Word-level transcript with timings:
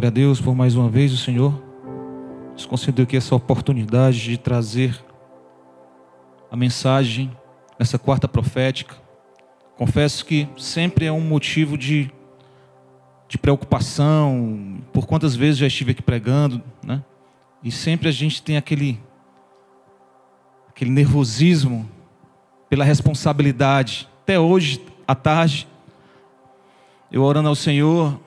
Glória 0.00 0.08
a 0.08 0.12
Deus 0.12 0.40
por 0.40 0.54
mais 0.54 0.76
uma 0.76 0.88
vez 0.88 1.12
o 1.12 1.16
Senhor 1.18 1.62
nos 2.54 2.64
concedeu 2.64 3.02
aqui 3.02 3.18
essa 3.18 3.34
oportunidade 3.34 4.18
de 4.18 4.38
trazer 4.38 4.98
a 6.50 6.56
mensagem 6.56 7.30
nessa 7.78 7.98
quarta 7.98 8.26
profética. 8.26 8.96
Confesso 9.76 10.24
que 10.24 10.48
sempre 10.56 11.04
é 11.04 11.12
um 11.12 11.20
motivo 11.20 11.76
de, 11.76 12.10
de 13.28 13.36
preocupação, 13.36 14.78
por 14.90 15.06
quantas 15.06 15.36
vezes 15.36 15.58
já 15.58 15.66
estive 15.66 15.90
aqui 15.90 16.00
pregando, 16.00 16.62
né? 16.82 17.04
E 17.62 17.70
sempre 17.70 18.08
a 18.08 18.12
gente 18.12 18.42
tem 18.42 18.56
aquele 18.56 18.98
aquele 20.70 20.90
nervosismo 20.90 21.86
pela 22.70 22.86
responsabilidade. 22.86 24.08
Até 24.22 24.40
hoje 24.40 24.82
à 25.06 25.14
tarde, 25.14 25.68
eu 27.12 27.22
orando 27.22 27.50
ao 27.50 27.54
Senhor 27.54 28.18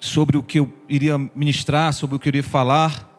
sobre 0.00 0.36
o 0.36 0.42
que 0.42 0.58
eu 0.58 0.72
iria 0.88 1.18
ministrar, 1.34 1.92
sobre 1.92 2.16
o 2.16 2.18
que 2.18 2.28
eu 2.28 2.30
iria 2.30 2.42
falar. 2.42 3.10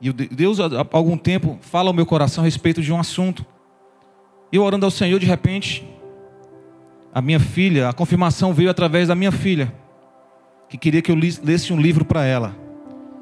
E 0.00 0.12
Deus, 0.12 0.58
há 0.60 0.86
algum 0.92 1.16
tempo, 1.16 1.58
fala 1.60 1.90
ao 1.90 1.94
meu 1.94 2.06
coração 2.06 2.42
a 2.42 2.44
respeito 2.44 2.80
de 2.80 2.92
um 2.92 2.98
assunto. 2.98 3.44
Eu 4.52 4.62
orando 4.62 4.86
ao 4.86 4.90
Senhor, 4.90 5.18
de 5.20 5.26
repente, 5.26 5.86
a 7.12 7.20
minha 7.20 7.38
filha, 7.38 7.88
a 7.88 7.92
confirmação 7.92 8.54
veio 8.54 8.70
através 8.70 9.08
da 9.08 9.14
minha 9.14 9.32
filha, 9.32 9.72
que 10.68 10.78
queria 10.78 11.02
que 11.02 11.10
eu 11.10 11.16
lesse 11.16 11.72
um 11.72 11.80
livro 11.80 12.04
para 12.04 12.24
ela. 12.24 12.56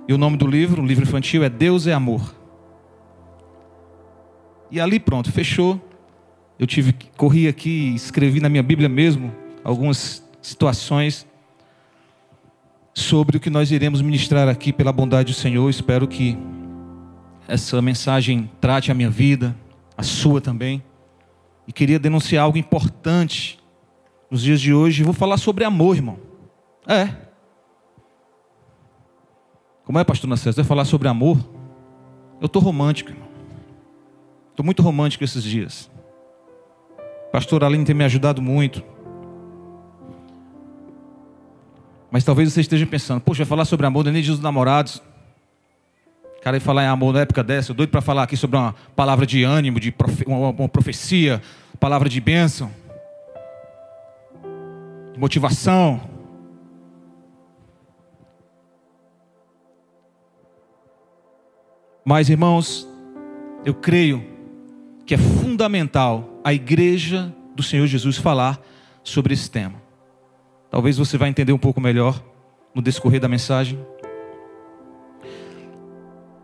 E 0.07 0.13
o 0.13 0.19
nome 0.19 0.37
do 0.37 0.47
livro, 0.47 0.83
um 0.83 0.87
livro 0.87 1.05
infantil, 1.05 1.43
é 1.43 1.51
Deus 1.51 1.87
é 1.87 1.93
Amor. 1.93 2.35
E 4.71 4.81
ali 4.81 5.01
pronto, 5.01 5.33
fechou. 5.33 5.81
Eu 6.59 6.67
tive 6.67 6.95
corri 7.17 7.49
aqui, 7.49 7.95
escrevi 7.95 8.41
na 8.41 8.49
minha 8.49 8.63
Bíblia 8.63 8.89
mesmo 8.89 9.33
algumas 9.65 10.28
situações 10.41 11.27
sobre 12.95 13.37
o 13.37 13.41
que 13.41 13.51
nós 13.51 13.71
iremos 13.71 14.03
ministrar 14.03 14.49
aqui 14.49 14.73
pela 14.73 14.93
bondade 14.93 15.33
do 15.33 15.39
Senhor. 15.39 15.69
Espero 15.71 16.07
que 16.07 16.37
essa 17.47 17.81
mensagem 17.81 18.51
trate 18.61 18.91
a 18.91 18.95
minha 18.95 19.11
vida, 19.11 19.57
a 19.97 20.03
sua 20.03 20.41
também. 20.41 20.83
E 21.67 21.73
queria 21.73 21.99
denunciar 21.99 22.45
algo 22.45 22.59
importante 22.59 23.59
nos 24.31 24.43
dias 24.43 24.61
de 24.61 24.73
hoje. 24.73 25.03
Vou 25.03 25.15
falar 25.15 25.37
sobre 25.37 25.65
amor, 25.65 25.97
irmão. 25.97 26.19
É. 26.87 27.09
Como 29.85 29.99
é, 29.99 30.05
pastor 30.05 30.29
Nascimento? 30.29 30.57
Vai 30.57 30.65
falar 30.65 30.85
sobre 30.85 31.09
amor? 31.09 31.39
Eu 32.41 32.47
estou 32.47 32.61
romântico, 32.61 33.11
irmão. 33.11 33.29
Estou 34.51 34.65
muito 34.65 34.83
romântico 34.83 35.25
esses 35.25 35.43
dias. 35.43 35.91
Pastor 37.33 37.63
Aline 37.63 37.85
tem 37.85 37.95
me 37.95 38.05
ajudado 38.05 38.43
muito. 38.43 38.83
Mas 42.11 42.25
talvez 42.25 42.53
você 42.53 42.61
esteja 42.61 42.87
pensando, 42.87 43.21
poxa, 43.21 43.45
vai 43.45 43.49
falar 43.49 43.65
sobre 43.65 43.87
amor, 43.87 44.05
nem 44.05 44.23
dia 44.23 44.33
dos 44.33 44.41
namorados. 44.41 45.03
Cara, 46.43 46.57
ia 46.57 46.61
falar 46.61 46.85
em 46.85 46.87
amor 46.87 47.13
na 47.13 47.21
época 47.21 47.43
dessa, 47.43 47.73
eu 47.73 47.75
doido 47.75 47.91
para 47.91 48.01
falar 48.01 48.23
aqui 48.23 48.37
sobre 48.37 48.57
uma 48.57 48.75
palavra 48.97 49.27
de 49.27 49.43
ânimo, 49.43 49.79
de 49.79 49.91
profe 49.91 50.25
uma, 50.27 50.51
uma 50.51 50.69
profecia, 50.69 51.43
palavra 51.79 52.09
de 52.09 52.21
bênção, 52.21 52.71
de 55.13 55.19
motivação. 55.19 56.01
Mas, 62.05 62.31
irmãos, 62.31 62.89
eu 63.67 63.75
creio 63.75 64.25
que 65.05 65.15
é 65.15 65.19
fundamental 65.19 66.41
a 66.43 66.55
igreja 66.55 67.35
do 67.55 67.63
Senhor 67.63 67.87
Jesus 67.87 68.17
falar 68.17 68.59
sobre 69.03 69.35
esse 69.35 69.51
tema. 69.51 69.88
Talvez 70.71 70.99
você 70.99 71.17
vai 71.17 71.29
entender 71.29 71.53
um 71.53 71.59
pouco 71.59 71.81
melhor 71.81 72.23
no 72.75 72.83
discorrer 72.83 73.21
da 73.21 73.29
mensagem. 73.29 73.79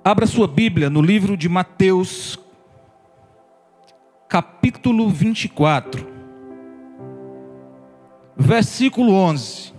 Abra 0.03 0.27
sua 0.27 0.47
Bíblia 0.47 0.89
no 0.91 1.01
livro 1.01 1.37
de 1.37 1.49
Mateus, 1.49 2.39
capítulo 4.29 5.09
24, 5.09 6.07
versículo 8.37 9.13
11. 9.13 9.73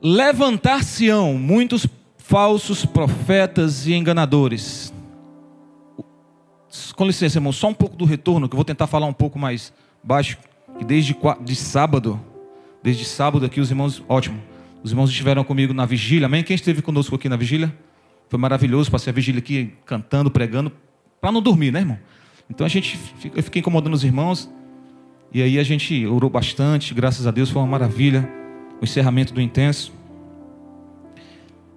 Levantar-se-ão 0.00 1.32
muitos 1.34 1.86
falsos 2.26 2.86
profetas 2.86 3.86
e 3.86 3.92
enganadores. 3.92 4.92
Com 6.96 7.06
licença, 7.06 7.36
irmão, 7.36 7.52
só 7.52 7.68
um 7.68 7.74
pouco 7.74 7.96
do 7.96 8.06
retorno, 8.06 8.48
que 8.48 8.54
eu 8.54 8.56
vou 8.56 8.64
tentar 8.64 8.86
falar 8.86 9.06
um 9.06 9.12
pouco 9.12 9.38
mais 9.38 9.72
baixo. 10.02 10.38
Que 10.78 10.84
desde 10.84 11.14
de 11.42 11.54
sábado, 11.54 12.18
desde 12.82 13.04
sábado 13.04 13.44
aqui, 13.44 13.60
os 13.60 13.70
irmãos, 13.70 14.02
ótimo. 14.08 14.40
Os 14.82 14.90
irmãos 14.90 15.10
estiveram 15.10 15.44
comigo 15.44 15.74
na 15.74 15.84
vigília, 15.84 16.26
amém? 16.26 16.42
Quem 16.42 16.54
esteve 16.54 16.80
conosco 16.80 17.14
aqui 17.14 17.28
na 17.28 17.36
vigília? 17.36 17.76
Foi 18.28 18.38
maravilhoso, 18.38 18.90
passei 18.90 19.10
a 19.10 19.14
vigília 19.14 19.38
aqui 19.38 19.74
cantando, 19.84 20.30
pregando, 20.30 20.72
para 21.20 21.30
não 21.30 21.42
dormir, 21.42 21.70
né, 21.70 21.80
irmão? 21.80 21.98
Então 22.48 22.64
a 22.64 22.68
gente, 22.68 22.98
eu 23.34 23.42
fiquei 23.42 23.60
incomodando 23.60 23.94
os 23.94 24.02
irmãos, 24.02 24.50
e 25.32 25.42
aí 25.42 25.58
a 25.58 25.62
gente 25.62 26.06
orou 26.06 26.30
bastante, 26.30 26.94
graças 26.94 27.26
a 27.26 27.30
Deus, 27.30 27.50
foi 27.50 27.60
uma 27.60 27.68
maravilha. 27.68 28.28
O 28.80 28.84
encerramento 28.84 29.32
do 29.32 29.40
intenso. 29.40 29.92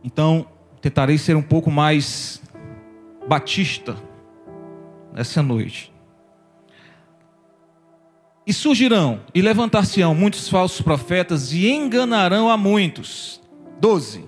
Então, 0.07 0.47
tentarei 0.81 1.17
ser 1.17 1.35
um 1.35 1.41
pouco 1.41 1.69
mais 1.69 2.41
batista 3.27 3.97
nessa 5.13 5.43
noite. 5.43 5.93
E 8.45 8.53
surgirão 8.53 9.19
e 9.35 9.41
levantar-se-ão 9.41 10.15
muitos 10.15 10.47
falsos 10.47 10.79
profetas 10.79 11.51
e 11.51 11.69
enganarão 11.69 12.49
a 12.49 12.55
muitos. 12.55 13.41
12. 13.81 14.23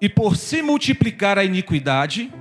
E 0.00 0.08
por 0.08 0.38
se 0.38 0.62
multiplicar 0.62 1.38
a 1.38 1.44
iniquidade, 1.44 2.32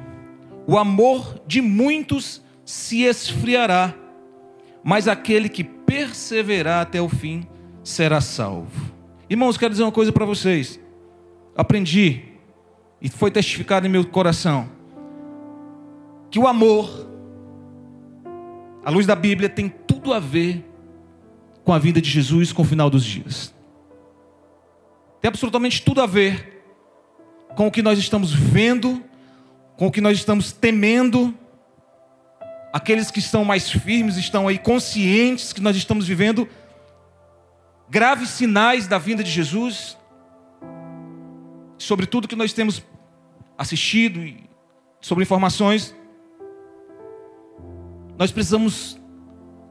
o 0.66 0.78
amor 0.78 1.42
de 1.46 1.60
muitos 1.60 2.42
se 2.64 3.02
esfriará, 3.02 3.94
mas 4.82 5.10
aquele 5.10 5.50
que 5.50 5.66
perseverar 5.66 6.84
até 6.84 7.02
o 7.02 7.10
fim 7.10 7.46
será 7.84 8.22
salvo. 8.22 8.96
Irmãos, 9.30 9.58
quero 9.58 9.72
dizer 9.72 9.84
uma 9.84 9.92
coisa 9.92 10.14
para 10.14 10.24
vocês 10.24 10.80
aprendi 11.56 12.24
e 13.02 13.10
foi 13.10 13.32
testificado 13.32 13.86
em 13.86 13.90
meu 13.90 14.06
coração 14.06 14.70
que 16.30 16.40
o 16.40 16.48
amor, 16.48 17.08
à 18.84 18.90
luz 18.90 19.06
da 19.06 19.16
Bíblia, 19.16 19.48
tem 19.48 19.70
tudo 19.70 20.14
a 20.14 20.20
ver 20.20 20.66
com 21.64 21.72
a 21.72 21.80
vida 21.80 22.02
de 22.02 22.10
Jesus, 22.10 22.52
com 22.52 22.62
o 22.62 22.66
final 22.66 22.90
dos 22.90 23.04
dias. 23.04 23.54
Tem 25.22 25.30
absolutamente 25.30 25.82
tudo 25.82 26.02
a 26.02 26.06
ver 26.06 26.64
com 27.56 27.68
o 27.68 27.72
que 27.72 27.82
nós 27.82 27.98
estamos 27.98 28.34
vendo, 28.34 29.04
com 29.78 29.88
o 29.88 29.92
que 29.92 30.02
nós 30.02 30.18
estamos 30.18 30.52
temendo. 30.52 31.34
Aqueles 32.74 33.10
que 33.10 33.20
estão 33.20 33.46
mais 33.46 33.70
firmes 33.72 34.18
estão 34.18 34.48
aí 34.48 34.58
conscientes 34.58 35.54
que 35.54 35.62
nós 35.62 35.76
estamos 35.76 36.08
vivendo 36.08 36.48
graves 37.90 38.30
sinais 38.30 38.88
da 38.88 38.98
vinda 38.98 39.24
de 39.24 39.32
Jesus 39.32 39.98
sobre 41.78 42.06
tudo 42.06 42.28
que 42.28 42.36
nós 42.36 42.54
temos 42.54 42.84
assistido, 43.58 44.22
sobre 45.02 45.24
informações, 45.24 45.96
nós 48.18 48.32
precisamos 48.32 49.00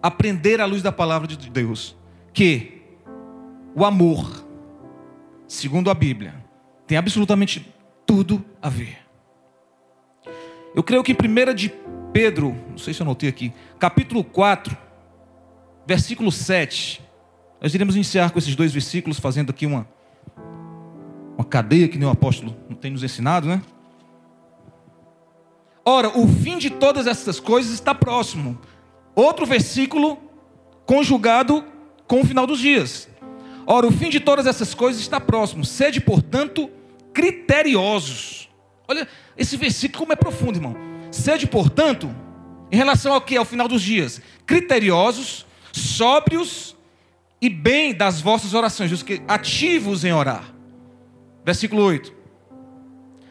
aprender 0.02 0.60
à 0.60 0.66
luz 0.66 0.82
da 0.82 0.92
palavra 0.92 1.26
de 1.26 1.50
Deus 1.50 1.96
que 2.32 2.82
o 3.74 3.84
amor, 3.84 4.44
segundo 5.48 5.90
a 5.90 5.94
Bíblia, 5.94 6.34
tem 6.86 6.98
absolutamente 6.98 7.66
tudo 8.06 8.44
a 8.60 8.68
ver. 8.68 8.98
Eu 10.74 10.82
creio 10.82 11.02
que 11.02 11.12
em 11.12 11.16
1 11.16 11.54
de 11.54 11.72
Pedro, 12.12 12.54
não 12.70 12.78
sei 12.78 12.92
se 12.92 13.00
eu 13.00 13.04
anotei 13.04 13.28
aqui, 13.28 13.52
capítulo 13.78 14.22
4, 14.22 14.76
versículo 15.86 16.30
7, 16.30 17.00
nós 17.60 17.74
iremos 17.74 17.94
iniciar 17.94 18.30
com 18.30 18.38
esses 18.38 18.54
dois 18.54 18.72
versículos, 18.72 19.18
fazendo 19.18 19.50
aqui 19.50 19.64
uma, 19.66 19.88
uma 21.36 21.44
cadeia 21.44 21.88
que 21.88 21.98
nem 21.98 22.08
o 22.08 22.10
apóstolo 22.10 22.56
tem 22.80 22.90
nos 22.90 23.02
ensinado, 23.02 23.48
né? 23.48 23.62
Ora, 25.84 26.16
o 26.18 26.26
fim 26.26 26.56
de 26.56 26.70
todas 26.70 27.06
essas 27.06 27.38
coisas 27.38 27.72
está 27.72 27.94
próximo. 27.94 28.58
Outro 29.14 29.44
versículo 29.44 30.18
conjugado 30.86 31.64
com 32.06 32.20
o 32.20 32.24
final 32.24 32.46
dos 32.46 32.58
dias. 32.58 33.08
Ora, 33.66 33.86
o 33.86 33.92
fim 33.92 34.08
de 34.08 34.20
todas 34.20 34.46
essas 34.46 34.74
coisas 34.74 35.00
está 35.00 35.20
próximo. 35.20 35.64
Sede, 35.64 36.00
portanto, 36.00 36.70
criteriosos. 37.12 38.48
Olha, 38.88 39.06
esse 39.36 39.56
versículo 39.56 40.00
como 40.00 40.12
é 40.12 40.16
profundo, 40.16 40.56
irmão. 40.56 40.76
Sede, 41.10 41.46
portanto, 41.46 42.14
em 42.72 42.76
relação 42.76 43.12
ao 43.12 43.20
que? 43.20 43.36
Ao 43.36 43.44
final 43.44 43.68
dos 43.68 43.82
dias. 43.82 44.20
Criteriosos, 44.46 45.46
sóbrios 45.72 46.74
e 47.40 47.48
bem 47.50 47.94
das 47.94 48.20
vossas 48.20 48.54
orações, 48.54 48.90
ativos 49.28 50.04
em 50.04 50.12
orar. 50.12 50.53
Versículo 51.44 51.82
8. 51.82 52.12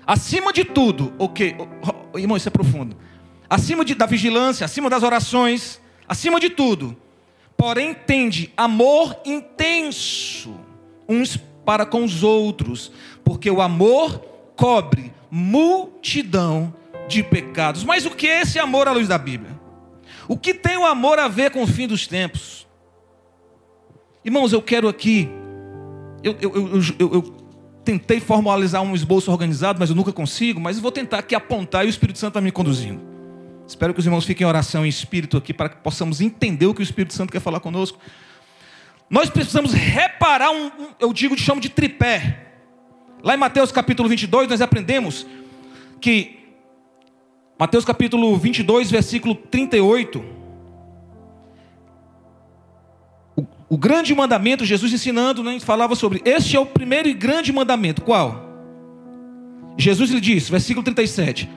acima 0.06 0.54
de 0.54 0.64
tudo, 0.64 1.14
ok, 1.18 1.56
oh, 1.58 1.96
oh, 2.14 2.20
irmão, 2.20 2.38
isso 2.38 2.48
é 2.48 2.52
profundo. 2.52 2.96
Acima 3.50 3.84
de, 3.84 3.96
da 3.96 4.06
vigilância, 4.06 4.66
acima 4.66 4.90
das 4.90 5.02
orações, 5.02 5.82
acima 6.08 6.40
de 6.40 6.50
tudo, 6.50 6.96
porém 7.58 7.94
tende 7.94 8.54
amor 8.56 9.20
intenso 9.26 10.54
uns 11.10 11.38
para 11.66 11.86
com 11.86 12.04
os 12.04 12.24
outros, 12.24 12.92
porque 13.24 13.50
o 13.50 13.62
amor 13.62 14.20
cobre 14.56 15.12
multidão 15.32 16.74
de 17.08 17.24
pecados. 17.24 17.84
Mas 17.84 18.06
o 18.06 18.12
que 18.12 18.28
é 18.28 18.42
esse 18.42 18.60
amor 18.60 18.88
à 18.88 18.92
luz 18.92 19.08
da 19.08 19.18
Bíblia? 19.18 19.60
O 20.28 20.38
que 20.38 20.54
tem 20.54 20.78
o 20.78 20.86
amor 20.86 21.20
a 21.20 21.28
ver 21.28 21.52
com 21.52 21.64
o 21.64 21.68
fim 21.68 21.88
dos 21.88 22.08
tempos? 22.08 22.68
Irmãos, 24.24 24.54
eu 24.54 24.62
quero 24.62 24.88
aqui. 24.88 25.30
Eu, 26.24 26.38
eu, 26.40 26.56
eu, 26.56 27.14
eu, 27.14 27.43
tentei 27.84 28.20
formalizar 28.20 28.82
um 28.82 28.96
esboço 28.96 29.32
organizado, 29.32 29.80
mas 29.80 29.90
eu 29.90 29.96
nunca 29.96 30.12
consigo. 30.12 30.60
Mas 30.60 30.80
vou 30.80 30.92
tentar 30.92 31.20
aqui 31.20 31.36
apontar 31.36 31.84
e 31.86 31.88
o 31.88 31.90
Espírito 31.90 32.20
Santo 32.20 32.32
está 32.32 32.42
me 32.42 32.52
conduzindo. 32.52 33.02
Espero 33.68 33.94
que 33.94 34.00
os 34.00 34.06
irmãos 34.06 34.26
fiquem 34.26 34.46
em 34.46 34.48
oração 34.48 34.86
em 34.86 34.90
espírito 34.90 35.38
aqui 35.38 35.54
para 35.54 35.70
que 35.70 35.78
possamos 35.78 36.22
entender 36.22 36.66
o 36.66 36.74
que 36.74 36.82
o 36.82 36.84
Espírito 36.84 37.14
Santo 37.14 37.32
quer 37.32 37.40
falar 37.40 37.60
conosco. 37.60 37.98
Nós 39.10 39.30
precisamos 39.30 39.74
reparar 39.74 40.52
um, 40.52 40.66
um 40.66 40.88
eu 41.00 41.14
digo, 41.14 41.38
chamo 41.38 41.62
de 41.62 41.70
tripé. 41.70 42.52
Lá 43.24 43.36
em 43.36 43.38
Mateus 43.38 43.72
capítulo 43.72 44.10
22, 44.10 44.50
nós 44.50 44.62
aprendemos 44.62 45.26
que 46.02 46.40
Mateus 47.58 47.86
capítulo 47.86 48.36
22, 48.36 48.92
versículo 48.92 49.36
38. 49.36 50.43
O, 53.70 53.78
grande 53.78 54.14
mandamento, 54.14 54.66
Jesus 54.66 54.94
ensinando, 54.94 55.44
né, 55.44 55.60
falava 55.60 55.96
sobre. 55.96 56.22
Este 56.26 56.56
é 56.56 56.60
o 56.60 56.66
primeiro 56.66 57.08
e 57.08 57.14
grande 57.14 57.52
mandamento. 57.52 58.02
Qual? 58.02 58.52
Jesus 59.78 60.12
lhe 60.12 60.22
disse, 60.22 60.52
versículo 60.52 60.84
37. 60.84 61.50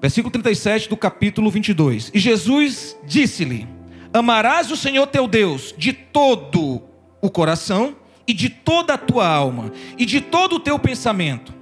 Versículo 0.00 0.30
37 0.32 0.88
do 0.88 0.96
capítulo 0.96 1.50
22. 1.50 2.10
E 2.14 2.18
Jesus 2.18 2.96
disse-lhe: 3.06 3.68
Amarás 4.12 4.70
o 4.70 4.76
Senhor 4.76 5.06
teu 5.06 5.28
Deus 5.28 5.74
de 5.76 5.92
todo 5.92 6.82
o 7.20 7.30
coração, 7.30 7.94
e 8.26 8.32
de 8.32 8.48
toda 8.48 8.94
a 8.94 8.98
tua 8.98 9.26
alma, 9.26 9.72
e 9.98 10.06
de 10.06 10.20
todo 10.20 10.56
o 10.56 10.60
teu 10.60 10.78
pensamento. 10.78 11.52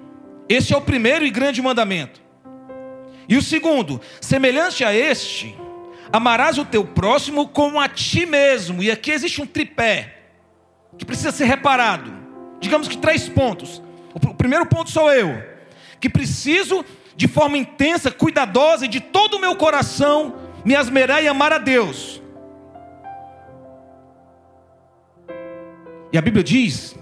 Este 0.48 0.72
é 0.72 0.76
o 0.76 0.80
primeiro 0.82 1.26
e 1.26 1.30
grande 1.30 1.60
mandamento. 1.60 2.20
E 3.28 3.36
o 3.36 3.42
segundo, 3.42 4.00
semelhante 4.20 4.84
a 4.84 4.94
este, 4.94 5.54
amarás 6.12 6.58
o 6.58 6.64
teu 6.64 6.84
próximo 6.84 7.48
como 7.48 7.80
a 7.80 7.88
ti 7.88 8.26
mesmo. 8.26 8.82
E 8.82 8.90
aqui 8.90 9.10
existe 9.10 9.40
um 9.40 9.46
tripé 9.46 10.14
que 10.96 11.04
precisa 11.04 11.30
ser 11.30 11.44
reparado. 11.44 12.12
Digamos 12.60 12.88
que 12.88 12.96
três 12.96 13.28
pontos. 13.28 13.82
O 14.14 14.34
primeiro 14.34 14.66
ponto 14.66 14.90
sou 14.90 15.12
eu, 15.12 15.42
que 16.00 16.08
preciso 16.08 16.84
de 17.16 17.28
forma 17.28 17.58
intensa, 17.58 18.10
cuidadosa 18.10 18.84
e 18.84 18.88
de 18.88 19.00
todo 19.00 19.34
o 19.34 19.40
meu 19.40 19.56
coração 19.56 20.36
me 20.64 20.74
asmerar 20.74 21.22
e 21.22 21.28
amar 21.28 21.52
a 21.52 21.58
Deus. 21.58 22.22
E 26.12 26.18
a 26.18 26.22
Bíblia 26.22 26.42
diz: 26.42 26.96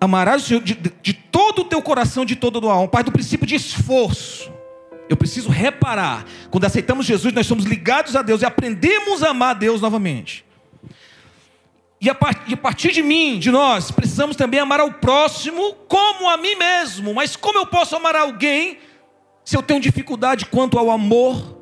amarás 0.00 0.42
o 0.42 0.46
Senhor 0.46 0.62
de, 0.62 0.74
de, 0.74 0.92
de 1.02 1.12
todo 1.12 1.60
o 1.60 1.64
teu 1.64 1.80
coração, 1.82 2.24
de 2.24 2.36
toda 2.36 2.58
a 2.58 2.60
tua 2.60 2.72
alma. 2.74 2.88
Parte 2.88 3.06
do 3.06 3.12
princípio 3.12 3.46
de 3.46 3.54
esforço. 3.54 4.51
Eu 5.12 5.16
preciso 5.18 5.50
reparar. 5.50 6.24
Quando 6.50 6.64
aceitamos 6.64 7.04
Jesus, 7.04 7.34
nós 7.34 7.46
somos 7.46 7.66
ligados 7.66 8.16
a 8.16 8.22
Deus 8.22 8.40
e 8.40 8.46
aprendemos 8.46 9.22
a 9.22 9.28
amar 9.28 9.50
a 9.50 9.58
Deus 9.58 9.78
novamente. 9.82 10.42
E 12.00 12.08
a, 12.08 12.14
part, 12.14 12.50
a 12.50 12.56
partir 12.56 12.92
de 12.92 13.02
mim, 13.02 13.38
de 13.38 13.50
nós, 13.50 13.90
precisamos 13.90 14.36
também 14.36 14.58
amar 14.58 14.80
ao 14.80 14.90
próximo 14.90 15.74
como 15.86 16.30
a 16.30 16.38
mim 16.38 16.54
mesmo. 16.54 17.12
Mas 17.12 17.36
como 17.36 17.58
eu 17.58 17.66
posso 17.66 17.94
amar 17.94 18.16
alguém 18.16 18.78
se 19.44 19.54
eu 19.54 19.62
tenho 19.62 19.80
dificuldade 19.80 20.46
quanto 20.46 20.78
ao 20.78 20.90
amor, 20.90 21.58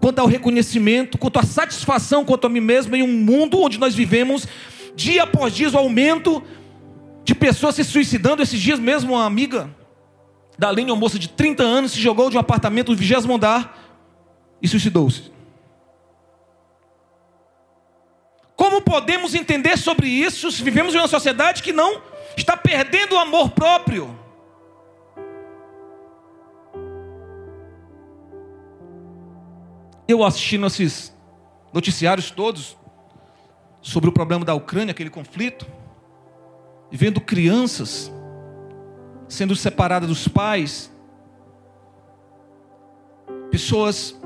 quanto 0.00 0.18
ao 0.18 0.26
reconhecimento, 0.26 1.18
quanto 1.18 1.38
à 1.38 1.42
satisfação 1.42 2.24
quanto 2.24 2.46
a 2.46 2.48
mim 2.48 2.60
mesmo 2.60 2.96
em 2.96 3.02
um 3.02 3.12
mundo 3.12 3.60
onde 3.60 3.78
nós 3.78 3.94
vivemos 3.94 4.48
dia 4.94 5.24
após 5.24 5.54
dia 5.54 5.68
o 5.68 5.76
aumento 5.76 6.42
de 7.22 7.34
pessoas 7.34 7.74
se 7.74 7.84
suicidando? 7.84 8.42
Esses 8.42 8.58
dias 8.58 8.78
mesmo, 8.80 9.12
uma 9.12 9.26
amiga 9.26 9.75
da 10.58 10.72
linha, 10.72 10.92
uma 10.92 11.00
moça 11.00 11.18
de 11.18 11.28
30 11.28 11.62
anos, 11.62 11.92
se 11.92 12.00
jogou 12.00 12.30
de 12.30 12.36
um 12.36 12.40
apartamento 12.40 12.92
do 12.92 12.98
vigésimo 12.98 13.34
andar 13.34 13.78
e 14.60 14.66
suicidou-se. 14.66 15.30
Como 18.54 18.80
podemos 18.80 19.34
entender 19.34 19.76
sobre 19.76 20.08
isso 20.08 20.50
se 20.50 20.62
vivemos 20.62 20.94
em 20.94 20.98
uma 20.98 21.08
sociedade 21.08 21.62
que 21.62 21.72
não 21.72 22.00
está 22.36 22.56
perdendo 22.56 23.14
o 23.14 23.18
amor 23.18 23.50
próprio? 23.50 24.18
Eu 30.08 30.24
assistindo 30.24 30.66
esses 30.66 31.14
noticiários 31.72 32.30
todos 32.30 32.76
sobre 33.82 34.08
o 34.08 34.12
problema 34.12 34.44
da 34.44 34.54
Ucrânia, 34.54 34.92
aquele 34.92 35.10
conflito, 35.10 35.66
e 36.90 36.96
vendo 36.96 37.20
crianças 37.20 38.10
sendo 39.28 39.54
separada 39.56 40.06
dos 40.06 40.28
pais, 40.28 40.92
pessoas 43.50 44.16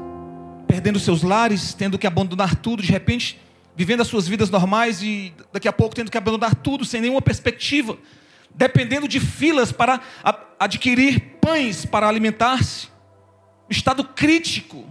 perdendo 0.67 0.99
seus 0.99 1.23
lares, 1.23 1.75
tendo 1.75 1.99
que 1.99 2.07
abandonar 2.07 2.57
tudo, 2.57 2.83
de 2.83 2.93
repente 2.93 3.41
vivendo 3.77 4.03
as 4.03 4.09
suas 4.09 4.29
vidas 4.29 4.51
normais 4.51 5.03
e 5.03 5.33
daqui 5.53 5.67
a 5.67 5.73
pouco 5.73 5.95
tendo 5.95 6.11
que 6.11 6.19
abandonar 6.19 6.55
tudo 6.55 6.85
sem 6.85 7.01
nenhuma 7.01 7.23
perspectiva, 7.23 7.97
dependendo 8.55 9.09
de 9.09 9.19
filas 9.19 9.73
para 9.73 10.01
adquirir 10.59 11.39
pães 11.41 11.87
para 11.87 12.07
alimentar-se, 12.09 12.89
estado 13.69 14.05
crítico. 14.05 14.85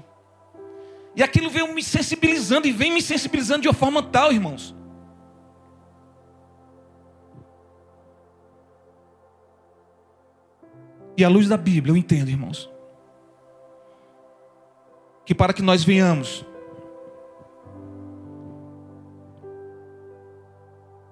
E 1.15 1.21
aquilo 1.21 1.49
veio 1.49 1.73
me 1.73 1.83
sensibilizando 1.83 2.67
e 2.67 2.71
vem 2.71 2.93
me 2.93 3.01
sensibilizando 3.01 3.61
de 3.61 3.67
uma 3.67 3.73
forma 3.73 4.01
tal, 4.01 4.31
irmãos, 4.31 4.73
E 11.19 11.23
à 11.25 11.27
luz 11.27 11.49
da 11.49 11.57
Bíblia, 11.57 11.91
eu 11.91 11.97
entendo, 11.97 12.29
irmãos, 12.29 12.69
que 15.25 15.35
para 15.35 15.51
que 15.51 15.61
nós 15.61 15.83
venhamos 15.83 16.45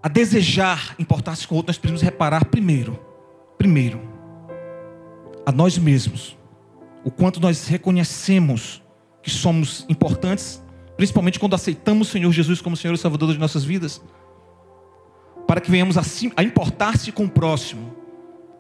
a 0.02 0.08
desejar 0.08 0.96
importar-se 0.98 1.46
com 1.46 1.56
o 1.56 1.58
outro, 1.58 1.72
nós 1.72 1.78
precisamos 1.78 2.02
reparar 2.02 2.46
primeiro, 2.46 2.98
primeiro, 3.58 4.00
a 5.46 5.52
nós 5.52 5.78
mesmos, 5.78 6.38
o 7.04 7.12
quanto 7.12 7.42
nós 7.42 7.68
reconhecemos 7.68 8.82
que 9.22 9.30
somos 9.30 9.86
importantes, 9.90 10.64
principalmente 10.96 11.38
quando 11.38 11.54
aceitamos 11.54 12.08
o 12.08 12.12
Senhor 12.12 12.32
Jesus 12.32 12.62
como 12.62 12.78
Senhor 12.78 12.94
e 12.94 12.98
Salvador 12.98 13.28
das 13.28 13.38
nossas 13.38 13.66
vidas, 13.66 14.02
para 15.46 15.60
que 15.60 15.70
venhamos 15.70 15.98
a, 15.98 16.02
a 16.38 16.44
importar-se 16.44 17.12
com 17.12 17.26
o 17.26 17.30
próximo, 17.30 18.07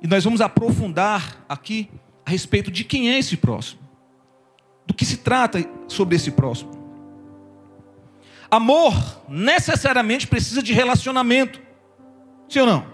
e 0.01 0.07
nós 0.07 0.23
vamos 0.23 0.41
aprofundar 0.41 1.45
aqui 1.47 1.89
a 2.25 2.29
respeito 2.29 2.69
de 2.69 2.83
quem 2.83 3.09
é 3.09 3.17
esse 3.17 3.37
próximo, 3.37 3.81
do 4.85 4.93
que 4.93 5.05
se 5.05 5.17
trata 5.17 5.63
sobre 5.87 6.15
esse 6.15 6.31
próximo. 6.31 6.71
Amor 8.49 8.93
necessariamente 9.27 10.27
precisa 10.27 10.61
de 10.61 10.73
relacionamento, 10.73 11.61
sim 12.47 12.59
ou 12.59 12.65
não? 12.65 12.87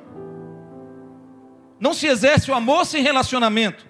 Não 1.79 1.93
se 1.93 2.07
exerce 2.07 2.49
o 2.49 2.53
amor 2.53 2.85
sem 2.85 3.03
relacionamento. 3.03 3.85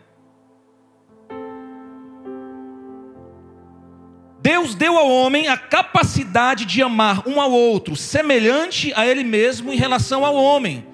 Deus 4.41 4.75
deu 4.75 4.98
ao 4.98 5.10
homem 5.10 5.48
a 5.48 5.55
capacidade 5.55 6.65
de 6.65 6.82
amar 6.82 7.25
um 7.25 7.39
ao 7.39 7.51
outro, 7.51 7.96
semelhante 7.96 8.91
a 8.93 9.05
ele 9.05 9.24
mesmo 9.24 9.72
em 9.72 9.77
relação 9.77 10.25
ao 10.25 10.36
homem. 10.36 10.86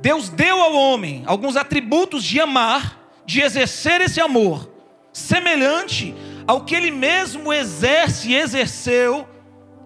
Deus 0.00 0.28
deu 0.28 0.60
ao 0.60 0.74
homem 0.74 1.22
alguns 1.26 1.56
atributos 1.56 2.22
de 2.22 2.40
amar, 2.40 3.10
de 3.24 3.40
exercer 3.40 4.00
esse 4.00 4.20
amor, 4.20 4.70
semelhante 5.12 6.14
ao 6.46 6.64
que 6.64 6.74
ele 6.74 6.90
mesmo 6.90 7.52
exerce 7.52 8.30
e 8.30 8.36
exerceu 8.36 9.26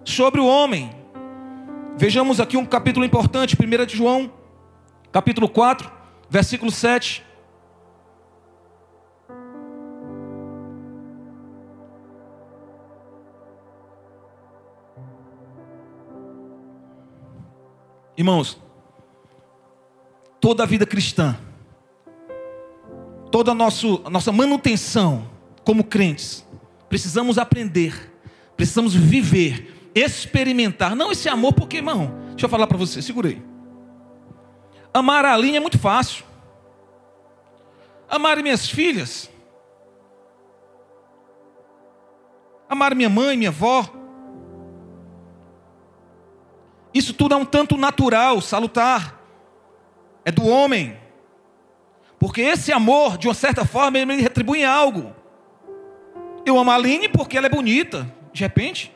sobre 0.05 0.41
o 0.41 0.47
homem. 0.47 0.91
Vejamos 1.97 2.41
aqui 2.41 2.57
um 2.57 2.67
capítulo 2.67 3.05
importante, 3.05 3.57
1 3.57 3.87
de 3.87 3.97
João, 3.97 4.33
capítulo 5.13 5.49
4, 5.49 5.91
versículo 6.29 6.71
7. 6.71 7.25
Irmãos, 18.17 18.61
toda 20.41 20.63
a 20.63 20.67
vida 20.67 20.87
cristã, 20.87 21.37
toda 23.31 23.53
a, 23.53 23.55
nosso, 23.55 24.03
nossa 24.11 24.33
manutenção 24.33 25.29
como 25.65 25.85
crentes, 25.85 26.45
precisamos 26.89 27.39
aprender, 27.39 28.13
precisamos 28.57 28.95
viver, 28.95 29.91
experimentar, 29.95 30.97
não 30.97 31.13
esse 31.13 31.29
amor, 31.29 31.53
porque, 31.53 31.77
irmão, 31.77 32.15
deixa 32.31 32.47
eu 32.47 32.51
falar 32.51 32.67
para 32.67 32.79
você, 32.79 33.03
segurei. 33.03 33.43
Amar 34.93 35.25
a 35.25 35.37
linha 35.37 35.59
é 35.59 35.61
muito 35.61 35.79
fácil. 35.79 36.25
Amar 38.09 38.43
minhas 38.43 38.69
filhas. 38.69 39.31
Amar 42.69 42.95
minha 42.95 43.09
mãe, 43.09 43.37
minha 43.37 43.51
avó. 43.51 43.89
Isso 46.93 47.15
tudo 47.15 47.35
é 47.35 47.37
um 47.37 47.45
tanto 47.45 47.77
natural, 47.77 48.41
salutar. 48.41 49.20
É 50.25 50.31
do 50.31 50.47
homem. 50.47 50.97
Porque 52.19 52.41
esse 52.43 52.73
amor, 52.73 53.17
de 53.17 53.27
uma 53.29 53.35
certa 53.35 53.65
forma, 53.65 53.99
ele 53.99 54.21
retribui 54.21 54.61
em 54.61 54.65
algo. 54.65 55.15
Eu 56.45 56.59
amo 56.59 56.71
a 56.71 56.75
Aline 56.75 57.09
porque 57.09 57.37
ela 57.37 57.47
é 57.47 57.51
bonita, 57.51 58.13
de 58.33 58.43
repente. 58.43 58.95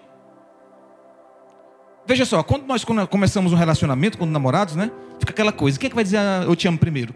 Veja 2.07 2.27
só, 2.27 2.43
quando 2.43 2.67
nós 2.67 2.85
começamos 2.85 3.53
um 3.53 3.57
relacionamento 3.57 4.19
com 4.19 4.27
namorados, 4.27 4.77
né? 4.77 4.91
Fica 5.19 5.33
aquela 5.33 5.53
coisa: 5.53 5.79
quem 5.79 5.87
é 5.87 5.91
que 5.91 5.95
vai 5.95 6.05
dizer 6.05 6.19
ah, 6.19 6.45
eu 6.47 6.55
te 6.55 6.69
amo 6.69 6.79
primeiro? 6.79 7.15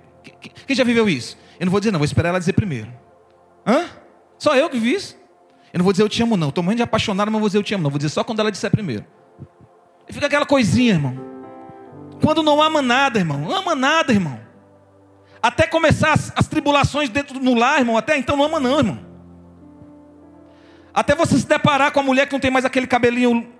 Quem 0.66 0.76
já 0.76 0.84
viveu 0.84 1.08
isso? 1.08 1.36
Eu 1.60 1.66
não 1.66 1.70
vou 1.70 1.80
dizer, 1.80 1.90
não, 1.90 1.98
vou 1.98 2.04
esperar 2.04 2.30
ela 2.30 2.38
dizer 2.38 2.52
primeiro. 2.54 2.88
Hã? 3.66 3.84
Só 4.38 4.56
eu 4.56 4.70
que 4.70 4.78
vi 4.78 4.94
isso? 4.94 5.16
Eu 5.72 5.78
não 5.78 5.84
vou 5.84 5.92
dizer 5.92 6.02
eu 6.02 6.08
te 6.08 6.22
amo, 6.22 6.36
não. 6.36 6.48
Estou 6.48 6.64
muito 6.64 6.82
apaixonado, 6.82 7.30
mas 7.30 7.40
vou 7.40 7.48
dizer 7.48 7.58
eu 7.58 7.62
te 7.62 7.74
amo, 7.74 7.82
não. 7.82 7.90
Vou 7.90 7.98
dizer 7.98 8.08
só 8.08 8.24
quando 8.24 8.40
ela 8.40 8.50
disser 8.50 8.70
primeiro. 8.70 9.04
E 10.08 10.12
fica 10.12 10.26
aquela 10.26 10.46
coisinha, 10.46 10.94
irmão. 10.94 11.27
Quando 12.22 12.42
não 12.42 12.60
ama 12.60 12.82
nada, 12.82 13.18
irmão. 13.18 13.50
Ama 13.50 13.74
nada, 13.74 14.12
irmão. 14.12 14.40
Até 15.42 15.66
começar 15.66 16.12
as, 16.12 16.32
as 16.34 16.46
tribulações 16.46 17.08
dentro 17.08 17.38
no 17.38 17.54
lar, 17.54 17.78
irmão. 17.78 17.96
Até 17.96 18.16
então 18.16 18.36
não 18.36 18.44
ama, 18.44 18.60
não, 18.60 18.78
irmão. 18.78 18.98
Até 20.92 21.14
você 21.14 21.38
se 21.38 21.46
deparar 21.46 21.92
com 21.92 22.00
a 22.00 22.02
mulher 22.02 22.26
que 22.26 22.32
não 22.32 22.40
tem 22.40 22.50
mais 22.50 22.64
aquele 22.64 22.86
cabelinho 22.86 23.52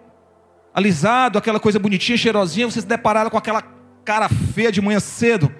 alisado, 0.75 1.38
aquela 1.38 1.61
coisa 1.61 1.79
bonitinha, 1.79 2.19
cheirosinha, 2.19 2.69
você 2.69 2.81
se 2.81 2.87
deparar 2.87 3.31
com 3.31 3.37
aquela 3.37 3.62
cara 4.05 4.29
feia 4.29 4.73
de 4.73 4.81
manhã 4.81 4.99
cedo. 4.99 5.53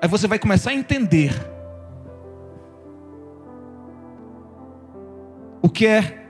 Aí 0.00 0.08
você 0.08 0.26
vai 0.26 0.38
começar 0.38 0.70
a 0.70 0.74
entender 0.74 1.32
o 5.62 5.68
que 5.68 5.86
é 5.86 6.23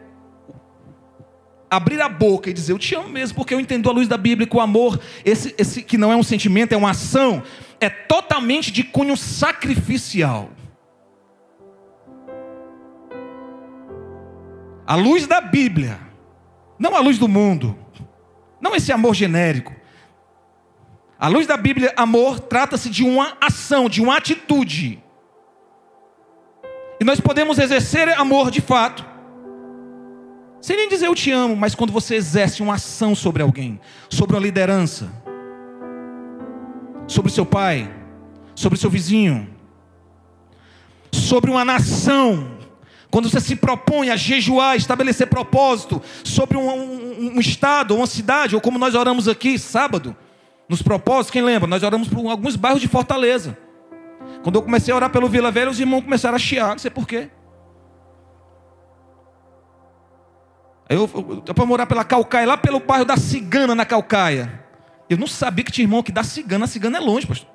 abrir 1.77 2.01
a 2.01 2.09
boca 2.09 2.49
e 2.49 2.53
dizer 2.53 2.73
eu 2.73 2.79
te 2.79 2.95
amo 2.95 3.09
mesmo, 3.09 3.37
porque 3.37 3.55
eu 3.55 3.61
entendo 3.61 3.89
a 3.89 3.93
luz 3.93 4.09
da 4.09 4.17
Bíblia 4.17 4.47
que 4.47 4.57
o 4.57 4.61
amor, 4.61 5.01
esse, 5.25 5.55
esse 5.59 5.83
que 5.83 5.99
não 5.99 6.13
é 6.13 6.17
um 6.17 6.23
sentimento, 6.23 6.73
é 6.73 6.77
uma 6.77 6.91
ação, 6.91 7.43
é 7.81 7.89
totalmente 7.89 8.71
de 8.71 8.83
cunho 8.83 9.17
sacrificial. 9.17 10.51
A 14.87 14.95
luz 14.95 15.27
da 15.27 15.41
Bíblia, 15.41 15.99
não 16.79 16.95
a 16.95 17.01
luz 17.01 17.19
do 17.19 17.27
mundo, 17.27 17.77
não 18.61 18.75
esse 18.75 18.93
amor 18.93 19.15
genérico. 19.15 19.73
A 21.19 21.29
luz 21.29 21.47
da 21.47 21.57
Bíblia, 21.57 21.93
amor, 21.97 22.41
trata-se 22.41 22.91
de 22.91 23.03
uma 23.03 23.37
ação, 23.41 23.89
de 23.89 24.03
uma 24.03 24.17
atitude. 24.17 25.03
E 27.01 27.05
nós 27.05 27.21
podemos 27.21 27.59
exercer 27.59 28.09
amor 28.11 28.51
de 28.51 28.61
fato, 28.61 29.14
sem 30.65 30.79
nem 30.79 30.89
dizer 30.89 31.09
eu 31.09 31.15
te 31.15 31.31
amo, 31.31 31.55
mas 31.55 31.75
quando 31.75 31.93
você 31.93 32.15
exerce 32.15 32.63
uma 32.63 32.77
ação 32.77 33.15
sobre 33.15 33.43
alguém, 33.43 33.79
sobre 34.09 34.35
uma 34.35 34.41
liderança, 34.41 35.13
sobre 37.07 37.31
seu 37.31 37.45
pai, 37.45 37.95
sobre 38.55 38.79
seu 38.79 38.89
vizinho, 38.89 39.47
sobre 41.13 41.51
uma 41.51 41.67
nação, 41.67 42.57
quando 43.11 43.29
você 43.29 43.41
se 43.41 43.57
propõe 43.57 44.09
a 44.09 44.17
jejuar, 44.17 44.75
estabelecer 44.75 45.27
propósito 45.27 46.01
sobre 46.25 46.57
um, 46.57 46.67
um, 46.67 47.37
um, 47.37 47.41
estado, 47.41 47.95
uma 47.95 48.07
cidade, 48.07 48.55
ou 48.55 48.61
como 48.63 48.79
nós 48.79 48.95
oramos 48.95 49.29
aqui 49.29 49.59
sábado, 49.59 50.17
nos 50.67 50.81
propósitos, 50.81 51.31
quem 51.31 51.43
lembra? 51.43 51.69
Nós 51.69 51.83
oramos 51.83 52.09
por 52.09 52.27
alguns 52.31 52.57
bairros 52.57 52.81
de 52.81 52.89
Fortaleza. 52.89 53.55
Quando 54.43 54.55
eu 54.57 54.63
comecei 54.63 54.95
a 54.95 54.97
orar 54.97 55.11
pelo 55.11 55.29
Vila 55.29 55.51
Velha, 55.51 55.71
os 55.71 55.79
irmãos 55.79 56.01
começaram 56.01 56.37
a 56.37 56.39
chiar, 56.39 56.71
não 56.71 56.79
sei 56.79 56.91
porquê. 56.91 57.29
Eu, 60.95 61.11
eu, 61.13 61.45
eu 61.47 61.67
morar 61.67 61.87
pela 61.87 62.05
Calcaia, 62.05 62.47
lá 62.47 62.57
pelo 62.57 62.81
bairro 62.81 63.05
da 63.05 63.17
Cigana, 63.17 63.75
na 63.75 63.85
Calcaia. 63.85 64.63
Eu 65.09 65.19
não 65.19 65.27
sabia 65.27 65.65
que 65.65 65.73
tinha 65.73 65.85
irmão 65.85 66.03
que 66.03 66.13
da 66.13 66.23
Cigana, 66.23 66.65
a 66.65 66.69
Cigana 66.69 66.99
é 66.99 67.01
longe, 67.01 67.27
pastor. 67.27 67.49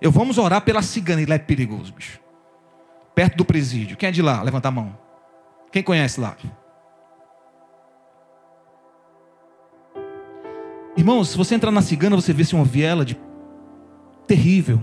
Eu 0.00 0.10
vamos 0.10 0.38
orar 0.38 0.60
pela 0.60 0.82
Cigana, 0.82 1.22
e 1.22 1.26
lá 1.26 1.34
é 1.34 1.38
perigoso, 1.38 1.92
bicho. 1.92 2.20
Perto 3.14 3.36
do 3.36 3.44
presídio. 3.44 3.96
Quem 3.96 4.08
é 4.08 4.12
de 4.12 4.22
lá? 4.22 4.42
Levanta 4.42 4.68
a 4.68 4.70
mão. 4.70 4.96
Quem 5.72 5.82
conhece 5.82 6.20
lá? 6.20 6.36
Irmãos, 10.96 11.30
se 11.30 11.36
você 11.36 11.54
entrar 11.54 11.70
na 11.70 11.82
Cigana, 11.82 12.16
você 12.16 12.32
vê 12.32 12.44
se 12.44 12.54
uma 12.54 12.64
viela 12.64 13.04
de 13.04 13.16
terrível. 14.26 14.80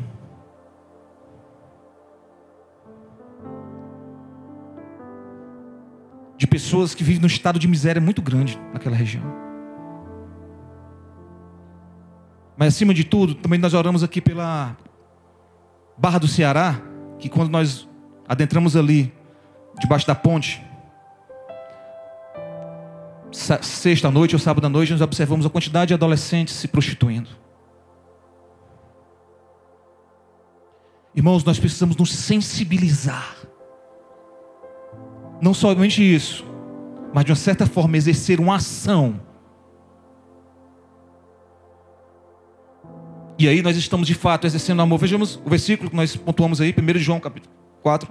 Pessoas 6.75 6.93
que 6.93 7.05
vivem 7.05 7.21
num 7.21 7.27
estado 7.27 7.57
de 7.57 7.69
miséria 7.69 8.01
muito 8.01 8.21
grande 8.21 8.59
naquela 8.73 8.95
região. 8.95 9.23
Mas 12.57 12.73
acima 12.73 12.93
de 12.93 13.05
tudo, 13.05 13.33
também 13.33 13.57
nós 13.57 13.73
oramos 13.73 14.03
aqui 14.03 14.19
pela 14.19 14.75
Barra 15.97 16.19
do 16.19 16.27
Ceará, 16.27 16.81
que 17.17 17.29
quando 17.29 17.49
nós 17.49 17.87
adentramos 18.27 18.75
ali, 18.75 19.13
debaixo 19.79 20.05
da 20.05 20.13
ponte, 20.13 20.61
sexta 23.31 24.11
noite 24.11 24.35
ou 24.35 24.39
sábado 24.39 24.65
à 24.65 24.69
noite, 24.69 24.91
nós 24.91 25.01
observamos 25.01 25.45
a 25.45 25.49
quantidade 25.49 25.89
de 25.89 25.93
adolescentes 25.93 26.55
se 26.55 26.67
prostituindo. 26.67 27.29
Irmãos, 31.15 31.41
nós 31.45 31.57
precisamos 31.57 31.95
nos 31.95 32.13
sensibilizar 32.13 33.37
não 35.41 35.53
somente 35.53 36.01
isso, 36.01 36.54
mas 37.13 37.25
de 37.25 37.31
uma 37.31 37.35
certa 37.35 37.65
forma 37.65 37.97
exercer 37.97 38.39
uma 38.39 38.55
ação. 38.55 39.19
E 43.37 43.49
aí 43.49 43.61
nós 43.61 43.75
estamos 43.75 44.07
de 44.07 44.13
fato 44.13 44.47
exercendo 44.47 44.81
amor. 44.81 44.97
Vejamos 44.97 45.39
o 45.43 45.49
versículo 45.49 45.89
que 45.89 45.95
nós 45.95 46.15
pontuamos 46.15 46.61
aí, 46.61 46.73
1 46.73 46.99
João 46.99 47.19
capítulo 47.19 47.53
4. 47.81 48.09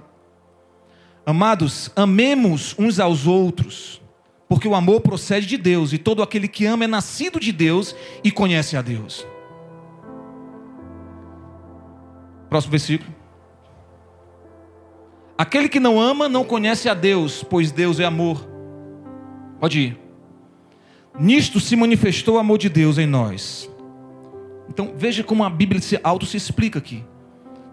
Amados, 1.25 1.91
amemos 1.95 2.75
uns 2.77 2.99
aos 2.99 3.25
outros, 3.25 3.99
porque 4.47 4.67
o 4.67 4.75
amor 4.75 5.01
procede 5.01 5.47
de 5.47 5.57
Deus, 5.57 5.91
e 5.91 5.97
todo 5.97 6.21
aquele 6.21 6.47
que 6.47 6.67
ama 6.67 6.83
é 6.83 6.87
nascido 6.87 7.39
de 7.39 7.51
Deus 7.51 7.95
e 8.23 8.31
conhece 8.31 8.77
a 8.77 8.81
Deus. 8.83 9.25
Próximo 12.47 12.71
versículo. 12.71 13.13
Aquele 15.35 15.67
que 15.67 15.79
não 15.79 15.99
ama 15.99 16.29
não 16.29 16.45
conhece 16.45 16.87
a 16.87 16.93
Deus, 16.93 17.43
pois 17.43 17.71
Deus 17.71 17.99
é 17.99 18.05
amor. 18.05 18.54
Pode 19.59 19.79
ir. 19.79 19.99
Nisto 21.19 21.59
se 21.59 21.75
manifestou 21.75 22.35
o 22.35 22.39
amor 22.39 22.57
de 22.57 22.69
Deus 22.69 22.97
em 22.97 23.05
nós. 23.05 23.69
Então 24.69 24.93
veja 24.95 25.23
como 25.23 25.43
a 25.43 25.49
Bíblia 25.49 25.81
se 25.81 25.99
auto 26.03 26.25
se 26.25 26.37
explica 26.37 26.79
aqui. 26.79 27.03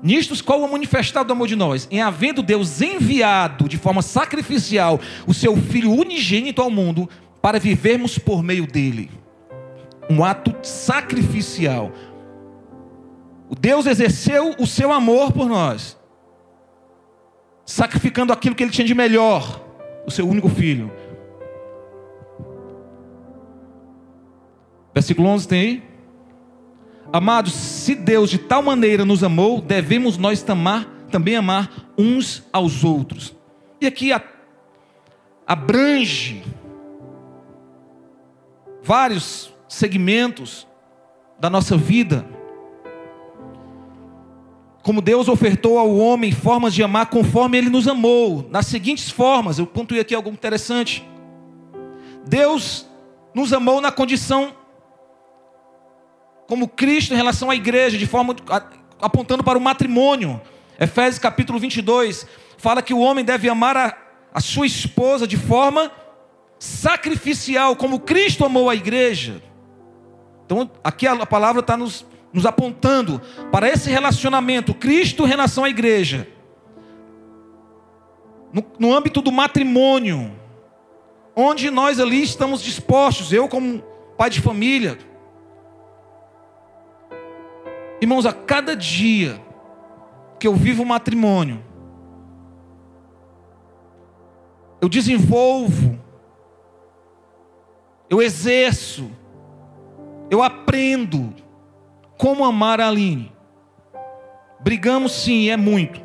Nisto 0.02 0.42
qual 0.44 0.60
o 0.60 0.70
manifestado 0.70 1.28
do 1.28 1.32
amor 1.32 1.46
de 1.46 1.56
nós? 1.56 1.86
Em 1.90 2.00
havendo 2.00 2.42
Deus 2.42 2.80
enviado 2.80 3.68
de 3.68 3.78
forma 3.78 4.02
sacrificial 4.02 5.00
o 5.26 5.34
seu 5.34 5.56
Filho 5.56 5.92
unigênito 5.92 6.60
ao 6.60 6.70
mundo 6.70 7.08
para 7.40 7.58
vivermos 7.58 8.18
por 8.18 8.42
meio 8.42 8.66
dele. 8.66 9.10
Um 10.10 10.24
ato 10.24 10.54
sacrificial. 10.62 11.92
O 13.48 13.54
Deus 13.54 13.86
exerceu 13.86 14.54
o 14.58 14.66
seu 14.66 14.92
amor 14.92 15.32
por 15.32 15.48
nós 15.48 15.96
sacrificando 17.64 18.32
aquilo 18.32 18.54
que 18.54 18.62
ele 18.62 18.70
tinha 18.70 18.86
de 18.86 18.94
melhor, 18.94 19.64
o 20.06 20.10
seu 20.10 20.28
único 20.28 20.48
filho. 20.48 20.92
Versículo 25.02 25.28
11 25.30 25.49
tem 25.49 25.61
aí. 25.61 25.82
Amados, 27.12 27.52
se 27.52 27.97
Deus 27.97 28.30
de 28.30 28.38
tal 28.38 28.62
maneira 28.62 29.04
nos 29.04 29.25
amou, 29.25 29.61
devemos 29.61 30.16
nós 30.16 30.42
tamar, 30.42 30.87
também 31.11 31.35
amar 31.35 31.92
uns 31.99 32.44
aos 32.52 32.85
outros. 32.85 33.35
E 33.80 33.87
aqui 33.87 34.12
a, 34.12 34.23
abrange 35.44 36.44
vários 38.80 39.52
segmentos 39.68 40.68
da 41.37 41.50
nossa 41.50 41.76
vida 41.76 42.25
como 44.85 45.00
Deus 45.00 45.28
ofertou 45.28 45.78
ao 45.78 45.97
homem 45.97 46.30
formas 46.32 46.75
de 46.75 46.82
amar 46.82 47.06
conforme 47.06 47.59
ele 47.59 47.71
nos 47.71 47.87
amou, 47.88 48.49
nas 48.50 48.66
seguintes 48.66 49.11
formas, 49.11 49.59
eu 49.59 49.66
pontuei 49.66 50.00
aqui 50.00 50.14
algo 50.14 50.30
interessante. 50.30 51.04
Deus 52.26 52.87
nos 53.32 53.52
amou 53.52 53.80
na 53.80 53.92
condição 53.92 54.62
como 56.52 56.68
Cristo 56.68 57.14
em 57.14 57.16
relação 57.16 57.49
à 57.49 57.56
igreja, 57.56 57.97
de 57.97 58.06
forma 58.06 58.37
apontando 59.00 59.42
para 59.42 59.56
o 59.56 59.61
matrimônio. 59.61 60.38
Efésios 60.78 61.18
capítulo 61.18 61.59
22 61.59 62.26
fala 62.59 62.82
que 62.82 62.92
o 62.92 62.99
homem 62.99 63.25
deve 63.25 63.49
amar 63.49 63.75
a, 63.75 63.97
a 64.35 64.38
sua 64.38 64.66
esposa 64.66 65.26
de 65.26 65.38
forma 65.38 65.90
sacrificial, 66.59 67.75
como 67.75 68.00
Cristo 68.00 68.44
amou 68.44 68.68
a 68.68 68.75
igreja. 68.75 69.42
Então, 70.44 70.71
aqui 70.85 71.06
a 71.06 71.25
palavra 71.25 71.61
está 71.61 71.75
nos 71.75 72.04
nos 72.30 72.44
apontando 72.44 73.21
para 73.50 73.66
esse 73.66 73.88
relacionamento, 73.88 74.75
Cristo 74.75 75.25
em 75.25 75.28
relação 75.28 75.64
à 75.64 75.71
igreja, 75.71 76.28
no, 78.52 78.62
no 78.78 78.94
âmbito 78.94 79.23
do 79.23 79.32
matrimônio, 79.32 80.30
onde 81.35 81.71
nós 81.71 81.99
ali 81.99 82.23
estamos 82.23 82.62
dispostos, 82.62 83.32
eu 83.32 83.49
como 83.49 83.82
pai 84.18 84.28
de 84.28 84.42
família, 84.42 84.99
irmãos, 88.02 88.26
a 88.26 88.32
cada 88.32 88.75
dia 88.75 89.40
que 90.40 90.49
eu 90.49 90.56
vivo 90.56 90.82
o 90.82 90.87
matrimônio, 90.87 91.62
eu 94.80 94.88
desenvolvo, 94.88 96.00
eu 98.11 98.21
exerço, 98.21 99.09
eu 100.28 100.42
aprendo 100.42 101.32
como 102.18 102.44
amar 102.44 102.80
a 102.80 102.88
Aline. 102.88 103.32
Brigamos 104.59 105.12
sim, 105.12 105.49
é 105.49 105.56
muito. 105.56 106.00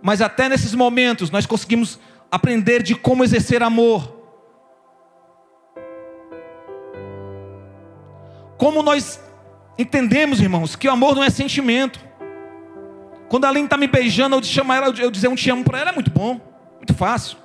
Mas 0.00 0.22
até 0.22 0.48
nesses 0.48 0.74
momentos 0.74 1.30
nós 1.30 1.44
conseguimos 1.44 2.00
aprender 2.30 2.82
de 2.82 2.94
como 2.94 3.22
exercer 3.22 3.62
amor. 3.62 4.14
Como 8.56 8.82
nós 8.82 9.20
entendemos, 9.78 10.40
irmãos, 10.40 10.76
que 10.76 10.88
o 10.88 10.92
amor 10.92 11.14
não 11.14 11.24
é 11.24 11.30
sentimento. 11.30 12.00
Quando 13.28 13.44
a 13.44 13.48
Aline 13.48 13.66
está 13.66 13.76
me 13.76 13.86
beijando, 13.86 14.36
eu 14.36 14.42
chamar 14.42 14.76
ela, 14.76 14.94
eu 15.00 15.10
dizer 15.10 15.28
um 15.28 15.34
te 15.34 15.50
amo 15.50 15.64
para 15.64 15.78
ela 15.78 15.90
é 15.90 15.92
muito 15.92 16.10
bom, 16.10 16.40
muito 16.76 16.94
fácil. 16.94 17.38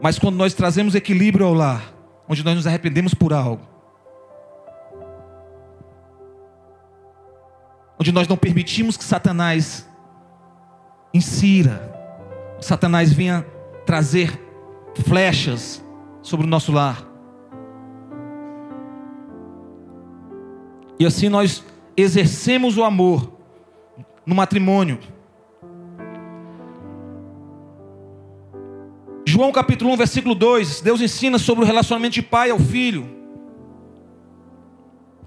Mas 0.00 0.18
quando 0.18 0.36
nós 0.36 0.54
trazemos 0.54 0.94
equilíbrio 0.94 1.46
ao 1.46 1.52
lar, 1.52 1.92
onde 2.28 2.44
nós 2.44 2.54
nos 2.54 2.66
arrependemos 2.66 3.12
por 3.12 3.32
algo, 3.32 3.68
onde 7.98 8.12
nós 8.12 8.26
não 8.26 8.36
permitimos 8.36 8.96
que 8.96 9.04
Satanás 9.04 9.86
insira, 11.12 11.92
Satanás 12.60 13.12
venha 13.12 13.44
trazer 13.84 14.40
flechas 15.04 15.84
sobre 16.22 16.46
o 16.46 16.48
nosso 16.48 16.72
lar. 16.72 17.06
E 20.98 21.06
assim 21.06 21.28
nós 21.28 21.64
exercemos 21.96 22.76
o 22.76 22.84
amor 22.84 23.32
no 24.26 24.34
matrimônio. 24.34 24.98
João 29.24 29.52
capítulo 29.52 29.92
1, 29.92 29.96
versículo 29.96 30.34
2, 30.34 30.80
Deus 30.80 31.00
ensina 31.00 31.38
sobre 31.38 31.64
o 31.64 31.66
relacionamento 31.66 32.14
de 32.14 32.22
pai 32.22 32.50
ao 32.50 32.58
filho. 32.58 33.08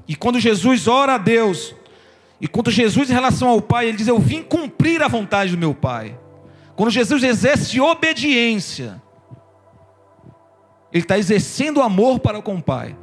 E 0.07 0.15
quando 0.15 0.39
Jesus 0.39 0.87
ora 0.87 1.15
a 1.15 1.17
Deus, 1.17 1.73
e 2.43 2.47
quando 2.47 2.69
Jesus, 2.69 3.09
em 3.09 3.13
relação 3.13 3.47
ao 3.47 3.61
Pai, 3.61 3.87
ele 3.87 3.95
diz: 3.95 4.05
Eu 4.05 4.19
vim 4.19 4.43
cumprir 4.43 5.01
a 5.01 5.07
vontade 5.07 5.51
do 5.51 5.57
meu 5.57 5.73
Pai. 5.73 6.19
Quando 6.75 6.91
Jesus 6.91 7.23
exerce 7.23 7.79
obediência, 7.79 9.01
ele 10.93 11.03
está 11.03 11.17
exercendo 11.17 11.81
amor 11.81 12.19
para 12.19 12.39
com 12.39 12.55
o 12.55 12.61
Pai. 12.61 12.95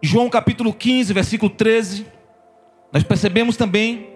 João 0.00 0.30
capítulo 0.30 0.72
15, 0.72 1.12
versículo 1.12 1.50
13, 1.50 2.06
nós 2.92 3.02
percebemos 3.02 3.56
também 3.56 4.10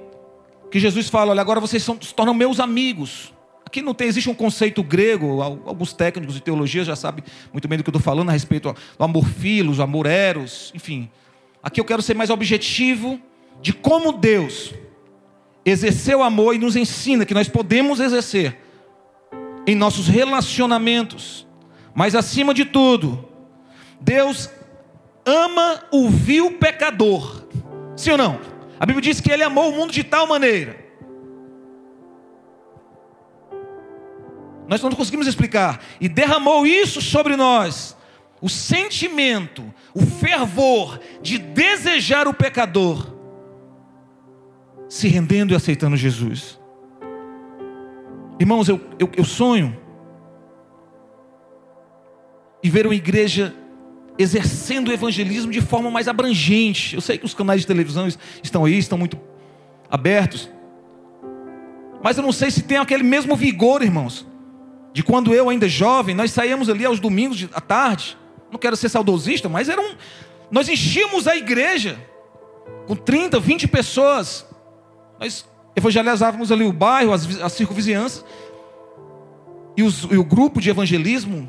que 0.71 0.79
Jesus 0.79 1.09
fala: 1.09 1.33
Olha, 1.33 1.41
agora 1.41 1.59
vocês 1.59 1.83
são, 1.83 2.01
se 2.01 2.15
tornam 2.15 2.33
meus 2.33 2.61
amigos. 2.61 3.35
Aqui 3.67 3.83
não 3.83 3.93
tem, 3.93 4.07
existe 4.07 4.31
um 4.31 4.35
conceito 4.35 4.85
grego, 4.85 5.43
alguns 5.43 5.93
técnicos 5.93 6.37
de 6.37 6.41
teologia 6.41 6.85
já 6.85 6.95
sabem 6.95 7.25
muito 7.53 7.67
bem 7.67 7.77
do 7.77 7.83
que 7.83 7.91
eu 7.91 7.93
estou 7.93 8.03
falando 8.03 8.29
a 8.29 8.33
respeito 8.33 8.73
do 8.73 9.05
amor 9.05 9.27
filos, 9.27 9.81
amor 9.81 10.07
eros, 10.07 10.71
enfim. 10.75 11.11
Aqui 11.61 11.81
eu 11.81 11.85
quero 11.85 12.01
ser 12.01 12.15
mais 12.15 12.31
objetivo 12.31 13.21
de 13.61 13.73
como 13.73 14.13
Deus 14.13 14.73
exerceu 15.65 16.23
amor 16.23 16.55
e 16.55 16.59
nos 16.59 16.77
ensina 16.77 17.27
que 17.27 17.35
nós 17.35 17.49
podemos 17.49 17.99
exercer 17.99 18.64
em 19.67 19.75
nossos 19.75 20.09
relacionamentos. 20.09 21.47
Mas 21.95 22.15
acima 22.15 22.53
de 22.53 22.65
tudo, 22.65 23.29
Deus 24.01 24.51
ama 25.25 25.85
o 25.91 26.09
vil 26.09 26.59
pecador. 26.59 27.47
Sim 27.97 28.13
ou 28.13 28.19
não? 28.19 28.41
A 28.79 28.87
Bíblia 28.87 29.03
diz 29.03 29.21
que 29.21 29.31
ele 29.31 29.43
amou 29.43 29.71
o 29.71 29.77
mundo 29.77 29.93
de 29.93 30.03
tal 30.03 30.27
maneira 30.27 30.85
Nós 34.67 34.83
não 34.83 34.91
conseguimos 34.91 35.27
explicar. 35.27 35.83
E 36.01 36.09
derramou 36.09 36.67
isso 36.67 37.01
sobre 37.01 37.37
nós. 37.37 37.97
O 38.41 38.49
sentimento, 38.49 39.73
o 39.95 40.05
fervor 40.05 41.01
de 41.23 41.39
desejar 41.39 42.29
o 42.29 42.35
pecador 42.35 43.13
se 44.89 45.09
rendendo 45.09 45.53
e 45.53 45.57
aceitando 45.57 45.97
Jesus. 45.97 46.59
Irmãos, 48.39 48.69
eu, 48.69 48.81
eu, 48.99 49.11
eu 49.17 49.25
sonho 49.25 49.77
e 52.63 52.71
ver 52.71 52.87
uma 52.87 52.95
igreja 52.95 53.55
exercendo 54.19 54.89
o 54.89 54.93
evangelismo 54.93 55.51
de 55.51 55.61
forma 55.61 55.91
mais 55.91 56.09
abrangente. 56.09 56.95
Eu 56.95 57.01
sei 57.01 57.19
que 57.19 57.25
os 57.25 57.35
canais 57.35 57.61
de 57.61 57.67
televisão 57.67 58.09
estão 58.43 58.65
aí, 58.65 58.79
estão 58.79 58.97
muito 58.97 59.19
abertos. 59.91 60.51
Mas 62.03 62.17
eu 62.17 62.23
não 62.23 62.33
sei 62.33 62.51
se 62.51 62.63
tem 62.63 62.79
aquele 62.79 63.03
mesmo 63.03 63.37
vigor, 63.37 63.83
irmãos 63.83 64.27
de 64.95 65.03
quando 65.03 65.35
eu 65.35 65.51
ainda 65.51 65.69
jovem, 65.69 66.15
nós 66.15 66.31
saíamos 66.31 66.71
ali 66.71 66.85
aos 66.85 67.01
domingos 67.01 67.49
à 67.53 67.61
tarde. 67.61 68.17
Não 68.49 68.59
quero 68.61 68.77
ser 68.77 68.89
saudosista, 68.89 69.49
mas 69.49 69.69
era 69.69 69.81
um, 69.81 69.97
nós 70.53 70.69
enchíamos 70.69 71.27
a 71.27 71.37
igreja 71.37 71.99
com 72.87 72.95
30, 72.95 73.41
20 73.41 73.67
pessoas. 73.67 74.47
Nós 75.19 75.45
evangelizávamos 75.77 76.53
ali 76.53 76.65
o 76.65 76.73
bairro, 76.73 77.13
as, 77.13 77.41
as 77.41 77.53
circunvizinhanças. 77.53 78.25
E, 79.77 79.83
os, 79.83 80.05
e 80.05 80.17
o 80.17 80.25
grupo 80.25 80.61
de 80.61 80.71
evangelismo 80.71 81.49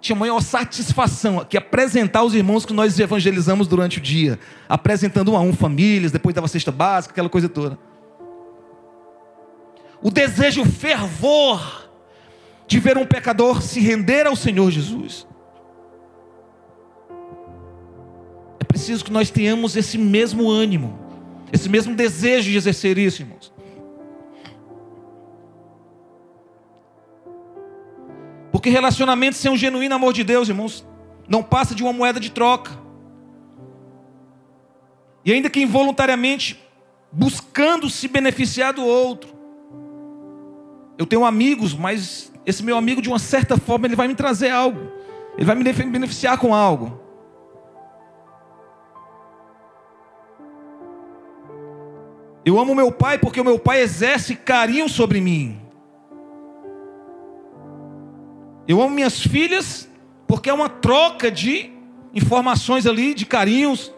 tinha 0.00 0.14
maior 0.14 0.40
satisfação 0.42 1.44
que 1.48 1.56
apresentar 1.56 2.22
os 2.22 2.34
irmãos 2.34 2.66
que 2.66 2.74
nós 2.74 2.98
evangelizamos 2.98 3.66
durante 3.66 3.96
o 3.96 4.00
dia, 4.02 4.38
apresentando 4.68 5.32
um 5.32 5.36
a 5.36 5.40
um 5.40 5.54
famílias, 5.54 6.12
depois 6.12 6.34
dava 6.34 6.46
cesta 6.46 6.70
básica, 6.70 7.12
aquela 7.12 7.30
coisa 7.30 7.48
toda. 7.48 7.78
O 10.02 10.10
desejo, 10.10 10.60
o 10.60 10.66
fervor 10.66 11.88
de 12.66 12.78
ver 12.78 12.98
um 12.98 13.06
pecador 13.06 13.62
se 13.62 13.80
render 13.80 14.26
ao 14.26 14.36
Senhor 14.36 14.70
Jesus. 14.70 15.26
É 18.60 18.64
preciso 18.64 19.02
que 19.02 19.10
nós 19.10 19.30
tenhamos 19.30 19.74
esse 19.74 19.96
mesmo 19.96 20.50
ânimo, 20.50 20.98
esse 21.50 21.68
mesmo 21.68 21.94
desejo 21.96 22.50
de 22.50 22.58
exercer 22.58 22.98
isso, 22.98 23.22
irmãos. 23.22 23.53
Porque 28.64 28.72
relacionamento 28.72 29.36
sem 29.36 29.50
um 29.50 29.58
genuíno 29.58 29.94
amor 29.94 30.14
de 30.14 30.24
Deus, 30.24 30.48
irmãos, 30.48 30.86
não 31.28 31.42
passa 31.42 31.74
de 31.74 31.82
uma 31.82 31.92
moeda 31.92 32.18
de 32.18 32.30
troca. 32.30 32.70
E 35.22 35.30
ainda 35.30 35.50
que 35.50 35.60
involuntariamente 35.60 36.58
buscando 37.12 37.90
se 37.90 38.08
beneficiar 38.08 38.72
do 38.72 38.82
outro. 38.82 39.34
Eu 40.96 41.04
tenho 41.04 41.26
amigos, 41.26 41.74
mas 41.74 42.32
esse 42.46 42.62
meu 42.62 42.78
amigo, 42.78 43.02
de 43.02 43.10
uma 43.10 43.18
certa 43.18 43.58
forma, 43.58 43.86
ele 43.86 43.94
vai 43.94 44.08
me 44.08 44.14
trazer 44.14 44.48
algo. 44.48 44.90
Ele 45.36 45.44
vai 45.44 45.56
me 45.56 45.62
beneficiar 45.62 46.38
com 46.38 46.54
algo. 46.54 46.98
Eu 52.46 52.58
amo 52.58 52.74
meu 52.74 52.90
pai 52.90 53.18
porque 53.18 53.42
o 53.42 53.44
meu 53.44 53.58
pai 53.58 53.82
exerce 53.82 54.34
carinho 54.34 54.88
sobre 54.88 55.20
mim. 55.20 55.63
Eu 58.66 58.80
amo 58.80 58.90
minhas 58.90 59.20
filhas 59.20 59.88
porque 60.26 60.48
é 60.48 60.52
uma 60.52 60.68
troca 60.68 61.30
de 61.30 61.70
informações 62.14 62.86
ali, 62.86 63.14
de 63.14 63.26
carinhos. 63.26 63.92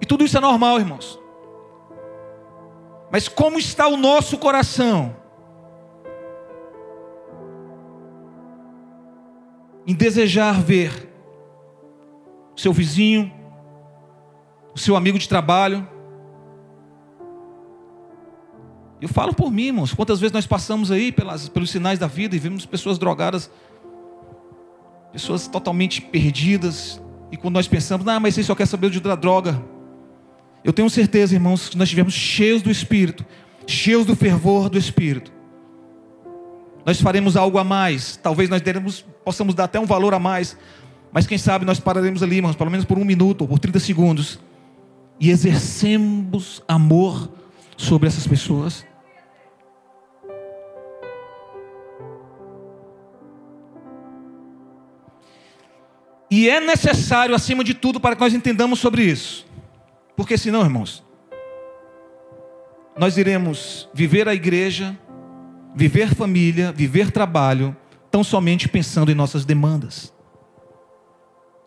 E 0.00 0.06
tudo 0.06 0.24
isso 0.24 0.36
é 0.36 0.40
normal, 0.40 0.78
irmãos. 0.78 1.18
Mas 3.10 3.28
como 3.28 3.58
está 3.58 3.86
o 3.86 3.96
nosso 3.96 4.36
coração? 4.38 5.14
em 9.86 9.94
desejar 9.94 10.60
ver 10.60 11.08
o 12.56 12.60
seu 12.60 12.72
vizinho, 12.72 13.32
o 14.74 14.78
seu 14.78 14.96
amigo 14.96 15.18
de 15.18 15.28
trabalho. 15.28 15.88
Eu 19.00 19.08
falo 19.08 19.34
por 19.34 19.50
mim, 19.50 19.66
irmãos, 19.66 19.92
quantas 19.92 20.20
vezes 20.20 20.32
nós 20.32 20.46
passamos 20.46 20.90
aí 20.90 21.12
pelas, 21.12 21.48
pelos 21.48 21.70
sinais 21.70 21.98
da 21.98 22.06
vida 22.06 22.34
e 22.34 22.38
vemos 22.38 22.64
pessoas 22.64 22.98
drogadas, 22.98 23.50
pessoas 25.12 25.46
totalmente 25.46 26.00
perdidas, 26.00 27.00
e 27.30 27.36
quando 27.36 27.54
nós 27.54 27.68
pensamos, 27.68 28.06
ah, 28.08 28.20
mas 28.20 28.34
você 28.34 28.42
só 28.42 28.54
quer 28.54 28.66
saber 28.66 28.90
de 28.90 29.00
droga. 29.00 29.62
Eu 30.64 30.72
tenho 30.72 30.88
certeza, 30.88 31.34
irmãos, 31.34 31.68
que 31.68 31.76
nós 31.76 31.86
estivermos 31.86 32.14
cheios 32.14 32.62
do 32.62 32.70
Espírito, 32.70 33.24
cheios 33.66 34.06
do 34.06 34.16
fervor 34.16 34.68
do 34.70 34.78
Espírito, 34.78 35.32
nós 36.84 37.00
faremos 37.00 37.36
algo 37.36 37.58
a 37.58 37.64
mais. 37.64 38.16
Talvez 38.16 38.48
nós 38.48 38.62
teremos, 38.62 39.04
possamos 39.24 39.54
dar 39.54 39.64
até 39.64 39.78
um 39.80 39.86
valor 39.86 40.14
a 40.14 40.20
mais. 40.20 40.56
Mas 41.12 41.26
quem 41.26 41.36
sabe 41.36 41.64
nós 41.64 41.80
pararemos 41.80 42.22
ali, 42.22 42.36
irmãos, 42.36 42.54
pelo 42.54 42.70
menos 42.70 42.86
por 42.86 42.96
um 42.96 43.04
minuto 43.04 43.42
ou 43.42 43.48
por 43.48 43.58
30 43.58 43.80
segundos. 43.80 44.38
E 45.18 45.30
exercemos 45.30 46.62
amor 46.68 47.28
sobre 47.76 48.08
essas 48.08 48.26
pessoas. 48.26 48.86
E 56.30 56.48
é 56.48 56.60
necessário, 56.60 57.34
acima 57.34 57.62
de 57.62 57.72
tudo, 57.72 58.00
para 58.00 58.14
que 58.14 58.20
nós 58.20 58.34
entendamos 58.34 58.78
sobre 58.78 59.04
isso. 59.04 59.46
Porque 60.16 60.36
senão, 60.36 60.62
irmãos, 60.62 61.04
nós 62.96 63.16
iremos 63.16 63.88
viver 63.94 64.28
a 64.28 64.34
igreja, 64.34 64.98
viver 65.74 66.14
família, 66.14 66.72
viver 66.72 67.10
trabalho, 67.10 67.76
tão 68.10 68.24
somente 68.24 68.68
pensando 68.68 69.10
em 69.10 69.14
nossas 69.14 69.44
demandas. 69.44 70.12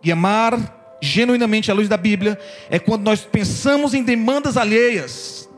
E 0.04 0.12
amar 0.12 0.98
genuinamente 1.02 1.72
à 1.72 1.74
luz 1.74 1.88
da 1.88 1.98
Bíblia 1.98 2.38
é 2.70 2.78
quando 2.78 3.04
nós 3.04 3.22
pensamos 3.22 3.94
em 3.94 4.04
demandas 4.04 4.58
alheias, 4.58 5.49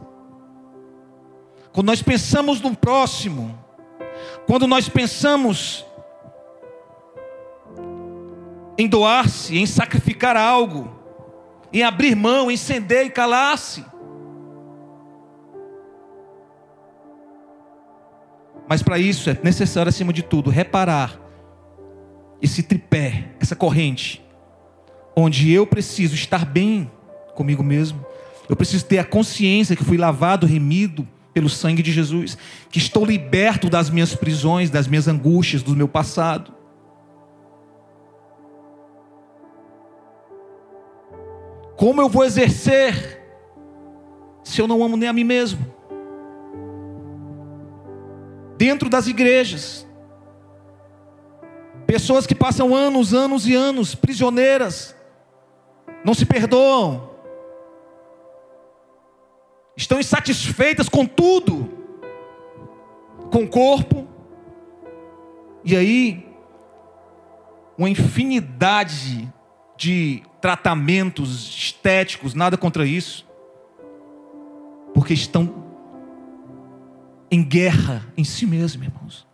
quando 1.73 1.87
nós 1.87 2.01
pensamos 2.01 2.59
no 2.59 2.75
próximo, 2.75 3.57
quando 4.45 4.67
nós 4.67 4.89
pensamos 4.89 5.85
em 8.77 8.87
doar-se, 8.87 9.57
em 9.57 9.65
sacrificar 9.65 10.35
algo, 10.35 10.93
em 11.71 11.83
abrir 11.83 12.15
mão, 12.15 12.51
em 12.51 12.57
ceder 12.57 13.05
e 13.05 13.09
calar-se. 13.09 13.85
Mas 18.67 18.81
para 18.81 18.97
isso 18.97 19.29
é 19.29 19.37
necessário, 19.43 19.89
acima 19.89 20.11
de 20.11 20.23
tudo, 20.23 20.49
reparar 20.49 21.19
esse 22.41 22.63
tripé, 22.63 23.29
essa 23.39 23.55
corrente, 23.55 24.21
onde 25.15 25.51
eu 25.51 25.67
preciso 25.67 26.15
estar 26.15 26.45
bem 26.45 26.89
comigo 27.35 27.63
mesmo, 27.63 28.03
eu 28.49 28.55
preciso 28.55 28.85
ter 28.85 28.97
a 28.97 29.03
consciência 29.03 29.75
que 29.75 29.83
fui 29.83 29.97
lavado, 29.97 30.45
remido 30.45 31.07
pelo 31.33 31.49
sangue 31.49 31.81
de 31.81 31.91
Jesus, 31.91 32.37
que 32.69 32.77
estou 32.77 33.05
liberto 33.05 33.69
das 33.69 33.89
minhas 33.89 34.13
prisões, 34.13 34.69
das 34.69 34.87
minhas 34.87 35.07
angústias, 35.07 35.63
do 35.63 35.75
meu 35.75 35.87
passado. 35.87 36.53
Como 41.77 42.01
eu 42.01 42.09
vou 42.09 42.23
exercer 42.23 43.19
se 44.43 44.61
eu 44.61 44.67
não 44.67 44.83
amo 44.83 44.97
nem 44.97 45.09
a 45.09 45.13
mim 45.13 45.23
mesmo? 45.23 45.65
Dentro 48.57 48.89
das 48.89 49.07
igrejas, 49.07 49.87
pessoas 51.87 52.27
que 52.27 52.35
passam 52.35 52.75
anos, 52.75 53.13
anos 53.13 53.47
e 53.47 53.55
anos 53.55 53.95
prisioneiras, 53.95 54.95
não 56.05 56.13
se 56.13 56.25
perdoam, 56.25 57.10
estão 59.81 59.99
insatisfeitas 59.99 60.87
com 60.87 61.07
tudo, 61.07 61.67
com 63.31 63.43
o 63.43 63.47
corpo, 63.47 64.07
e 65.63 65.75
aí, 65.75 66.25
uma 67.77 67.89
infinidade 67.89 69.31
de 69.75 70.21
tratamentos 70.39 71.47
estéticos, 71.49 72.35
nada 72.35 72.57
contra 72.57 72.85
isso, 72.85 73.27
porque 74.93 75.13
estão 75.13 75.65
em 77.31 77.43
guerra 77.43 78.05
em 78.15 78.23
si 78.23 78.45
mesmos, 78.45 78.87
irmãos. 78.87 79.27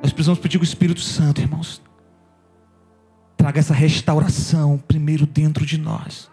Nós 0.00 0.12
precisamos 0.12 0.38
pedir 0.38 0.60
o 0.60 0.64
Espírito 0.64 1.00
Santo, 1.00 1.40
irmãos. 1.40 1.82
Traga 3.36 3.58
essa 3.58 3.74
restauração 3.74 4.78
primeiro 4.78 5.26
dentro 5.26 5.66
de 5.66 5.78
nós. 5.78 6.31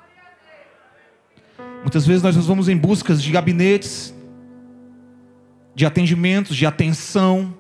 Muitas 1.82 2.06
vezes 2.06 2.22
nós 2.22 2.36
vamos 2.46 2.68
em 2.68 2.78
busca 2.78 3.16
de 3.16 3.32
gabinetes, 3.32 4.14
de 5.74 5.86
atendimentos, 5.86 6.56
de 6.56 6.66
atenção, 6.66 7.54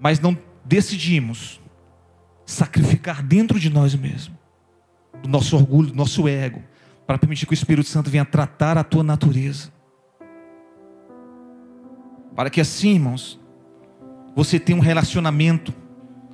mas 0.00 0.18
não 0.18 0.36
decidimos 0.64 1.60
sacrificar 2.46 3.22
dentro 3.22 3.60
de 3.60 3.70
nós 3.70 3.94
mesmos, 3.94 4.36
do 5.22 5.28
nosso 5.28 5.54
orgulho, 5.56 5.88
do 5.88 5.94
nosso 5.94 6.26
ego, 6.26 6.62
para 7.06 7.18
permitir 7.18 7.46
que 7.46 7.52
o 7.52 7.54
Espírito 7.54 7.88
Santo 7.88 8.10
venha 8.10 8.24
tratar 8.24 8.78
a 8.78 8.82
tua 8.82 9.02
natureza. 9.02 9.70
Para 12.34 12.48
que 12.48 12.60
assim, 12.60 12.94
irmãos, 12.94 13.38
você 14.34 14.58
tenha 14.58 14.78
um 14.78 14.82
relacionamento, 14.82 15.72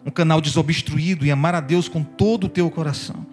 um 0.06 0.10
canal 0.10 0.40
desobstruído 0.40 1.26
e 1.26 1.30
amar 1.30 1.54
a 1.54 1.60
Deus 1.60 1.88
com 1.88 2.02
todo 2.04 2.44
o 2.44 2.48
teu 2.48 2.70
coração. 2.70 3.26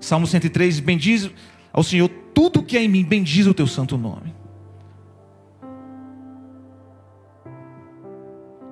Salmo 0.00 0.26
103, 0.26 0.80
bendiz 0.80 1.30
ao 1.72 1.82
Senhor 1.82 2.08
tudo 2.34 2.62
que 2.62 2.76
é 2.76 2.82
em 2.82 2.88
mim, 2.88 3.04
bendiz 3.04 3.46
o 3.46 3.54
teu 3.54 3.66
santo 3.66 3.98
nome. 3.98 4.34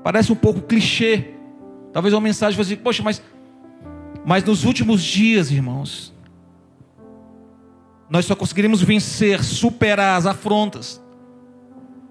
Parece 0.02 0.32
um 0.32 0.36
pouco 0.36 0.62
clichê. 0.62 1.34
Talvez 1.92 2.14
uma 2.14 2.20
mensagem 2.20 2.56
fosse, 2.56 2.76
poxa, 2.76 3.02
mas, 3.02 3.22
mas 4.24 4.42
nos 4.44 4.64
últimos 4.64 5.02
dias, 5.02 5.50
irmãos, 5.50 6.14
nós 8.08 8.24
só 8.24 8.34
conseguiremos 8.34 8.80
vencer, 8.82 9.44
superar 9.44 10.16
as 10.16 10.24
afrontas, 10.24 11.02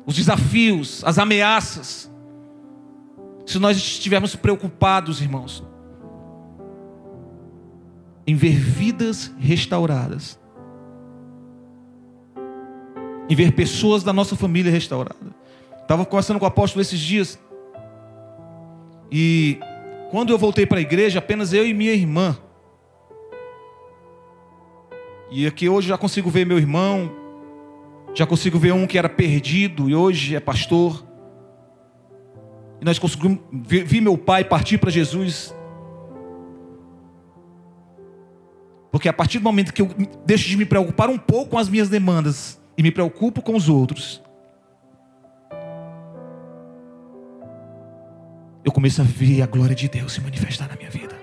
os 0.05 0.15
desafios, 0.15 1.03
as 1.03 1.17
ameaças, 1.17 2.11
se 3.47 3.57
nós 3.57 3.77
estivermos 3.77 4.35
preocupados, 4.35 5.21
irmãos, 5.21 5.63
em 8.27 8.35
ver 8.35 8.59
vidas 8.59 9.33
restauradas, 9.39 10.37
em 13.29 13.35
ver 13.35 13.53
pessoas 13.53 14.03
da 14.03 14.11
nossa 14.11 14.35
família 14.35 14.71
restauradas. 14.71 15.31
Estava 15.81 16.05
conversando 16.05 16.37
com 16.37 16.43
o 16.45 16.47
apóstolo 16.47 16.81
esses 16.81 16.99
dias. 16.99 17.39
E 19.09 19.57
quando 20.11 20.31
eu 20.31 20.37
voltei 20.37 20.65
para 20.65 20.79
a 20.79 20.81
igreja, 20.81 21.19
apenas 21.19 21.53
eu 21.53 21.65
e 21.65 21.73
minha 21.73 21.93
irmã. 21.93 22.37
E 25.31 25.47
aqui 25.47 25.69
hoje 25.69 25.87
já 25.87 25.97
consigo 25.97 26.29
ver 26.29 26.45
meu 26.45 26.57
irmão, 26.57 27.09
já 28.13 28.25
consigo 28.25 28.59
ver 28.59 28.73
um 28.73 28.85
que 28.85 28.97
era 28.97 29.07
perdido 29.07 29.89
e 29.89 29.95
hoje 29.95 30.35
é 30.35 30.39
pastor. 30.41 31.05
E 32.81 32.85
nós 32.85 32.99
conseguimos 32.99 33.39
ver 33.51 34.01
meu 34.01 34.17
pai 34.17 34.43
partir 34.43 34.77
para 34.77 34.91
Jesus. 34.91 35.55
Porque 38.97 39.07
a 39.07 39.13
partir 39.13 39.37
do 39.37 39.43
momento 39.43 39.71
que 39.71 39.83
eu 39.83 39.91
deixo 40.25 40.49
de 40.49 40.57
me 40.57 40.65
preocupar 40.65 41.07
um 41.07 41.19
pouco 41.19 41.51
com 41.51 41.59
as 41.59 41.69
minhas 41.69 41.87
demandas 41.87 42.59
e 42.75 42.81
me 42.81 42.89
preocupo 42.89 43.43
com 43.43 43.55
os 43.55 43.69
outros, 43.69 44.23
eu 48.65 48.71
começo 48.71 48.99
a 48.99 49.03
ver 49.03 49.43
a 49.43 49.45
glória 49.45 49.75
de 49.75 49.87
Deus 49.87 50.13
se 50.13 50.19
manifestar 50.19 50.67
na 50.67 50.75
minha 50.75 50.89
vida. 50.89 51.15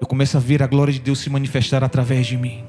Eu 0.00 0.06
começo 0.06 0.36
a 0.36 0.40
ver 0.40 0.62
a 0.62 0.68
glória 0.68 0.92
de 0.92 1.00
Deus 1.00 1.18
se 1.18 1.28
manifestar 1.28 1.82
através 1.82 2.24
de 2.28 2.36
mim. 2.36 2.64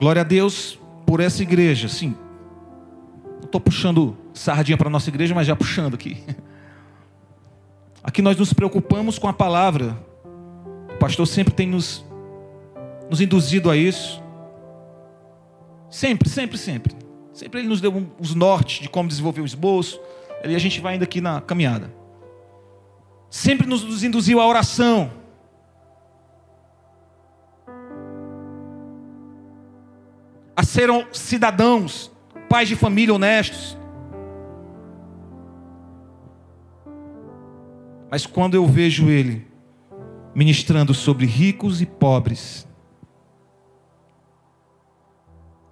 Glória 0.00 0.22
a 0.22 0.24
Deus 0.24 0.76
por 1.06 1.20
essa 1.20 1.40
igreja, 1.40 1.86
sim. 1.86 2.16
Não 3.38 3.44
estou 3.46 3.60
puxando 3.60 4.16
sardinha 4.34 4.76
para 4.76 4.88
a 4.88 4.90
nossa 4.90 5.08
igreja, 5.08 5.34
mas 5.34 5.46
já 5.46 5.56
puxando 5.56 5.94
aqui. 5.94 6.22
Aqui 8.02 8.22
nós 8.22 8.36
nos 8.36 8.52
preocupamos 8.52 9.18
com 9.18 9.28
a 9.28 9.32
palavra. 9.32 9.96
O 10.94 10.98
pastor 10.98 11.26
sempre 11.26 11.52
tem 11.52 11.66
nos 11.66 12.04
nos 13.08 13.20
induzido 13.20 13.70
a 13.70 13.76
isso. 13.76 14.22
Sempre, 15.90 16.28
sempre, 16.28 16.58
sempre. 16.58 16.94
Sempre 17.32 17.60
ele 17.60 17.68
nos 17.68 17.80
deu 17.80 18.06
os 18.18 18.34
nortes 18.34 18.80
de 18.80 18.88
como 18.88 19.08
desenvolver 19.08 19.40
o 19.40 19.46
esboço. 19.46 20.00
E 20.44 20.54
a 20.54 20.58
gente 20.58 20.80
vai 20.80 20.96
indo 20.96 21.02
aqui 21.02 21.20
na 21.20 21.40
caminhada. 21.40 21.92
Sempre 23.30 23.66
nos, 23.66 24.02
induziu 24.02 24.40
à 24.40 24.46
oração. 24.46 25.10
A 30.56 30.62
serem 30.62 31.06
cidadãos, 31.12 32.10
pais 32.48 32.68
de 32.68 32.76
família 32.76 33.14
honestos. 33.14 33.76
Mas 38.10 38.26
quando 38.26 38.54
eu 38.54 38.66
vejo 38.66 39.08
ele 39.10 39.46
ministrando 40.34 40.94
sobre 40.94 41.26
ricos 41.26 41.82
e 41.82 41.86
pobres, 41.86 42.66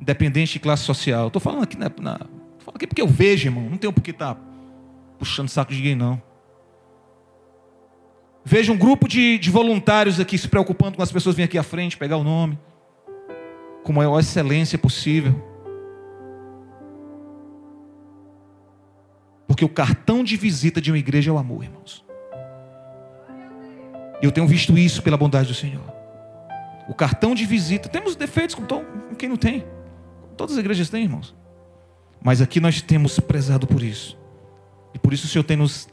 independente 0.00 0.54
de 0.54 0.58
classe 0.58 0.82
social. 0.82 1.28
Estou 1.28 1.40
falando 1.40 1.62
aqui, 1.62 1.76
na, 1.76 1.90
na, 2.00 2.18
falando 2.58 2.76
aqui 2.76 2.86
porque 2.86 3.00
eu 3.00 3.08
vejo, 3.08 3.48
irmão. 3.48 3.68
Não 3.70 3.78
tenho 3.78 3.92
por 3.92 4.02
que 4.02 4.10
estar 4.10 4.34
tá 4.34 4.40
puxando 5.18 5.48
saco 5.48 5.72
de 5.72 5.78
ninguém, 5.78 5.94
não. 5.94 6.20
Vejo 8.44 8.72
um 8.72 8.76
grupo 8.76 9.08
de, 9.08 9.38
de 9.38 9.50
voluntários 9.50 10.20
aqui 10.20 10.38
se 10.38 10.48
preocupando 10.48 10.96
com 10.96 11.02
as 11.02 11.10
pessoas 11.10 11.34
virem 11.34 11.46
aqui 11.46 11.58
à 11.58 11.62
frente, 11.62 11.96
pegar 11.96 12.16
o 12.16 12.22
nome, 12.22 12.58
com 13.82 13.92
a 13.92 13.94
maior 13.94 14.20
excelência 14.20 14.78
possível. 14.78 15.45
Porque 19.56 19.64
o 19.64 19.70
cartão 19.70 20.22
de 20.22 20.36
visita 20.36 20.82
de 20.82 20.90
uma 20.90 20.98
igreja 20.98 21.30
é 21.30 21.32
o 21.32 21.38
amor, 21.38 21.64
irmãos. 21.64 22.04
Eu 24.20 24.30
tenho 24.30 24.46
visto 24.46 24.76
isso 24.76 25.02
pela 25.02 25.16
bondade 25.16 25.48
do 25.48 25.54
Senhor. 25.54 25.82
O 26.86 26.92
cartão 26.92 27.34
de 27.34 27.46
visita, 27.46 27.88
temos 27.88 28.14
defeitos 28.14 28.54
com 28.54 28.66
quem 29.16 29.30
não 29.30 29.38
tem. 29.38 29.64
Todas 30.36 30.56
as 30.56 30.60
igrejas 30.60 30.90
têm, 30.90 31.04
irmãos. 31.04 31.34
Mas 32.22 32.42
aqui 32.42 32.60
nós 32.60 32.82
temos 32.82 33.18
prezado 33.18 33.66
por 33.66 33.82
isso. 33.82 34.18
E 34.92 34.98
por 34.98 35.14
isso 35.14 35.24
o 35.24 35.28
Senhor 35.30 35.44
tem 35.44 35.56
nos 35.56 35.88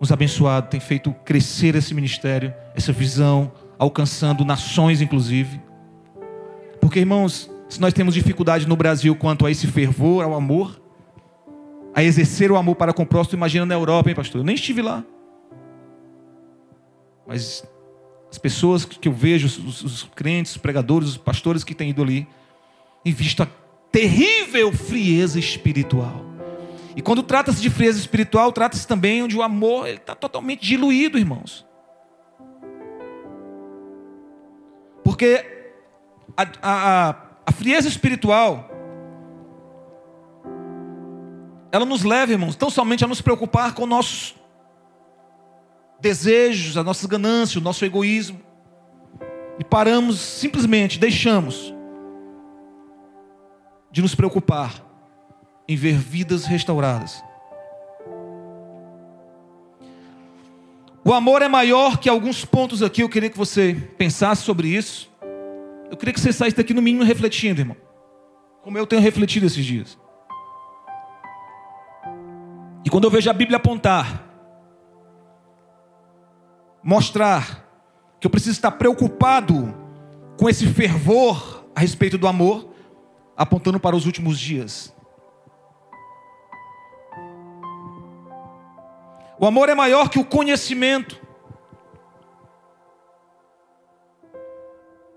nos 0.00 0.12
abençoado, 0.12 0.68
tem 0.68 0.78
feito 0.78 1.12
crescer 1.24 1.74
esse 1.74 1.92
ministério, 1.92 2.54
essa 2.76 2.92
visão, 2.92 3.50
alcançando 3.76 4.44
nações, 4.44 5.00
inclusive. 5.00 5.60
Porque, 6.80 7.00
irmãos, 7.00 7.50
se 7.68 7.80
nós 7.80 7.92
temos 7.92 8.14
dificuldade 8.14 8.68
no 8.68 8.76
Brasil 8.76 9.16
quanto 9.16 9.46
a 9.46 9.50
esse 9.50 9.66
fervor, 9.66 10.22
ao 10.22 10.32
amor, 10.32 10.80
a 11.94 12.02
exercer 12.02 12.50
o 12.50 12.56
amor 12.56 12.76
para 12.76 12.92
com 12.92 13.02
o 13.02 13.06
próximo, 13.06 13.38
imagina 13.38 13.66
na 13.66 13.74
Europa, 13.74 14.08
hein, 14.08 14.14
pastor? 14.14 14.40
Eu 14.40 14.44
nem 14.44 14.54
estive 14.54 14.82
lá. 14.82 15.04
Mas 17.26 17.64
as 18.30 18.38
pessoas 18.38 18.84
que 18.84 19.08
eu 19.08 19.12
vejo, 19.12 19.46
os, 19.46 19.82
os 19.82 20.02
crentes, 20.14 20.52
os 20.52 20.58
pregadores, 20.58 21.10
os 21.10 21.16
pastores 21.16 21.64
que 21.64 21.74
têm 21.74 21.90
ido 21.90 22.02
ali, 22.02 22.26
têm 23.02 23.12
visto 23.12 23.42
a 23.42 23.48
terrível 23.90 24.72
frieza 24.72 25.38
espiritual. 25.38 26.24
E 26.94 27.02
quando 27.02 27.22
trata-se 27.22 27.60
de 27.60 27.70
frieza 27.70 27.98
espiritual, 27.98 28.52
trata-se 28.52 28.86
também 28.86 29.22
onde 29.22 29.36
o 29.36 29.42
amor 29.42 29.88
está 29.88 30.14
totalmente 30.14 30.66
diluído, 30.66 31.18
irmãos. 31.18 31.66
Porque 35.04 35.44
a, 36.36 36.46
a, 36.62 37.16
a 37.46 37.52
frieza 37.52 37.88
espiritual, 37.88 38.69
ela 41.72 41.84
nos 41.84 42.02
leva, 42.02 42.32
irmãos, 42.32 42.56
tão 42.56 42.68
somente 42.68 43.04
a 43.04 43.08
nos 43.08 43.20
preocupar 43.20 43.74
com 43.74 43.86
nossos 43.86 44.34
desejos, 46.00 46.76
as 46.76 46.84
nossas 46.84 47.06
ganâncias, 47.06 47.56
o 47.56 47.60
nosso 47.60 47.84
egoísmo. 47.84 48.40
E 49.58 49.64
paramos, 49.64 50.18
simplesmente, 50.18 50.98
deixamos 50.98 51.74
de 53.92 54.00
nos 54.00 54.14
preocupar 54.14 54.74
em 55.68 55.76
ver 55.76 55.96
vidas 55.96 56.44
restauradas. 56.44 57.22
O 61.04 61.14
amor 61.14 61.42
é 61.42 61.48
maior 61.48 61.98
que 61.98 62.08
alguns 62.08 62.44
pontos 62.44 62.82
aqui, 62.82 63.02
eu 63.02 63.08
queria 63.08 63.30
que 63.30 63.38
você 63.38 63.74
pensasse 63.96 64.42
sobre 64.42 64.68
isso. 64.68 65.10
Eu 65.90 65.96
queria 65.96 66.12
que 66.12 66.20
você 66.20 66.32
saísse 66.32 66.56
daqui 66.56 66.74
no 66.74 66.82
mínimo 66.82 67.04
refletindo, 67.04 67.60
irmão. 67.60 67.76
Como 68.62 68.76
eu 68.76 68.86
tenho 68.86 69.02
refletido 69.02 69.46
esses 69.46 69.64
dias. 69.64 69.98
E 72.84 72.90
quando 72.90 73.04
eu 73.04 73.10
vejo 73.10 73.28
a 73.28 73.32
Bíblia 73.32 73.56
apontar, 73.56 74.26
mostrar 76.82 77.66
que 78.18 78.26
eu 78.26 78.30
preciso 78.30 78.52
estar 78.52 78.72
preocupado 78.72 79.74
com 80.38 80.48
esse 80.48 80.66
fervor 80.66 81.64
a 81.74 81.80
respeito 81.80 82.16
do 82.16 82.26
amor, 82.26 82.70
apontando 83.36 83.78
para 83.78 83.96
os 83.96 84.06
últimos 84.06 84.38
dias. 84.38 84.94
O 89.38 89.46
amor 89.46 89.68
é 89.70 89.74
maior 89.74 90.10
que 90.10 90.18
o 90.18 90.24
conhecimento. 90.24 91.18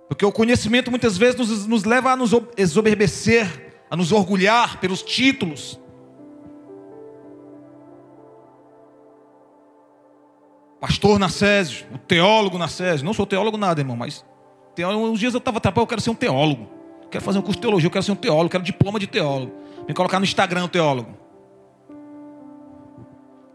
Porque 0.08 0.26
o 0.26 0.32
conhecimento 0.32 0.90
muitas 0.90 1.18
vezes 1.18 1.36
nos, 1.36 1.68
nos 1.68 1.84
leva 1.84 2.12
a 2.12 2.16
nos 2.16 2.32
exoberbecer, 2.56 3.84
a 3.90 3.98
nos 3.98 4.12
orgulhar 4.12 4.80
pelos 4.80 5.02
títulos. 5.02 5.80
Pastor 10.84 11.18
Nacésio, 11.18 11.86
o 11.94 11.98
teólogo 11.98 12.58
Nacésio. 12.58 13.06
Não 13.06 13.14
sou 13.14 13.26
teólogo 13.26 13.56
nada, 13.56 13.80
irmão, 13.80 13.96
mas 13.96 14.26
uns 14.78 15.18
dias 15.18 15.34
eu 15.34 15.38
estava 15.38 15.58
atrapalhado, 15.58 15.86
eu 15.86 15.88
quero 15.88 16.02
ser 16.02 16.10
um 16.10 16.16
teólogo. 16.16 16.68
quero 17.10 17.24
fazer 17.24 17.40
um 17.40 17.42
curso 17.42 17.56
de 17.56 17.62
teologia, 17.62 17.88
eu 17.88 17.92
quero 17.92 18.04
ser 18.04 18.12
um 18.12 18.18
teólogo, 18.18 18.50
quero 18.50 18.66
diploma 18.66 19.00
de 19.00 19.08
teólogo. 19.08 19.54
Me 19.88 19.94
colocar 19.94 20.20
no 20.20 20.26
Instagram 20.26 20.68
teólogo. 20.68 21.18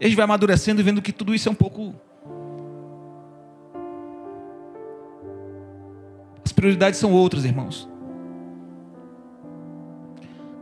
E 0.01 0.07
a 0.07 0.09
gente 0.09 0.17
vai 0.17 0.25
amadurecendo 0.25 0.81
e 0.81 0.83
vendo 0.83 1.03
que 1.03 1.13
tudo 1.13 1.35
isso 1.35 1.51
é 1.51 1.53
um 1.53 1.55
pouco. 1.55 1.95
As 6.43 6.51
prioridades 6.51 6.99
são 6.99 7.13
outras, 7.13 7.45
irmãos. 7.45 7.87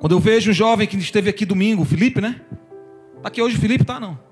Quando 0.01 0.17
eu 0.17 0.19
vejo 0.19 0.51
um 0.51 0.55
jovem 0.55 0.89
que 0.89 0.97
esteve 0.97 1.31
aqui 1.31 1.47
domingo, 1.47 1.83
o 1.83 1.85
Felipe, 1.85 2.21
né? 2.21 2.41
Está 3.19 3.29
aqui 3.29 3.41
hoje 3.41 3.57
o 3.57 3.61
Felipe, 3.61 3.85
tá 3.85 4.01
não? 4.01 4.26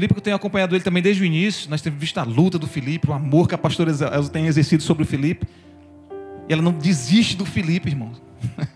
Felipe, 0.00 0.14
que 0.14 0.18
eu 0.18 0.24
tenho 0.24 0.36
acompanhado 0.36 0.74
ele 0.74 0.82
também 0.82 1.02
desde 1.02 1.22
o 1.22 1.26
início, 1.26 1.68
nós 1.68 1.82
temos 1.82 2.00
visto 2.00 2.16
a 2.16 2.22
luta 2.22 2.58
do 2.58 2.66
Felipe, 2.66 3.10
o 3.10 3.12
amor 3.12 3.46
que 3.46 3.54
a 3.54 3.58
pastora 3.58 3.90
Elza 3.90 4.30
tem 4.32 4.46
exercido 4.46 4.82
sobre 4.82 5.02
o 5.02 5.06
Felipe. 5.06 5.46
E 6.48 6.52
ela 6.54 6.62
não 6.62 6.72
desiste 6.72 7.36
do 7.36 7.44
Felipe, 7.44 7.90
irmãos. 7.90 8.16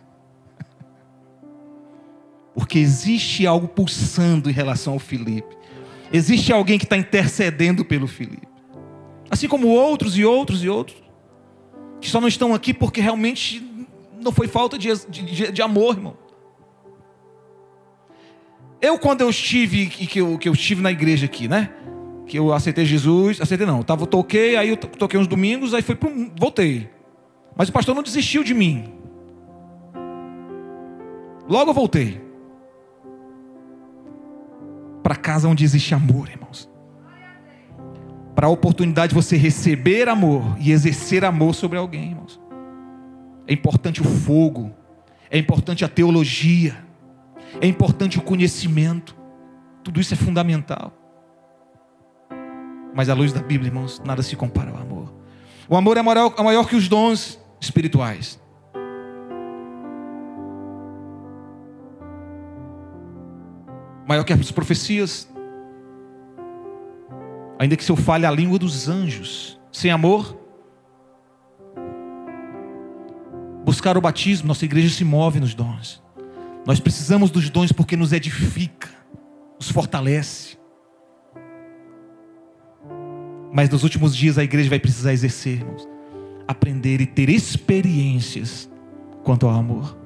Porque 2.55 2.79
existe 2.79 3.47
algo 3.47 3.67
pulsando 3.67 4.51
em 4.51 4.53
relação 4.53 4.93
ao 4.93 4.99
Felipe. 4.99 5.57
Existe 6.13 6.53
alguém 6.53 6.79
que 6.79 6.85
está 6.85 6.99
intercedendo 6.99 7.87
pelo 7.87 8.07
Felipe. 8.07 8.47
Assim 9.31 9.49
como 9.49 9.69
outros 9.69 10.19
e 10.19 10.27
outros 10.27 10.63
e 10.63 10.69
outros. 10.69 11.03
Que 12.03 12.11
só 12.11 12.21
não 12.21 12.29
estão 12.29 12.53
aqui 12.53 12.75
porque 12.75 13.01
realmente 13.01 13.65
não 14.21 14.31
foi 14.31 14.47
falta 14.47 14.77
de, 14.77 14.95
de, 15.09 15.53
de 15.53 15.63
amor, 15.63 15.97
irmão. 15.97 16.19
Eu, 18.85 18.99
quando 18.99 19.23
eu 19.23 19.31
estive, 19.31 19.87
que 19.87 20.21
eu, 20.21 20.37
que 20.37 20.47
eu 20.47 20.53
estive 20.53 20.83
na 20.83 20.93
igreja 20.93 21.25
aqui, 21.25 21.49
né? 21.49 21.71
Que 22.27 22.39
eu 22.39 22.53
aceitei 22.53 22.85
Jesus, 22.85 23.41
aceitei 23.41 23.67
não, 23.67 23.79
eu 23.79 23.85
tava, 23.85 24.07
toquei, 24.07 24.57
aí 24.57 24.69
eu 24.69 24.77
toquei 24.77 25.19
uns 25.19 25.27
domingos, 25.27 25.73
aí 25.73 25.81
fui 25.81 25.95
pro, 25.95 26.11
voltei. 26.39 26.91
Mas 27.57 27.71
o 27.71 27.73
pastor 27.73 27.95
não 27.95 28.03
desistiu 28.03 28.45
de 28.45 28.53
mim. 28.53 28.93
Logo 31.49 31.71
eu 31.71 31.75
voltei 31.75 32.21
para 35.03 35.17
casa 35.17 35.49
onde 35.49 35.65
existe 35.65 35.95
amor, 35.95 36.29
irmãos. 36.29 36.69
Para 38.35 38.49
a 38.49 38.51
oportunidade 38.51 39.15
de 39.15 39.15
você 39.15 39.35
receber 39.35 40.11
amor 40.11 40.59
e 40.61 40.73
exercer 40.73 41.25
amor 41.25 41.55
sobre 41.55 41.79
alguém, 41.79 42.11
irmãos. 42.11 42.39
É 43.47 43.55
importante 43.55 44.03
o 44.03 44.05
fogo, 44.05 44.71
é 45.31 45.39
importante 45.39 45.87
a 45.87 45.89
teologia, 45.89 46.85
é 47.61 47.67
importante 47.67 48.19
o 48.19 48.23
conhecimento. 48.23 49.17
Tudo 49.83 50.01
isso 50.01 50.15
é 50.15 50.17
fundamental. 50.17 50.93
Mas 52.95 53.09
à 53.09 53.15
luz 53.15 53.33
da 53.33 53.43
Bíblia, 53.43 53.69
irmãos, 53.69 54.01
nada 54.05 54.23
se 54.23 54.37
compara 54.37 54.71
ao 54.71 54.77
amor. 54.77 55.13
O 55.69 55.77
amor 55.77 55.97
é 55.97 56.03
maior, 56.03 56.35
é 56.37 56.43
maior 56.43 56.69
que 56.69 56.77
os 56.77 56.89
dons 56.89 57.39
espirituais. 57.61 58.39
maior 64.07 64.25
que 64.25 64.33
as 64.33 64.51
profecias. 64.51 65.29
Ainda 67.59 67.77
que 67.77 67.85
se 67.85 67.91
eu 67.91 67.97
fale 67.97 68.27
a 68.27 68.31
língua 68.31 68.59
dos 68.59 68.89
anjos, 68.89 69.59
sem 69.73 69.91
amor, 69.91 70.37
buscar 73.65 73.97
o 73.97 74.01
batismo, 74.01 74.49
nossa 74.49 74.65
igreja 74.65 74.95
se 74.95 75.05
move 75.05 75.41
nos 75.41 75.55
dons. 75.55 76.04
Nós 76.67 76.81
precisamos 76.81 77.31
dos 77.31 77.51
dons 77.51 77.73
porque 77.73 77.97
nos 77.97 78.13
edifica, 78.13 78.89
nos 79.59 79.71
fortalece. 79.71 80.57
Mas 83.53 83.69
nos 83.69 83.85
últimos 83.85 84.17
dias 84.17 84.39
a 84.39 84.45
igreja 84.45 84.71
vai 84.71 84.81
precisar 84.81 85.13
exercer, 85.13 85.59
irmãos, 85.59 85.87
aprender 86.49 87.01
e 87.01 87.07
ter 87.07 87.29
experiências 87.29 88.69
quanto 89.23 89.47
ao 89.47 89.55
amor. 89.55 89.97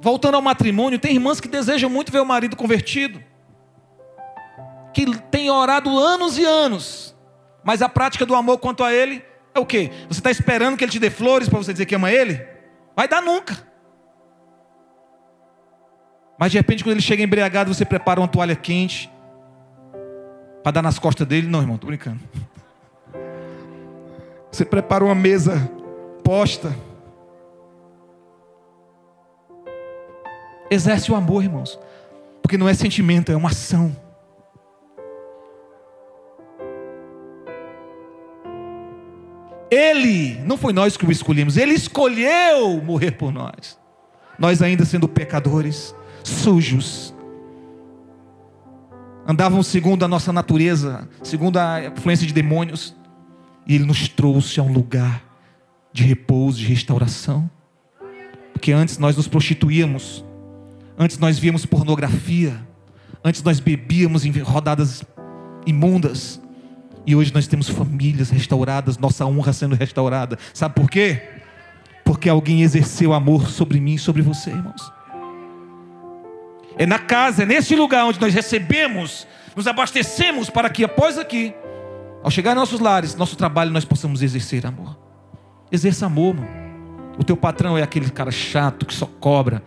Voltando 0.00 0.36
ao 0.36 0.42
matrimônio, 0.42 0.98
tem 0.98 1.14
irmãs 1.14 1.40
que 1.40 1.48
desejam 1.48 1.90
muito 1.90 2.12
ver 2.12 2.20
o 2.20 2.24
marido 2.24 2.56
convertido, 2.56 3.20
que 4.94 5.04
tem 5.30 5.50
orado 5.50 5.98
anos 5.98 6.38
e 6.38 6.44
anos, 6.44 7.14
mas 7.64 7.82
a 7.82 7.88
prática 7.88 8.24
do 8.24 8.34
amor 8.34 8.58
quanto 8.58 8.84
a 8.84 8.92
ele 8.92 9.22
é 9.52 9.58
o 9.58 9.66
quê? 9.66 9.90
Você 10.08 10.20
está 10.20 10.30
esperando 10.30 10.76
que 10.76 10.84
ele 10.84 10.92
te 10.92 10.98
dê 10.98 11.10
flores 11.10 11.48
para 11.48 11.58
você 11.58 11.72
dizer 11.72 11.86
que 11.86 11.94
ama 11.94 12.10
ele? 12.10 12.40
Vai 12.94 13.08
dar 13.08 13.20
nunca. 13.20 13.66
Mas 16.38 16.52
de 16.52 16.58
repente, 16.58 16.84
quando 16.84 16.92
ele 16.92 17.02
chega 17.02 17.22
embriagado, 17.22 17.72
você 17.72 17.84
prepara 17.84 18.20
uma 18.20 18.28
toalha 18.28 18.54
quente 18.54 19.10
para 20.62 20.72
dar 20.72 20.82
nas 20.82 20.98
costas 20.98 21.26
dele. 21.26 21.48
Não, 21.48 21.60
irmão, 21.60 21.76
estou 21.76 21.88
brincando. 21.88 22.20
Você 24.50 24.64
prepara 24.64 25.04
uma 25.04 25.14
mesa 25.14 25.70
posta 26.22 26.74
Exerce 30.70 31.10
o 31.12 31.14
amor, 31.14 31.42
irmãos. 31.42 31.78
Porque 32.42 32.58
não 32.58 32.68
é 32.68 32.74
sentimento, 32.74 33.30
é 33.30 33.36
uma 33.36 33.50
ação. 33.50 33.94
Ele, 39.70 40.40
não 40.44 40.56
foi 40.56 40.72
nós 40.72 40.96
que 40.96 41.04
o 41.04 41.10
escolhemos, 41.10 41.56
ele 41.56 41.74
escolheu 41.74 42.80
morrer 42.82 43.12
por 43.12 43.32
nós. 43.32 43.78
Nós 44.38 44.62
ainda 44.62 44.84
sendo 44.84 45.08
pecadores, 45.08 45.94
sujos, 46.28 47.14
andávamos 49.26 49.66
segundo 49.66 50.04
a 50.04 50.08
nossa 50.08 50.32
natureza, 50.32 51.08
segundo 51.22 51.58
a 51.58 51.86
influência 51.86 52.26
de 52.26 52.32
demônios, 52.32 52.94
e 53.66 53.74
ele 53.74 53.84
nos 53.84 54.08
trouxe 54.08 54.60
a 54.60 54.62
um 54.62 54.72
lugar 54.72 55.22
de 55.92 56.04
repouso, 56.04 56.58
de 56.58 56.66
restauração. 56.66 57.50
Porque 58.52 58.72
antes 58.72 58.98
nós 58.98 59.16
nos 59.16 59.28
prostituíamos, 59.28 60.24
antes 60.98 61.18
nós 61.18 61.38
víamos 61.38 61.66
pornografia, 61.66 62.60
antes 63.24 63.42
nós 63.42 63.60
bebíamos 63.60 64.24
em 64.24 64.30
rodadas 64.40 65.04
imundas, 65.66 66.40
e 67.06 67.14
hoje 67.14 67.32
nós 67.32 67.46
temos 67.46 67.68
famílias 67.68 68.30
restauradas, 68.30 68.98
nossa 68.98 69.24
honra 69.26 69.52
sendo 69.52 69.76
restaurada. 69.76 70.38
Sabe 70.52 70.74
por 70.74 70.90
quê? 70.90 71.22
Porque 72.04 72.28
alguém 72.28 72.62
exerceu 72.62 73.12
amor 73.12 73.48
sobre 73.48 73.78
mim 73.78 73.94
e 73.94 73.98
sobre 73.98 74.22
você, 74.22 74.50
irmãos. 74.50 74.95
É 76.76 76.84
na 76.84 76.98
casa, 76.98 77.42
é 77.42 77.46
nesse 77.46 77.74
lugar 77.74 78.04
onde 78.04 78.20
nós 78.20 78.34
recebemos, 78.34 79.26
nos 79.54 79.66
abastecemos 79.66 80.50
para 80.50 80.68
que 80.68 80.84
após 80.84 81.18
aqui, 81.18 81.54
ao 82.22 82.30
chegar 82.30 82.52
em 82.52 82.54
nossos 82.54 82.80
lares, 82.80 83.14
nosso 83.14 83.36
trabalho, 83.36 83.70
nós 83.70 83.84
possamos 83.84 84.22
exercer 84.22 84.66
amor. 84.66 84.96
Exerça 85.70 86.06
amor, 86.06 86.34
mano. 86.34 86.66
O 87.18 87.24
teu 87.24 87.36
patrão 87.36 87.78
é 87.78 87.82
aquele 87.82 88.10
cara 88.10 88.30
chato 88.30 88.84
que 88.84 88.94
só 88.94 89.06
cobra. 89.06 89.62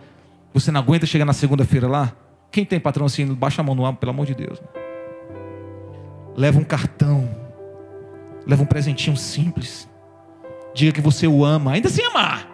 Você 0.54 0.70
não 0.70 0.80
aguenta 0.80 1.06
chegar 1.06 1.24
na 1.24 1.32
segunda-feira 1.32 1.88
lá? 1.88 2.12
Quem 2.50 2.64
tem 2.64 2.78
patrão 2.78 3.06
assim, 3.06 3.26
baixa 3.26 3.60
a 3.60 3.64
mão 3.64 3.74
no 3.74 3.84
ar, 3.84 3.94
pelo 3.94 4.10
amor 4.10 4.26
de 4.26 4.34
Deus. 4.34 4.60
Mano 4.60 4.80
leva 6.36 6.58
um 6.58 6.64
cartão, 6.64 7.28
leva 8.46 8.62
um 8.62 8.66
presentinho 8.66 9.16
simples. 9.16 9.88
Diga 10.74 10.92
que 10.92 11.00
você 11.00 11.26
o 11.26 11.44
ama, 11.44 11.72
ainda 11.72 11.88
sem 11.88 12.04
amar. 12.06 12.48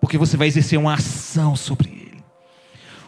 Porque 0.00 0.18
você 0.18 0.36
vai 0.36 0.48
exercer 0.48 0.78
uma 0.78 0.94
ação 0.94 1.54
sobre 1.54 1.88
ele. 1.90 2.05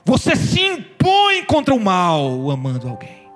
Você 0.08 0.34
se 0.34 0.58
impõe 0.62 1.44
contra 1.44 1.74
o 1.74 1.78
mal 1.78 2.50
amando 2.50 2.88
alguém. 2.88 3.30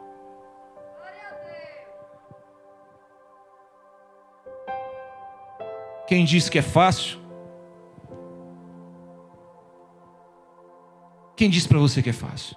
Quem 6.07 6.25
disse 6.25 6.51
que 6.51 6.59
é 6.59 6.63
fácil? 6.63 7.21
Quem 11.37 11.51
disse 11.51 11.69
para 11.69 11.79
você 11.79 12.03
que 12.03 12.09
é 12.09 12.15
fácil? 12.15 12.57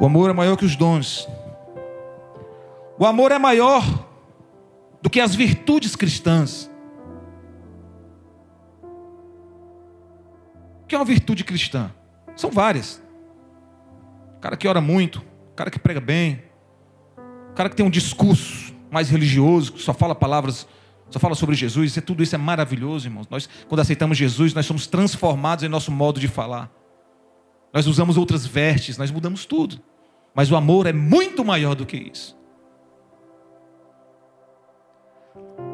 O 0.00 0.04
amor 0.04 0.30
é 0.30 0.32
maior 0.32 0.56
que 0.56 0.64
os 0.64 0.74
dons. 0.74 1.28
O 2.98 3.06
amor 3.06 3.30
é 3.30 3.38
maior 3.38 3.84
do 5.02 5.10
que 5.10 5.20
as 5.20 5.34
virtudes 5.34 5.94
cristãs. 5.94 6.70
O 10.82 10.86
que 10.86 10.94
é 10.94 10.98
uma 10.98 11.04
virtude 11.04 11.44
cristã? 11.44 11.90
São 12.36 12.50
várias. 12.50 13.02
O 14.36 14.40
cara 14.40 14.56
que 14.56 14.68
ora 14.68 14.80
muito, 14.80 15.22
o 15.50 15.54
cara 15.54 15.70
que 15.70 15.78
prega 15.78 16.00
bem, 16.00 16.42
o 17.50 17.54
cara 17.54 17.68
que 17.68 17.76
tem 17.76 17.84
um 17.84 17.90
discurso 17.90 18.74
mais 18.90 19.10
religioso, 19.10 19.72
que 19.72 19.82
só 19.82 19.92
fala 19.92 20.14
palavras, 20.14 20.66
só 21.10 21.18
fala 21.18 21.34
sobre 21.34 21.54
Jesus, 21.54 21.96
tudo 22.04 22.22
isso 22.22 22.34
é 22.34 22.38
maravilhoso, 22.38 23.06
irmãos. 23.06 23.26
Nós, 23.28 23.48
quando 23.68 23.80
aceitamos 23.80 24.16
Jesus, 24.16 24.54
nós 24.54 24.66
somos 24.66 24.86
transformados 24.86 25.64
em 25.64 25.68
nosso 25.68 25.90
modo 25.90 26.20
de 26.20 26.28
falar. 26.28 26.70
Nós 27.72 27.86
usamos 27.86 28.16
outras 28.16 28.46
vestes, 28.46 28.96
nós 28.96 29.10
mudamos 29.10 29.44
tudo. 29.44 29.80
Mas 30.34 30.50
o 30.50 30.56
amor 30.56 30.86
é 30.86 30.92
muito 30.92 31.44
maior 31.44 31.74
do 31.74 31.84
que 31.84 31.96
isso. 31.96 32.36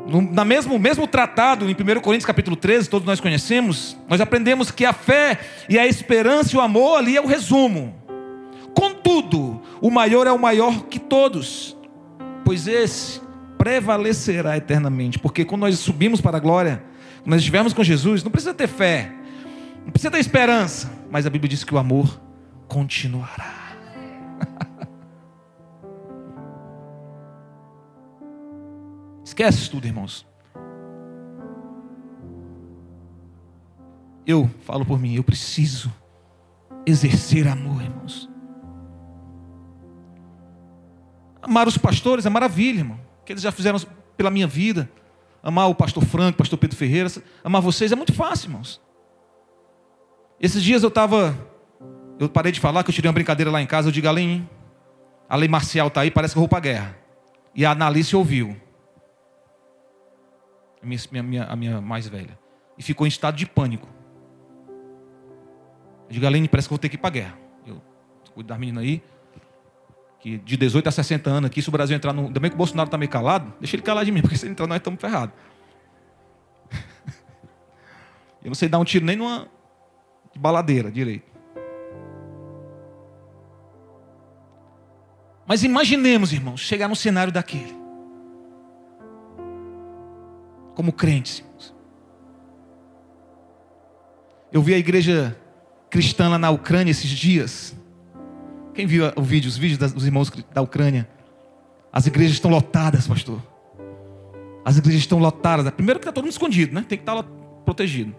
No 0.07 0.45
mesmo, 0.45 0.79
mesmo 0.79 1.07
tratado, 1.07 1.71
em 1.71 1.73
1 1.73 2.01
Coríntios 2.01 2.27
capítulo 2.27 2.57
13, 2.57 2.89
todos 2.89 3.07
nós 3.07 3.21
conhecemos, 3.21 3.97
nós 4.09 4.21
aprendemos 4.21 4.71
que 4.71 4.85
a 4.85 4.93
fé 4.93 5.39
e 5.69 5.79
a 5.79 5.87
esperança 5.87 6.55
e 6.55 6.59
o 6.59 6.61
amor 6.61 6.99
ali 6.99 7.17
é 7.17 7.21
o 7.21 7.27
resumo. 7.27 7.95
Contudo, 8.75 9.63
o 9.81 9.91
maior 9.91 10.27
é 10.27 10.33
o 10.33 10.39
maior 10.39 10.85
que 10.85 10.99
todos, 10.99 11.77
pois 12.45 12.67
esse 12.67 13.21
prevalecerá 13.57 14.57
eternamente. 14.57 15.19
Porque 15.19 15.45
quando 15.45 15.61
nós 15.63 15.79
subimos 15.79 16.21
para 16.21 16.37
a 16.37 16.41
glória, 16.41 16.83
quando 17.23 17.31
nós 17.31 17.41
estivermos 17.41 17.73
com 17.73 17.85
Jesus, 17.85 18.25
não 18.25 18.31
precisa 18.31 18.53
ter 18.53 18.67
fé, 18.67 19.13
não 19.85 19.93
precisa 19.93 20.11
ter 20.11 20.19
esperança, 20.19 20.91
mas 21.11 21.27
a 21.27 21.31
Bíblia 21.31 21.49
diz 21.49 21.63
que 21.63 21.75
o 21.75 21.79
amor 21.79 22.21
continuará. 22.67 23.63
Esquece 29.33 29.71
tudo, 29.71 29.87
irmãos. 29.87 30.27
Eu 34.27 34.51
falo 34.61 34.85
por 34.85 35.01
mim, 35.01 35.15
eu 35.15 35.25
preciso 35.25 35.91
exercer 36.85 37.49
amor, 37.49 37.81
irmãos. 37.81 38.29
Amar 41.41 41.67
os 41.67 41.79
pastores 41.79 42.27
é 42.27 42.29
maravilha, 42.29 42.81
irmão. 42.81 43.01
Que 43.25 43.33
eles 43.33 43.43
já 43.43 43.51
fizeram 43.51 43.81
pela 44.19 44.31
minha 44.31 44.47
vida. 44.47 44.87
Amar 45.43 45.71
o 45.71 45.75
pastor 45.75 46.05
Franco, 46.05 46.35
o 46.35 46.39
pastor 46.39 46.59
Pedro 46.59 46.77
Ferreira, 46.77 47.11
amar 47.43 47.63
vocês 47.63 47.91
é 47.91 47.97
muito 47.97 48.13
fácil, 48.13 48.49
irmãos. 48.49 48.83
Esses 50.39 50.63
dias 50.63 50.83
eu 50.83 50.91
estava. 50.91 51.35
Eu 52.19 52.29
parei 52.29 52.53
de 52.53 52.61
falar 52.61 52.85
que 52.85 52.91
eu 52.91 52.95
tirei 52.95 53.09
uma 53.09 53.15
brincadeira 53.15 53.51
lá 53.51 53.63
em 53.63 53.67
casa. 53.67 53.89
Eu 53.89 53.93
digo, 53.93 54.07
além. 54.07 54.47
A 55.27 55.37
lei 55.37 55.49
marcial 55.49 55.89
está 55.89 56.03
aí, 56.03 56.11
parece 56.11 56.35
que 56.35 56.39
eu 56.39 56.43
vou 56.43 56.49
para 56.51 56.59
a 56.59 56.61
guerra. 56.61 56.99
E 57.55 57.65
a 57.65 57.71
Analice 57.71 58.15
ouviu. 58.15 58.61
A 60.83 60.87
minha, 60.87 61.23
minha, 61.23 61.45
a 61.45 61.57
minha 61.57 61.81
mais 61.81 62.09
velha. 62.09 62.39
E 62.77 62.83
ficou 62.83 63.07
em 63.07 63.09
estado 63.09 63.37
de 63.37 63.47
pânico. 63.47 63.89
Eu 66.09 66.15
digo, 66.15 66.27
Aline, 66.27 66.49
parece 66.49 66.69
que 66.69 66.71
vou 66.71 66.79
ter 66.79 66.89
que 66.89 66.97
ir 66.97 66.99
para 66.99 67.09
a 67.09 67.13
guerra. 67.13 67.39
Eu 67.67 67.81
cuido 68.35 68.49
da 68.49 68.59
menina 68.59 68.81
aí. 68.81 69.03
Que 70.19 70.39
de 70.39 70.57
18 70.57 70.89
a 70.89 70.93
60 70.93 71.31
anos 71.31 71.49
aqui, 71.49 71.63
se 71.63 71.69
o 71.69 71.73
Brasil 71.73 71.97
entrar 71.97 72.13
no. 72.13 72.27
Ainda 72.27 72.41
bem 72.41 72.51
que 72.51 72.55
o 72.55 72.59
Bolsonaro 72.59 72.89
está 72.89 72.99
meio 72.99 73.11
calado, 73.11 73.53
deixa 73.59 73.77
ele 73.77 73.83
calar 73.83 74.05
de 74.05 74.13
mim, 74.13 74.21
porque 74.23 74.37
se 74.37 74.45
ele 74.45 74.53
entrar, 74.53 74.67
nós 74.67 74.77
estamos 74.77 75.01
ferrados. 75.01 75.35
Eu 78.43 78.49
não 78.49 78.55
sei 78.55 78.69
dar 78.69 78.79
um 78.79 78.85
tiro 78.85 79.05
nem 79.05 79.17
numa, 79.17 79.49
de 80.33 80.39
baladeira 80.39 80.91
direito. 80.91 81.31
Mas 85.47 85.65
imaginemos, 85.65 86.33
irmãos, 86.33 86.61
chegar 86.61 86.89
no 86.89 86.97
cenário 86.97 87.33
daquele. 87.33 87.82
Como 90.75 90.93
crentes. 90.93 91.45
Eu 94.53 94.63
vi 94.63 94.75
a 94.75 94.79
igreja 94.79 95.37
cristã 95.91 96.29
lá 96.29 96.39
na 96.39 96.51
Ucrânia 96.51 96.91
esses 96.91 97.11
dias. 97.11 97.75
Quem 98.75 98.87
viu 98.87 99.05
o 99.17 99.23
vídeo, 99.23 99.49
os 99.49 99.57
vídeos 99.57 99.93
dos 99.93 100.07
irmãos 100.07 100.31
da 100.53 100.63
Ucrânia? 100.63 101.09
As 101.93 102.07
igrejas 102.07 102.35
estão 102.35 102.51
lotadas, 102.51 103.07
pastor. 103.07 103.41
As 104.65 104.79
igrejas 104.79 105.03
estão 105.03 105.19
lotadas. 105.19 105.69
Primeiro 105.73 106.01
que 106.01 106.05
está 106.05 106.13
todo 106.13 106.25
mundo 106.25 106.33
escondido, 106.33 106.75
né? 106.75 106.85
Tem 106.89 106.97
que 106.97 107.03
estar 107.03 107.23
tá 107.23 107.29
protegido 107.65 108.15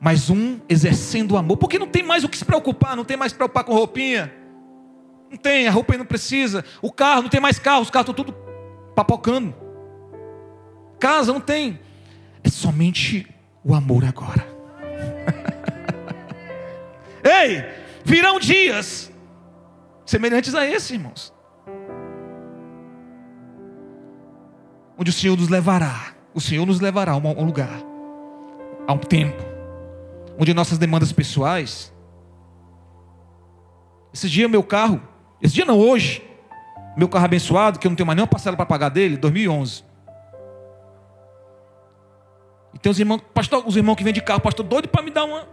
mas 0.00 0.30
um 0.30 0.58
exercendo 0.66 1.32
o 1.32 1.36
amor, 1.36 1.58
porque 1.58 1.78
não 1.78 1.86
tem 1.86 2.02
mais 2.02 2.24
o 2.24 2.28
que 2.28 2.38
se 2.38 2.44
preocupar, 2.44 2.96
não 2.96 3.04
tem 3.04 3.18
mais 3.18 3.32
se 3.32 3.36
preocupar 3.36 3.64
com 3.64 3.74
roupinha, 3.74 4.32
não 5.30 5.36
tem, 5.36 5.68
a 5.68 5.70
roupa 5.70 5.92
aí 5.92 5.98
não 5.98 6.06
precisa, 6.06 6.64
o 6.80 6.90
carro, 6.90 7.22
não 7.22 7.28
tem 7.28 7.40
mais 7.40 7.58
carro, 7.58 7.82
os 7.82 7.90
carros 7.90 8.08
estão 8.08 8.24
tudo 8.24 8.34
papocando, 8.96 9.54
casa 11.00 11.32
não 11.32 11.40
tem, 11.40 11.80
é 12.44 12.48
somente 12.48 13.26
o 13.64 13.74
amor 13.74 14.04
agora. 14.04 14.46
Ei, 17.24 17.64
virão 18.04 18.38
dias 18.38 19.10
semelhantes 20.06 20.54
a 20.54 20.66
esse, 20.66 20.94
irmãos, 20.94 21.32
onde 24.96 25.10
o 25.10 25.12
Senhor 25.12 25.36
nos 25.36 25.48
levará, 25.48 26.14
o 26.32 26.40
Senhor 26.40 26.64
nos 26.66 26.80
levará 26.80 27.12
a 27.12 27.16
um 27.16 27.44
lugar, 27.44 27.82
a 28.86 28.92
um 28.92 28.98
tempo 28.98 29.50
onde 30.40 30.54
nossas 30.54 30.78
demandas 30.78 31.12
pessoais. 31.12 31.92
Esse 34.12 34.26
dia 34.26 34.48
meu 34.48 34.62
carro, 34.62 34.98
esse 35.42 35.54
dia 35.54 35.66
não 35.66 35.78
hoje, 35.78 36.26
meu 36.96 37.08
carro 37.08 37.26
abençoado, 37.26 37.78
que 37.78 37.86
eu 37.86 37.90
não 37.90 37.96
tenho 37.96 38.06
mais 38.06 38.16
nenhuma 38.16 38.30
parcela 38.30 38.56
para 38.56 38.64
pagar 38.64 38.88
dele, 38.88 39.18
2011. 39.18 39.84
Tem 42.82 42.90
os 42.90 42.98
irmãos, 42.98 43.20
pastor, 43.34 43.62
os 43.66 43.76
irmãos 43.76 43.96
que 43.96 44.04
vendem 44.04 44.22
carro, 44.22 44.40
pastor, 44.40 44.64
doido 44.64 44.88
para 44.88 45.02
me 45.02 45.10
dar 45.10 45.24
uma. 45.24 45.46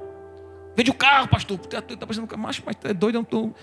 Vende 0.76 0.92
o 0.92 0.94
carro, 0.94 1.28
pastor. 1.28 1.60
Está 1.60 2.08
pensando, 2.08 2.38
macho, 2.38 2.64
mas 2.66 2.76
é 2.84 2.94
doido, 2.94 3.16
eu 3.16 3.20
não 3.20 3.24
estou. 3.24 3.54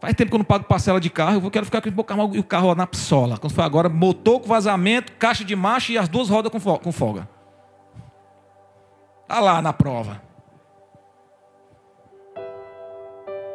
Faz 0.00 0.14
tempo 0.14 0.30
que 0.30 0.34
eu 0.34 0.38
não 0.38 0.44
pago 0.44 0.64
parcela 0.64 1.00
de 1.00 1.08
carro, 1.08 1.40
eu 1.44 1.50
quero 1.50 1.64
ficar 1.64 1.80
com 1.80 1.88
o 1.88 2.04
carro, 2.04 2.24
o 2.24 2.42
carro 2.42 2.74
na 2.74 2.88
psola. 2.88 3.38
Quando 3.38 3.52
foi 3.52 3.62
agora, 3.62 3.88
motor 3.88 4.40
com 4.40 4.48
vazamento, 4.48 5.12
caixa 5.12 5.44
de 5.44 5.54
marcha 5.54 5.92
e 5.92 5.98
as 5.98 6.08
duas 6.08 6.28
rodas 6.28 6.50
com 6.50 6.92
folga. 6.92 7.28
Está 9.22 9.38
lá 9.38 9.62
na 9.62 9.72
prova. 9.72 10.20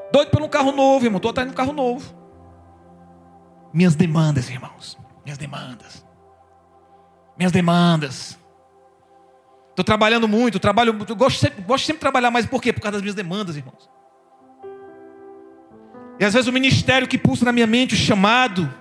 Doido 0.10 0.32
pelo 0.32 0.48
carro 0.48 0.72
novo, 0.72 1.06
irmão. 1.06 1.18
Estou 1.18 1.32
atrás 1.32 1.48
de 1.48 1.54
um 1.54 1.56
carro 1.56 1.74
novo. 1.74 2.16
Minhas 3.74 3.96
demandas, 3.96 4.50
irmãos. 4.50 4.98
Minhas 5.26 5.38
demandas. 5.38 6.06
Minhas 7.38 7.52
demandas. 7.52 8.40
Estou 9.78 9.86
trabalhando 9.86 10.28
muito, 10.28 10.59
trabalho, 10.59 10.91
gosto 10.91 11.39
sempre, 11.39 11.61
gosto 11.61 11.86
sempre 11.86 11.99
de 11.99 12.01
trabalhar 12.01 12.32
mais, 12.32 12.47
por 12.47 12.59
quê? 12.59 12.73
Por 12.73 12.82
causa 12.82 12.93
das 12.93 13.01
minhas 13.03 13.13
demandas, 13.13 13.55
irmãos. 13.55 13.88
E 16.19 16.25
às 16.25 16.34
vezes 16.34 16.47
o 16.47 16.51
ministério 16.51 17.07
que 17.07 17.15
pulsa 17.15 17.45
na 17.45 17.51
minha 17.51 17.67
mente, 17.67 17.93
o 17.93 17.95
chamado, 17.95 18.73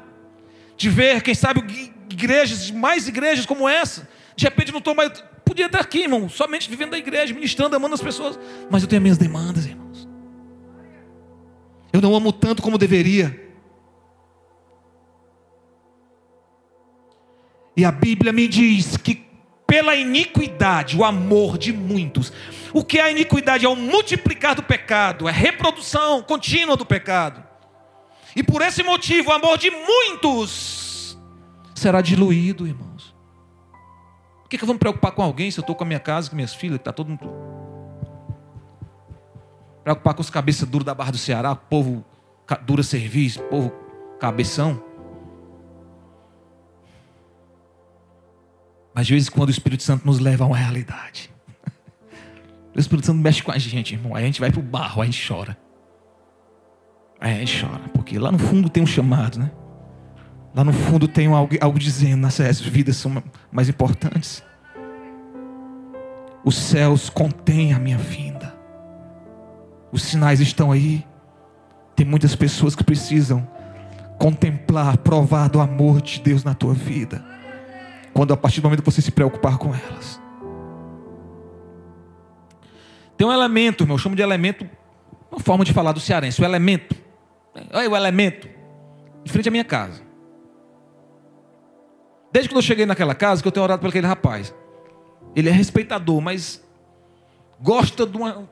de 0.75 0.89
ver, 0.89 1.21
quem 1.21 1.35
sabe, 1.35 1.93
igrejas, 2.09 2.71
mais 2.71 3.07
igrejas 3.07 3.45
como 3.45 3.69
essa. 3.69 4.09
De 4.35 4.47
repente 4.47 4.73
não 4.73 4.79
estou 4.79 4.95
mais. 4.95 5.23
Podia 5.45 5.67
estar 5.67 5.81
aqui, 5.81 6.05
irmão, 6.05 6.31
somente 6.31 6.71
vivendo 6.71 6.93
da 6.93 6.99
igreja, 6.99 7.35
ministrando, 7.35 7.77
amando 7.77 7.95
as 7.95 8.01
pessoas. 8.01 8.39
Mas 8.71 8.83
eu 8.83 8.89
tenho 8.89 9.01
as 9.01 9.03
minhas 9.03 9.19
demandas, 9.19 9.67
irmãos. 9.67 10.09
Eu 11.93 12.01
não 12.01 12.15
amo 12.15 12.33
tanto 12.33 12.63
como 12.63 12.79
deveria. 12.79 13.39
E 17.77 17.85
a 17.85 17.93
Bíblia 17.93 18.33
me 18.33 18.49
diz 18.49 18.97
que 18.97 19.26
pela 19.67 19.95
iniquidade, 19.97 20.97
o 20.97 21.05
amor 21.05 21.59
de 21.59 21.73
muitos. 21.73 22.33
O 22.73 22.85
que 22.85 22.99
é 22.99 23.03
a 23.03 23.11
iniquidade? 23.11 23.65
É 23.65 23.69
o 23.69 23.75
multiplicar 23.77 24.55
do 24.55 24.63
pecado, 24.63 25.29
é 25.29 25.31
a 25.31 25.35
reprodução 25.35 26.23
contínua 26.23 26.77
do 26.77 26.87
pecado. 26.87 27.43
E 28.35 28.43
por 28.43 28.63
esse 28.63 28.83
motivo, 28.83 29.31
o 29.31 29.33
amor 29.33 29.59
de 29.59 29.71
muitos 29.71 30.87
será 31.75 32.01
diluído, 32.01 32.67
irmãos. 32.67 33.15
Por 34.43 34.49
que, 34.49 34.59
que 34.59 34.65
eu 34.65 34.67
vou 34.67 34.75
me 34.75 34.79
preocupar 34.79 35.13
com 35.13 35.23
alguém 35.23 35.51
se 35.51 35.59
eu 35.59 35.63
estou 35.63 35.77
com 35.77 35.85
a 35.85 35.87
minha 35.87 36.01
casa, 36.01 36.31
com 36.31 36.37
minhas 36.37 36.55
filhas, 36.55 36.79
está 36.79 36.93
todo 36.93 37.09
mundo. 37.09 37.31
Preocupar 39.83 40.15
com 40.15 40.21
os 40.21 40.31
cabeças 40.31 40.69
duras 40.69 40.85
da 40.85 40.95
Barra 40.95 41.13
do 41.13 41.19
Ceará, 41.19 41.55
povo 41.55 42.05
dura 42.63 42.83
serviço, 42.83 43.43
povo 43.45 43.73
cabeção. 44.19 44.83
Mas 48.97 49.07
de 49.07 49.13
vez 49.13 49.29
em 49.29 49.31
quando 49.31 49.51
o 49.51 49.53
Espírito 49.53 49.83
Santo 49.83 50.07
nos 50.07 50.19
leva 50.19 50.45
a 50.45 50.47
uma 50.47 50.57
realidade. 50.57 51.31
O 52.75 52.81
Espírito 52.81 53.05
Santo 53.05 53.21
mexe 53.21 53.43
com 53.43 53.53
a 53.53 53.59
gente, 53.59 53.95
irmão. 53.95 54.15
Aí 54.15 54.23
a 54.23 54.27
gente 54.27 54.41
vai 54.41 54.51
para 54.51 54.59
o 54.59 54.63
barro, 54.63 55.03
aí 55.03 55.09
a 55.09 55.11
gente 55.11 55.29
chora. 55.29 55.55
Aí 57.21 57.35
a 57.35 57.39
gente 57.41 57.63
chora, 57.63 57.83
porque 57.93 58.19
lá 58.19 58.33
no 58.33 58.39
fundo 58.39 58.71
tem 58.71 58.83
um 58.83 58.87
chamado, 58.87 59.39
né? 59.39 59.51
Lá 60.55 60.65
no 60.65 60.73
fundo 60.73 61.07
tem 61.07 61.27
algo, 61.27 61.55
algo 61.61 61.79
dizendo, 61.79 62.23
nossas 62.23 62.59
vidas 62.59 62.97
são 62.97 63.23
mais 63.53 63.69
importantes. 63.69 64.43
Os 66.43 66.57
céus 66.57 67.11
contêm 67.11 67.75
a 67.75 67.79
minha 67.79 67.99
vinda. 67.99 68.55
Os 69.93 70.05
sinais 70.05 70.41
estão 70.41 70.73
aí. 70.73 71.05
Tem 71.95 72.07
muitas 72.07 72.35
pessoas 72.35 72.75
que 72.75 72.83
precisam 72.83 73.47
contemplar, 74.19 74.97
provar 74.97 75.49
do 75.49 75.61
amor 75.61 76.01
de 76.01 76.19
Deus 76.19 76.43
na 76.43 76.55
tua 76.55 76.73
vida. 76.73 77.36
Quando 78.17 78.33
a 78.33 78.37
partir 78.37 78.63
do 78.63 78.65
momento 78.65 78.83
que 78.83 78.91
você 78.91 79.03
se 79.03 79.11
preocupar 79.11 79.59
com 79.59 79.75
elas. 79.75 80.19
Tem 83.15 83.27
um 83.27 83.33
elemento, 83.33 83.85
irmão, 83.85 83.97
eu 83.97 83.99
chamo 83.99 84.17
de 84.17 84.23
elemento, 84.23 84.67
uma 85.31 85.39
forma 85.39 85.67
de 85.67 85.75
falar 85.75 85.93
do 85.93 86.01
cearense, 86.01 86.41
o 86.41 86.45
elemento. 86.47 86.97
Olha 87.75 87.91
o 87.91 87.95
elemento, 87.95 88.49
em 89.23 89.29
frente 89.29 89.51
à 89.51 89.53
minha 89.53 89.65
casa. 89.65 90.01
Desde 92.33 92.49
quando 92.49 92.57
eu 92.57 92.63
cheguei 92.63 92.87
naquela 92.87 93.15
casa, 93.15 93.43
que 93.43 93.49
eu 93.49 93.53
tenho 93.53 93.65
orado 93.65 93.83
por 93.83 93.89
aquele 93.89 94.07
rapaz. 94.07 94.55
Ele 95.35 95.51
é 95.51 95.53
respeitador, 95.53 96.19
mas 96.23 96.65
gosta 97.61 98.07
de 98.07 98.17
uma, 98.17 98.49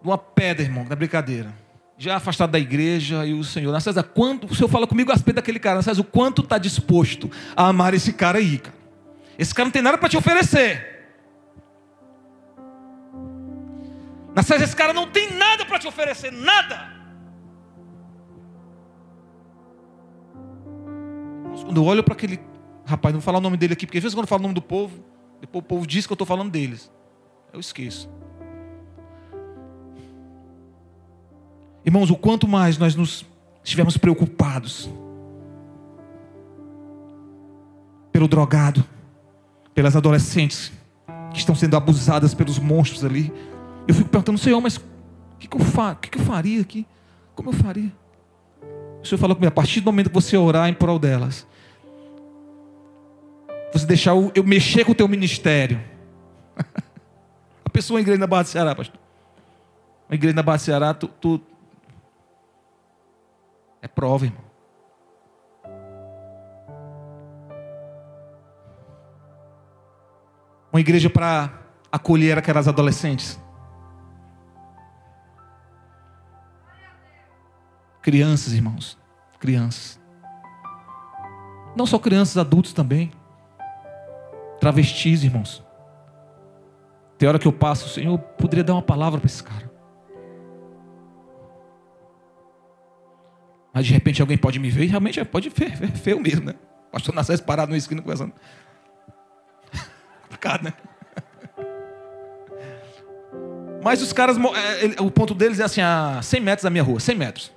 de 0.00 0.08
uma 0.08 0.18
pedra, 0.18 0.62
irmão, 0.62 0.84
da 0.84 0.94
brincadeira. 0.94 1.52
Já 1.96 2.16
afastado 2.16 2.50
da 2.50 2.58
igreja, 2.58 3.24
e 3.24 3.32
o 3.32 3.44
Senhor, 3.44 3.80
César, 3.80 4.02
quanto, 4.02 4.46
o 4.46 4.54
Senhor 4.54 4.68
fala 4.68 4.86
comigo 4.86 5.10
a 5.10 5.14
respeito 5.14 5.36
daquele 5.36 5.60
cara, 5.60 5.80
César, 5.80 6.00
o 6.00 6.04
quanto 6.04 6.42
está 6.42 6.58
disposto 6.58 7.30
a 7.56 7.68
amar 7.68 7.94
esse 7.94 8.12
cara 8.12 8.38
aí, 8.38 8.58
cara. 8.58 8.76
Esse 9.38 9.54
cara 9.54 9.66
não 9.66 9.72
tem 9.72 9.82
nada 9.82 9.96
para 9.96 10.08
te 10.08 10.16
oferecer. 10.16 10.94
Mas 14.34 14.50
esse 14.50 14.74
cara 14.74 14.92
não 14.92 15.08
tem 15.08 15.32
nada 15.32 15.64
para 15.64 15.78
te 15.78 15.86
oferecer, 15.86 16.32
nada. 16.32 16.92
Quando 21.64 21.76
eu 21.76 21.84
olho 21.84 22.02
para 22.02 22.14
aquele 22.14 22.40
rapaz, 22.84 23.14
não 23.14 23.20
vou 23.20 23.24
falar 23.24 23.38
o 23.38 23.40
nome 23.40 23.56
dele 23.56 23.74
aqui, 23.74 23.86
porque 23.86 23.98
às 23.98 24.02
vezes 24.02 24.14
quando 24.14 24.24
eu 24.24 24.28
falo 24.28 24.40
o 24.40 24.42
nome 24.42 24.54
do 24.54 24.62
povo, 24.62 25.04
depois 25.40 25.64
o 25.64 25.66
povo 25.66 25.86
diz 25.86 26.06
que 26.06 26.12
eu 26.12 26.14
estou 26.14 26.26
falando 26.26 26.50
deles. 26.50 26.90
Eu 27.52 27.60
esqueço. 27.60 28.10
Irmãos, 31.84 32.10
o 32.10 32.16
quanto 32.16 32.48
mais 32.48 32.78
nós 32.78 32.94
nos 32.94 33.26
estivermos 33.62 33.96
preocupados 33.96 34.88
pelo 38.12 38.28
drogado, 38.28 38.84
pelas 39.74 39.96
adolescentes 39.96 40.72
que 41.32 41.38
estão 41.38 41.54
sendo 41.54 41.76
abusadas 41.76 42.32
pelos 42.32 42.58
monstros 42.58 43.04
ali, 43.04 43.32
eu 43.86 43.94
fico 43.94 44.08
perguntando, 44.08 44.38
Senhor, 44.38 44.60
mas 44.60 44.76
o 44.76 44.80
que, 45.38 45.48
que, 45.48 45.56
eu, 45.56 45.94
que, 46.00 46.10
que 46.10 46.18
eu 46.18 46.22
faria 46.22 46.60
aqui? 46.60 46.86
Como 47.34 47.50
eu 47.50 47.52
faria? 47.52 47.92
O 49.02 49.06
Senhor 49.06 49.18
falou 49.18 49.36
comigo, 49.36 49.48
a 49.48 49.54
partir 49.54 49.80
do 49.80 49.86
momento 49.86 50.08
que 50.08 50.14
você 50.14 50.36
orar 50.36 50.68
em 50.68 50.74
prol 50.74 50.98
delas, 50.98 51.46
você 53.72 53.84
deixar 53.84 54.12
eu 54.34 54.44
mexer 54.44 54.84
com 54.84 54.92
o 54.92 54.94
teu 54.94 55.08
ministério. 55.08 55.80
a 57.64 57.70
pessoa, 57.70 57.96
uma 57.96 58.00
igreja 58.00 58.18
na 58.18 58.26
Barra 58.26 58.44
do 58.44 58.48
Ceará, 58.48 58.74
pastor. 58.74 58.98
Uma 60.08 60.14
igreja 60.14 60.34
na 60.34 60.42
Barra 60.42 60.56
do 60.56 60.62
Ceará, 60.62 60.94
tu, 60.94 61.08
tu... 61.08 61.40
é 63.84 63.88
prova, 63.88 64.24
irmão. 64.24 64.42
Uma 70.72 70.80
igreja 70.80 71.10
para 71.10 71.52
acolher 71.92 72.38
aquelas 72.38 72.66
adolescentes. 72.66 73.38
Crianças, 78.00 78.54
irmãos. 78.54 78.98
Crianças. 79.38 80.00
Não 81.76 81.84
só 81.84 81.98
crianças, 81.98 82.38
adultos 82.38 82.72
também. 82.72 83.12
Travestis, 84.60 85.24
irmãos. 85.24 85.62
Tem 87.18 87.28
hora 87.28 87.38
que 87.38 87.46
eu 87.46 87.52
passo, 87.52 87.90
Senhor, 87.90 88.18
poderia 88.18 88.64
dar 88.64 88.72
uma 88.72 88.82
palavra 88.82 89.20
para 89.20 89.26
esse 89.26 89.42
cara. 89.44 89.70
Mas 93.74 93.86
de 93.86 93.92
repente 93.92 94.22
alguém 94.22 94.38
pode 94.38 94.60
me 94.60 94.70
ver 94.70 94.84
e 94.84 94.86
realmente 94.86 95.18
é, 95.18 95.24
pode 95.24 95.48
ver, 95.48 95.76
ver 95.76 95.90
feio 95.90 96.20
mesmo, 96.20 96.44
né? 96.44 96.54
Pastor 96.92 97.12
Nassés 97.12 97.40
parado 97.40 97.70
no 97.72 97.76
esquina 97.76 98.00
conversando. 98.00 98.32
Complicado, 100.22 100.62
né? 100.62 100.72
Mas 103.82 104.00
os 104.00 104.12
caras, 104.12 104.38
é, 104.38 105.02
o 105.02 105.10
ponto 105.10 105.34
deles 105.34 105.60
é 105.60 105.64
assim, 105.64 105.82
a 105.82 106.20
100 106.22 106.40
metros 106.40 106.62
da 106.62 106.70
minha 106.70 106.84
rua, 106.84 107.00
100 107.00 107.16
metros. 107.16 107.52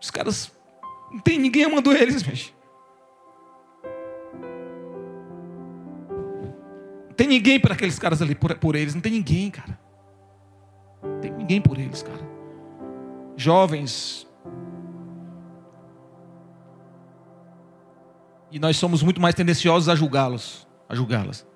Os 0.00 0.10
caras. 0.10 0.52
Não 1.10 1.20
tem 1.20 1.38
ninguém 1.38 1.64
amando 1.64 1.92
eles, 1.92 2.20
gente. 2.20 2.54
Não 7.06 7.14
tem 7.16 7.26
ninguém 7.26 7.58
para 7.60 7.74
aqueles 7.74 7.98
caras 7.98 8.20
ali, 8.20 8.34
por, 8.34 8.54
por 8.56 8.74
eles. 8.74 8.94
Não 8.94 9.00
tem 9.00 9.12
ninguém, 9.12 9.50
cara. 9.50 9.78
Não 11.02 11.20
tem 11.20 11.32
ninguém 11.32 11.60
por 11.60 11.78
eles, 11.78 12.02
cara. 12.02 12.28
Jovens. 13.36 14.26
E 18.50 18.58
nós 18.58 18.76
somos 18.76 19.02
muito 19.02 19.20
mais 19.20 19.34
tendenciosos 19.34 19.88
a 19.88 19.94
julgá-los. 19.94 20.66
A 20.88 20.94
julgá-las. 20.94 21.46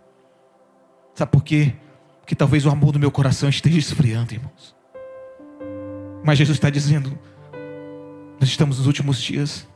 Sabe 1.14 1.30
por 1.30 1.42
quê? 1.42 1.74
Porque 2.20 2.34
talvez 2.34 2.64
o 2.64 2.70
amor 2.70 2.92
do 2.92 2.98
meu 2.98 3.10
coração 3.10 3.48
esteja 3.48 3.78
esfriando, 3.78 4.34
irmãos. 4.34 4.74
Mas 6.24 6.38
Jesus 6.38 6.56
está 6.56 6.70
dizendo: 6.70 7.18
nós 8.40 8.48
estamos 8.48 8.78
nos 8.78 8.86
últimos 8.86 9.20
dias. 9.20 9.68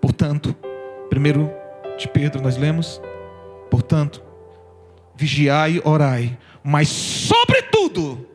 Portanto, 0.00 0.54
primeiro 1.08 1.50
de 1.96 2.08
Pedro 2.08 2.42
nós 2.42 2.56
lemos, 2.56 3.00
portanto, 3.70 4.22
vigiai 5.14 5.80
orai, 5.84 6.36
mas 6.64 6.88
sobretudo, 6.88 8.26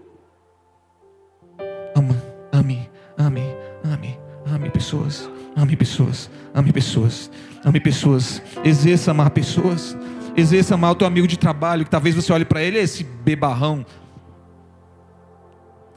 ame, 2.53 2.89
ame, 3.17 3.41
ame, 3.83 4.19
ame 4.45 4.69
pessoas, 4.69 5.29
ame 5.57 5.75
pessoas, 5.75 6.29
ame 6.53 6.71
pessoas, 6.71 7.31
ame 7.65 7.79
pessoas, 7.79 8.41
exerça 8.63 9.11
amar 9.11 9.31
pessoas, 9.31 9.97
exerça 10.35 10.75
amar 10.75 10.91
o 10.91 10.95
teu 10.95 11.07
amigo 11.07 11.27
de 11.27 11.37
trabalho, 11.37 11.83
que 11.83 11.89
talvez 11.89 12.15
você 12.15 12.31
olhe 12.31 12.45
para 12.45 12.61
ele, 12.61 12.77
esse 12.77 13.03
bebarrão, 13.03 13.83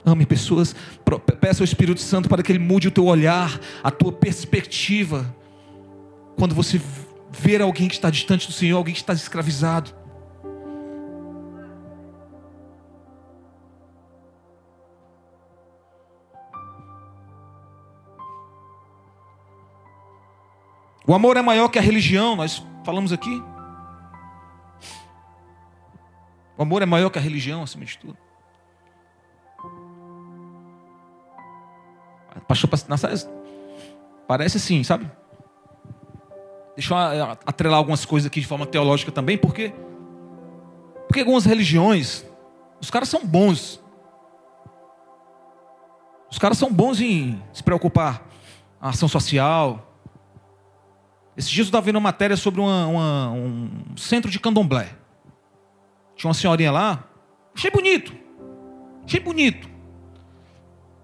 Ame 0.03 0.25
pessoas, 0.25 0.75
peça 1.41 1.63
ao 1.63 1.65
Espírito 1.65 2.01
Santo 2.01 2.27
para 2.27 2.43
que 2.43 2.51
ele 2.51 2.59
mude 2.59 2.89
o 2.89 2.91
teu 2.91 3.05
olhar, 3.05 3.61
a 3.83 3.91
tua 3.91 4.11
perspectiva. 4.11 5.35
Quando 6.39 6.55
você 6.55 6.81
ver 7.31 7.61
alguém 7.61 7.87
que 7.87 7.97
está 7.97 8.09
distante 8.09 8.47
do 8.47 8.53
Senhor, 8.53 8.79
alguém 8.79 8.95
que 8.95 9.01
está 9.01 9.13
escravizado. 9.13 10.00
O 21.11 21.15
amor 21.15 21.37
é 21.37 21.43
maior 21.43 21.69
que 21.69 21.77
a 21.77 21.83
religião, 21.83 22.37
nós 22.37 22.65
falamos 22.85 23.13
aqui. 23.13 23.43
O 26.57 26.63
amor 26.63 26.83
é 26.83 26.87
maior 26.87 27.11
que 27.11 27.19
a 27.19 27.21
religião, 27.21 27.65
acima 27.65 27.85
de 27.85 27.99
tudo. 27.99 28.17
Pastor, 32.47 32.71
parece 34.29 34.59
assim, 34.59 34.85
sabe? 34.85 35.11
Deixa 36.77 36.95
eu 36.95 37.25
atrelar 37.45 37.79
algumas 37.79 38.05
coisas 38.05 38.29
aqui 38.29 38.41
de 38.41 38.47
forma 38.47 38.65
teológica 38.65 39.11
também, 39.11 39.37
porque 39.37 39.75
porque 41.09 41.19
algumas 41.19 41.45
religiões, 41.45 42.25
os 42.81 42.89
caras 42.89 43.09
são 43.09 43.27
bons. 43.27 43.83
Os 46.31 46.39
caras 46.39 46.57
são 46.57 46.73
bons 46.73 47.01
em 47.01 47.43
se 47.53 47.65
preocupar, 47.65 48.25
a 48.81 48.91
ação 48.91 49.09
social, 49.09 49.90
esses 51.37 51.51
dias 51.51 51.67
eu 51.67 51.69
estava 51.69 51.85
vendo 51.85 51.97
uma 51.97 52.03
matéria 52.03 52.37
sobre 52.37 52.61
uma, 52.61 52.87
uma, 52.87 53.31
um 53.31 53.97
centro 53.97 54.31
de 54.31 54.39
candomblé. 54.39 54.95
Tinha 56.17 56.29
uma 56.29 56.35
senhorinha 56.35 56.73
lá. 56.73 57.05
Achei 57.55 57.71
bonito. 57.71 58.15
Achei 59.05 59.21
bonito. 59.21 59.69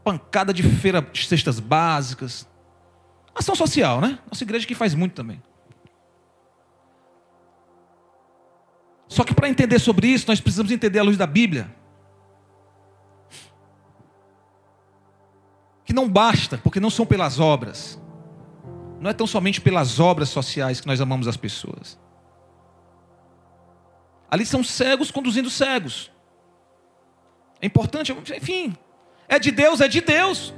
Pancada 0.05 0.53
de 0.53 0.63
feira 0.63 1.01
de 1.01 1.27
cestas 1.27 1.59
básicas. 1.59 2.47
Ação 3.35 3.55
social, 3.55 4.01
né? 4.01 4.19
Nossa 4.31 4.45
igreja 4.45 4.67
que 4.67 4.75
faz 4.75 4.95
muito 4.95 5.15
também. 5.15 5.43
Só 9.09 9.25
que 9.25 9.35
para 9.35 9.49
entender 9.49 9.79
sobre 9.79 10.09
isso, 10.09 10.27
nós 10.27 10.41
precisamos 10.41 10.73
entender 10.73 10.99
a 10.99 11.03
luz 11.03 11.17
da 11.17 11.27
Bíblia. 11.27 11.75
Que 15.85 15.93
não 15.93 16.09
basta, 16.09 16.59
porque 16.59 16.81
não 16.81 16.91
são 16.91 17.07
pelas 17.07 17.39
obras. 17.39 18.01
Não 19.01 19.11
é 19.11 19.13
tão 19.13 19.27
somente 19.27 19.61
pelas 19.61 20.01
obras 20.01 20.29
sociais 20.29 20.81
que 20.81 20.87
nós 20.87 21.01
amamos 21.01 21.29
as 21.29 21.37
pessoas. 21.37 21.99
Ali 24.31 24.45
são 24.45 24.65
cegos 24.65 25.11
conduzindo 25.11 25.49
cegos. 25.51 26.11
É 27.61 27.67
importante, 27.67 28.13
enfim. 28.13 28.77
É 29.29 29.39
de 29.39 29.51
Deus, 29.51 29.81
é 29.81 29.89
de 29.89 30.01
Deus. 30.01 30.55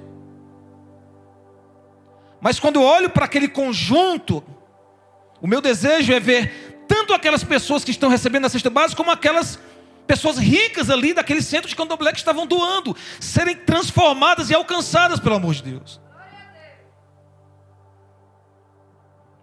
Mas 2.41 2.61
quando 2.61 2.77
eu 2.77 2.83
olho 2.83 3.11
para 3.11 3.25
aquele 3.25 3.49
conjunto, 3.49 4.45
o 5.41 5.47
meu 5.47 5.61
desejo 5.61 6.13
é 6.13 6.21
ver 6.21 6.85
tanto 6.87 7.13
aquelas 7.13 7.45
pessoas 7.45 7.85
que 7.85 7.91
estão 7.91 8.09
recebendo 8.09 8.47
a 8.47 8.49
cesta 8.49 8.71
básica, 8.71 8.97
como 8.97 9.11
aquelas 9.11 9.59
pessoas 10.07 10.39
ricas 10.39 10.89
ali 10.89 11.13
daquele 11.13 11.43
centro 11.43 11.69
de 11.69 11.77
candomblé 11.77 12.13
que 12.13 12.19
estavam 12.19 12.47
doando, 12.47 12.97
serem 13.21 13.55
transformadas 13.55 14.49
e 14.49 14.55
alcançadas 14.55 15.21
pelo 15.21 15.35
amor 15.35 15.55
de 15.55 15.63
Deus. 15.65 16.01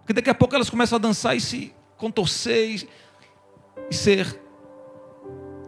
Porque 0.06 0.12
daqui 0.12 0.30
a 0.30 0.34
pouco 0.34 0.54
elas 0.54 0.70
começam 0.70 0.94
a 0.94 1.00
dançar 1.00 1.36
e 1.36 1.40
se 1.40 1.74
contorcer 1.96 2.70
e, 2.70 2.88
e 3.90 3.92
ser 3.94 4.40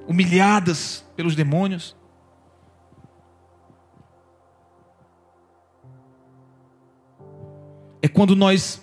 humilhadas 0.07 1.05
pelos 1.16 1.34
demônios. 1.34 1.97
É 8.01 8.07
quando 8.07 8.36
nós 8.36 8.80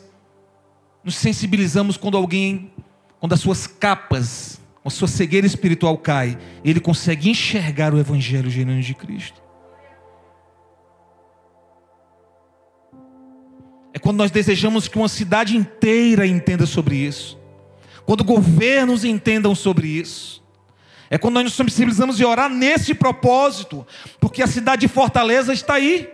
nos 1.01 1.15
sensibilizamos 1.15 1.95
quando 1.95 2.17
alguém, 2.17 2.73
quando 3.21 3.31
as 3.31 3.39
suas 3.39 3.65
capas, 3.65 4.59
a 4.83 4.89
sua 4.89 5.07
cegueira 5.07 5.47
espiritual 5.47 5.97
cai, 5.97 6.37
ele 6.65 6.81
consegue 6.81 7.29
enxergar 7.29 7.93
o 7.93 7.97
evangelho 7.97 8.49
genuíno 8.49 8.81
de 8.81 8.93
Cristo. 8.93 9.44
É 13.95 13.97
quando 13.97 14.17
nós 14.17 14.29
desejamos 14.29 14.89
que 14.89 14.97
uma 14.97 15.07
cidade 15.07 15.55
inteira 15.55 16.27
entenda 16.27 16.65
sobre 16.65 16.97
isso. 16.97 17.39
Quando 18.05 18.25
governos 18.25 19.05
entendam 19.05 19.55
sobre 19.55 19.87
isso. 19.87 20.43
É 21.09 21.17
quando 21.17 21.35
nós 21.35 21.45
nos 21.45 21.53
sensibilizamos 21.53 22.19
e 22.19 22.25
orar 22.25 22.49
nesse 22.49 22.93
propósito, 22.93 23.87
porque 24.19 24.43
a 24.43 24.47
cidade 24.47 24.81
de 24.81 24.89
Fortaleza 24.89 25.53
está 25.53 25.75
aí. 25.75 26.09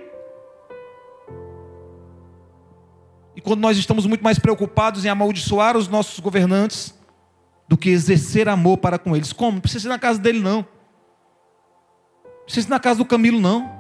E 3.35 3.41
quando 3.41 3.61
nós 3.61 3.75
estamos 3.79 4.05
muito 4.05 4.23
mais 4.23 4.37
preocupados 4.37 5.03
em 5.03 5.09
amaldiçoar 5.09 5.75
os 5.75 5.87
nossos 5.87 6.19
governantes 6.19 6.93
do 7.67 7.75
que 7.75 7.89
exercer 7.89 8.47
amor 8.47 8.77
para 8.77 8.99
com 8.99 9.15
eles. 9.15 9.33
Como? 9.33 9.53
Não 9.53 9.59
precisa 9.59 9.87
ir 9.87 9.89
na 9.89 9.97
casa 9.97 10.19
dele, 10.19 10.39
não. 10.39 10.57
Não 12.23 12.43
precisa 12.45 12.67
ir 12.67 12.69
na 12.69 12.79
casa 12.79 12.99
do 12.99 13.05
Camilo, 13.05 13.41
não. 13.41 13.71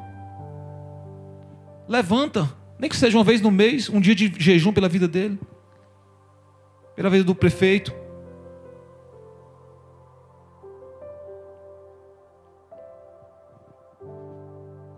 Levanta, 1.87 2.60
nem 2.81 2.89
que 2.89 2.97
seja 2.97 3.15
uma 3.15 3.23
vez 3.23 3.39
no 3.39 3.51
mês, 3.51 3.87
um 3.89 4.01
dia 4.01 4.15
de 4.15 4.33
jejum 4.39 4.73
pela 4.73 4.89
vida 4.89 5.07
dele, 5.07 5.39
pela 6.95 7.11
vida 7.11 7.23
do 7.23 7.35
prefeito. 7.35 7.93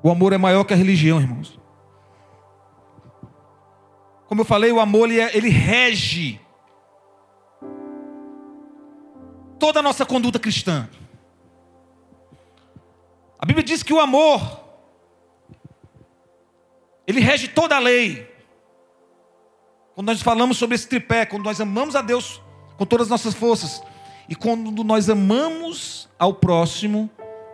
O 0.02 0.10
amor 0.10 0.32
é 0.32 0.38
maior 0.38 0.64
que 0.64 0.74
a 0.74 0.78
religião, 0.78 1.20
irmãos. 1.20 1.60
Como 4.28 4.40
eu 4.40 4.46
falei, 4.46 4.72
o 4.72 4.80
amor 4.80 5.10
ele, 5.10 5.20
é, 5.20 5.36
ele 5.36 5.50
rege 5.50 6.40
toda 9.60 9.82
a 9.82 9.84
nossa 9.84 10.06
conduta 10.06 10.40
cristã. 10.40 10.90
A 13.38 13.46
Bíblia 13.46 13.64
diz 13.64 13.84
que 13.84 13.94
o 13.94 14.00
amor 14.00 14.63
ele 17.06 17.20
rege 17.20 17.48
toda 17.48 17.76
a 17.76 17.80
lei. 17.80 18.32
Quando 19.94 20.08
nós 20.08 20.22
falamos 20.22 20.58
sobre 20.58 20.76
esse 20.76 20.88
tripé, 20.88 21.26
quando 21.26 21.44
nós 21.44 21.62
amamos 21.62 21.96
a 21.96 22.02
Deus 22.02 22.42
com 22.78 22.86
todas 22.86 23.08
as 23.08 23.12
nossas 23.12 23.34
forças, 23.34 23.84
e 24.28 24.36
quando 24.36 24.84
nós 24.84 25.10
amamos 25.10 26.10
ao 26.18 26.34
próximo 26.34 27.10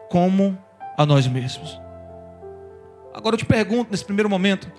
como 0.10 0.58
a 0.97 1.06
nós 1.06 1.28
mesmos. 1.28 1.80
Agora 3.14 3.34
eu 3.34 3.38
te 3.39 3.45
pergunto 3.45 3.91
nesse 3.91 4.06
primeiro 4.06 4.30
momento, 4.30 4.72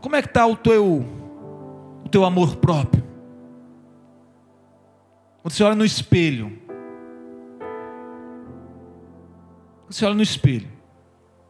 como 0.00 0.14
é 0.14 0.22
que 0.22 0.28
está 0.28 0.46
o 0.46 0.54
teu, 0.54 1.04
o 2.04 2.08
teu 2.10 2.24
amor 2.24 2.56
próprio? 2.56 3.02
Quando 5.42 5.52
você 5.52 5.64
olha 5.64 5.74
no 5.74 5.84
espelho, 5.84 6.58
quando 9.82 9.92
você 9.92 10.04
olha 10.04 10.14
no 10.14 10.22
espelho, 10.22 10.68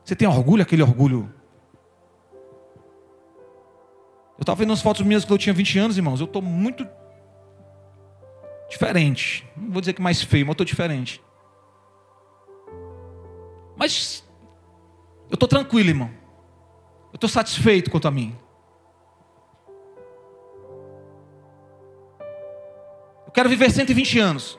você 0.05 0.15
tem 0.15 0.27
orgulho, 0.27 0.62
aquele 0.62 0.83
orgulho 0.83 1.33
eu 4.37 4.43
estava 4.43 4.59
vendo 4.59 4.70
umas 4.70 4.82
fotos 4.82 5.07
minhas 5.07 5.24
quando 5.24 5.32
eu 5.32 5.39
tinha 5.39 5.55
20 5.55 5.78
anos, 5.78 5.97
irmãos. 5.97 6.20
Eu 6.20 6.26
estou 6.26 6.43
muito 6.43 6.87
diferente. 8.68 9.47
Não 9.57 9.70
vou 9.70 9.80
dizer 9.80 9.93
que 9.93 10.03
mais 10.03 10.22
feio, 10.22 10.45
mas 10.45 10.55
estou 10.55 10.66
diferente. 10.66 11.22
Mas 13.76 14.24
eu 15.30 15.35
estou 15.35 15.49
tranquilo, 15.49 15.89
irmão. 15.89 16.11
Eu 17.12 17.16
estou 17.16 17.28
satisfeito 17.28 17.91
quanto 17.91 18.09
a 18.09 18.11
mim. 18.11 18.37
Eu 23.26 23.32
quero 23.32 23.49
viver 23.49 23.70
120 23.70 24.18
anos, 24.18 24.59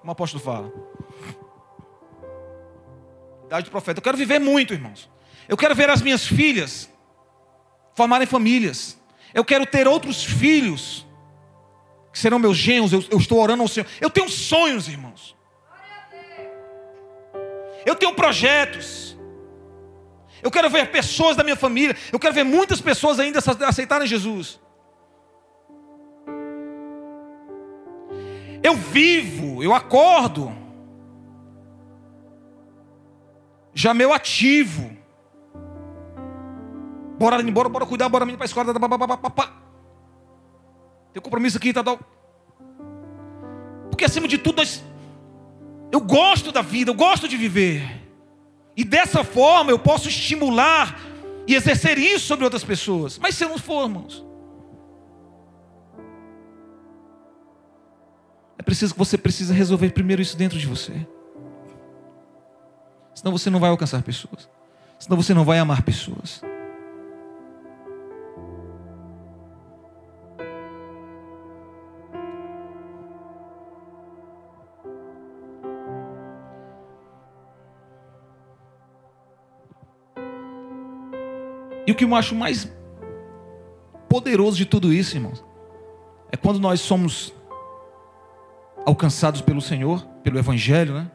como 0.00 0.10
o 0.10 0.12
apóstolo 0.12 0.42
fala. 0.42 0.72
Idade 3.46 3.66
do 3.66 3.70
profeta. 3.70 3.98
Eu 3.98 4.02
quero 4.02 4.16
viver 4.16 4.40
muito, 4.40 4.74
irmãos. 4.74 5.08
Eu 5.48 5.56
quero 5.56 5.74
ver 5.74 5.90
as 5.90 6.02
minhas 6.02 6.26
filhas 6.26 6.90
formarem 7.94 8.26
famílias. 8.26 9.00
Eu 9.34 9.44
quero 9.44 9.64
ter 9.66 9.88
outros 9.88 10.22
filhos, 10.24 11.06
que 12.12 12.18
serão 12.18 12.38
meus 12.38 12.56
genros. 12.56 12.92
Eu, 12.92 13.04
eu 13.10 13.18
estou 13.18 13.38
orando 13.38 13.62
ao 13.62 13.68
Senhor. 13.68 13.86
Eu 14.00 14.10
tenho 14.10 14.28
sonhos, 14.28 14.88
irmãos. 14.88 15.36
Eu 17.84 17.94
tenho 17.96 18.14
projetos. 18.14 19.16
Eu 20.42 20.50
quero 20.50 20.68
ver 20.68 20.90
pessoas 20.90 21.36
da 21.36 21.44
minha 21.44 21.56
família. 21.56 21.96
Eu 22.12 22.18
quero 22.18 22.34
ver 22.34 22.44
muitas 22.44 22.80
pessoas 22.80 23.18
ainda 23.18 23.38
aceitarem 23.66 24.06
Jesus. 24.06 24.60
Eu 28.62 28.76
vivo, 28.76 29.62
eu 29.62 29.74
acordo. 29.74 30.56
Já 33.74 33.92
meu 33.94 34.12
ativo. 34.12 35.01
Bora, 37.22 37.40
embora, 37.40 37.68
bora 37.68 37.86
cuidar, 37.86 38.08
bora 38.08 38.24
menino 38.24 38.36
para 38.36 38.46
a 38.46 38.50
escola. 38.50 38.74
Tem 41.12 41.22
compromisso 41.22 41.56
aqui, 41.56 41.72
tá, 41.72 41.84
tá. 41.84 41.96
Porque 43.88 44.04
acima 44.04 44.26
de 44.26 44.38
tudo, 44.38 44.56
nós, 44.56 44.82
eu 45.92 46.00
gosto 46.00 46.50
da 46.50 46.62
vida, 46.62 46.90
eu 46.90 46.96
gosto 46.96 47.28
de 47.28 47.36
viver. 47.36 48.10
E 48.76 48.82
dessa 48.82 49.22
forma 49.22 49.70
eu 49.70 49.78
posso 49.78 50.08
estimular 50.08 50.98
e 51.46 51.54
exercer 51.54 51.96
isso 51.96 52.26
sobre 52.26 52.42
outras 52.42 52.64
pessoas. 52.64 53.16
Mas 53.18 53.36
se 53.36 53.44
não 53.44 53.56
formos, 53.56 54.24
é 58.58 58.64
preciso 58.64 58.94
que 58.94 58.98
você 58.98 59.16
precisa 59.16 59.54
resolver 59.54 59.90
primeiro 59.90 60.20
isso 60.20 60.36
dentro 60.36 60.58
de 60.58 60.66
você. 60.66 61.06
Senão 63.14 63.30
você 63.30 63.48
não 63.48 63.60
vai 63.60 63.70
alcançar 63.70 64.02
pessoas. 64.02 64.50
Senão 64.98 65.16
você 65.16 65.32
não 65.32 65.44
vai 65.44 65.60
amar 65.60 65.82
pessoas. 65.82 66.42
O 81.92 81.94
que 81.94 82.04
eu 82.04 82.14
acho 82.14 82.34
mais 82.34 82.72
poderoso 84.08 84.56
de 84.56 84.64
tudo 84.64 84.90
isso, 84.90 85.14
irmãos, 85.14 85.44
é 86.30 86.38
quando 86.38 86.58
nós 86.58 86.80
somos 86.80 87.34
alcançados 88.86 89.42
pelo 89.42 89.60
Senhor, 89.60 90.02
pelo 90.24 90.38
Evangelho, 90.38 90.94
né? 90.94 91.10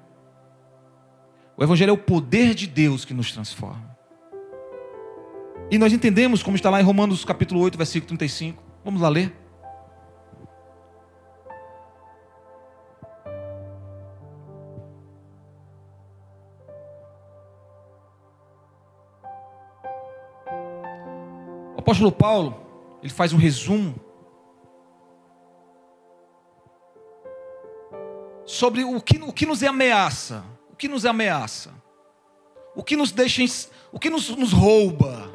O 1.57 1.63
Evangelho 1.63 1.89
é 1.89 1.93
o 1.93 1.97
poder 1.97 2.53
de 2.53 2.67
Deus 2.67 3.03
que 3.03 3.13
nos 3.13 3.31
transforma. 3.31 3.97
E 5.71 5.79
nós 5.79 5.91
entendemos, 5.91 6.43
como 6.43 6.55
está 6.55 6.69
lá 6.69 6.79
em 6.79 6.83
Romanos 6.83 7.25
capítulo 7.25 7.59
8, 7.61 7.75
versículo 7.75 8.09
35. 8.09 8.63
Vamos 8.85 9.01
lá 9.01 9.09
ler. 9.09 9.35
Apóstolo 21.87 22.11
Paulo, 22.11 22.99
ele 23.01 23.13
faz 23.13 23.31
um 23.31 23.37
resumo 23.37 23.95
sobre 28.45 28.83
o 28.83 28.99
que, 28.99 29.17
o 29.19 29.31
que 29.31 29.45
nos 29.45 29.63
ameaça, 29.63 30.43
o 30.69 30.75
que 30.75 30.89
nos 30.89 31.05
ameaça, 31.05 31.73
o 32.75 32.83
que 32.83 32.97
nos 32.97 33.13
deixa, 33.13 33.41
o 33.89 33.97
que 33.97 34.09
nos, 34.09 34.27
nos 34.35 34.51
rouba 34.51 35.31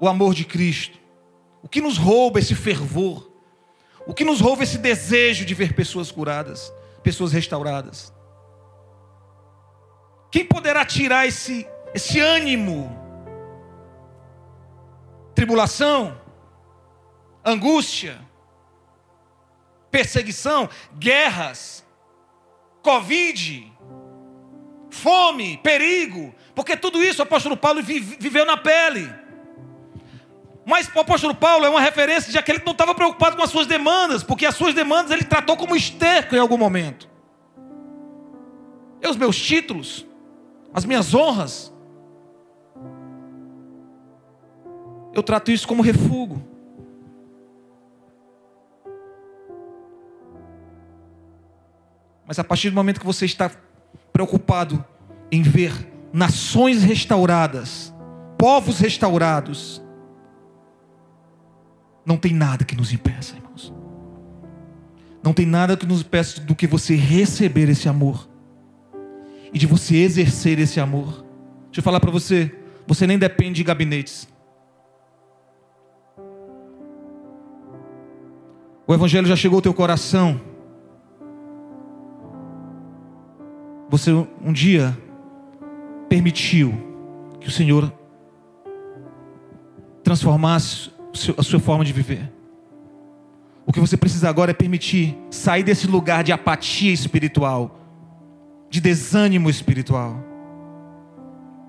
o 0.00 0.08
amor 0.08 0.32
de 0.32 0.46
Cristo, 0.46 0.98
o 1.62 1.68
que 1.68 1.82
nos 1.82 1.98
rouba 1.98 2.38
esse 2.38 2.54
fervor, 2.54 3.30
o 4.06 4.14
que 4.14 4.24
nos 4.24 4.40
rouba 4.40 4.62
esse 4.62 4.78
desejo 4.78 5.44
de 5.44 5.52
ver 5.52 5.74
pessoas 5.74 6.10
curadas, 6.10 6.72
pessoas 7.02 7.30
restauradas. 7.30 8.10
Quem 10.30 10.46
poderá 10.46 10.82
tirar 10.86 11.26
esse, 11.26 11.66
esse 11.94 12.18
ânimo 12.18 13.01
tribulação, 15.42 16.16
angústia, 17.44 18.16
perseguição, 19.90 20.68
guerras, 20.96 21.84
Covid, 22.80 23.72
fome, 24.88 25.56
perigo, 25.58 26.32
porque 26.54 26.76
tudo 26.76 27.02
isso 27.02 27.20
o 27.20 27.22
apóstolo 27.24 27.56
Paulo 27.56 27.82
viveu 27.82 28.46
na 28.46 28.56
pele. 28.56 29.12
Mas 30.64 30.88
o 30.94 31.00
apóstolo 31.00 31.34
Paulo 31.34 31.64
é 31.64 31.68
uma 31.68 31.80
referência 31.80 32.30
de 32.30 32.38
aquele 32.38 32.60
que 32.60 32.66
não 32.66 32.72
estava 32.72 32.94
preocupado 32.94 33.36
com 33.36 33.42
as 33.42 33.50
suas 33.50 33.66
demandas, 33.66 34.22
porque 34.22 34.46
as 34.46 34.54
suas 34.54 34.74
demandas 34.74 35.10
ele 35.10 35.24
tratou 35.24 35.56
como 35.56 35.74
esterco 35.74 36.36
em 36.36 36.38
algum 36.38 36.56
momento. 36.56 37.08
E 39.02 39.08
os 39.08 39.16
meus 39.16 39.36
títulos, 39.36 40.06
as 40.72 40.84
minhas 40.84 41.12
honras, 41.12 41.72
Eu 45.14 45.22
trato 45.22 45.50
isso 45.50 45.66
como 45.68 45.82
refúgio. 45.82 46.42
Mas 52.26 52.38
a 52.38 52.44
partir 52.44 52.70
do 52.70 52.74
momento 52.76 53.00
que 53.00 53.06
você 53.06 53.26
está 53.26 53.50
preocupado 54.12 54.82
em 55.30 55.42
ver 55.42 55.72
nações 56.12 56.82
restauradas, 56.82 57.92
povos 58.38 58.78
restaurados, 58.78 59.82
não 62.06 62.16
tem 62.16 62.32
nada 62.32 62.64
que 62.64 62.74
nos 62.74 62.92
impeça, 62.92 63.36
irmãos. 63.36 63.72
Não 65.22 65.32
tem 65.32 65.46
nada 65.46 65.76
que 65.76 65.86
nos 65.86 66.00
impeça 66.00 66.40
do 66.40 66.54
que 66.54 66.66
você 66.66 66.96
receber 66.96 67.68
esse 67.68 67.88
amor 67.88 68.28
e 69.52 69.58
de 69.58 69.66
você 69.66 69.96
exercer 69.96 70.58
esse 70.58 70.80
amor. 70.80 71.24
Deixa 71.66 71.80
eu 71.80 71.82
falar 71.82 72.00
para 72.00 72.10
você, 72.10 72.50
você 72.86 73.06
nem 73.06 73.18
depende 73.18 73.56
de 73.56 73.64
gabinetes. 73.64 74.31
O 78.86 78.92
Evangelho 78.92 79.26
já 79.26 79.36
chegou 79.36 79.58
ao 79.58 79.62
teu 79.62 79.72
coração. 79.72 80.40
Você 83.88 84.10
um 84.12 84.52
dia 84.52 84.96
permitiu 86.08 86.72
que 87.40 87.48
o 87.48 87.50
Senhor 87.50 87.92
transformasse 90.02 90.90
a 91.36 91.42
sua 91.42 91.60
forma 91.60 91.84
de 91.84 91.92
viver. 91.92 92.32
O 93.64 93.72
que 93.72 93.80
você 93.80 93.96
precisa 93.96 94.28
agora 94.28 94.50
é 94.50 94.54
permitir 94.54 95.16
sair 95.30 95.62
desse 95.62 95.86
lugar 95.86 96.24
de 96.24 96.32
apatia 96.32 96.92
espiritual, 96.92 97.78
de 98.68 98.80
desânimo 98.80 99.48
espiritual, 99.48 100.16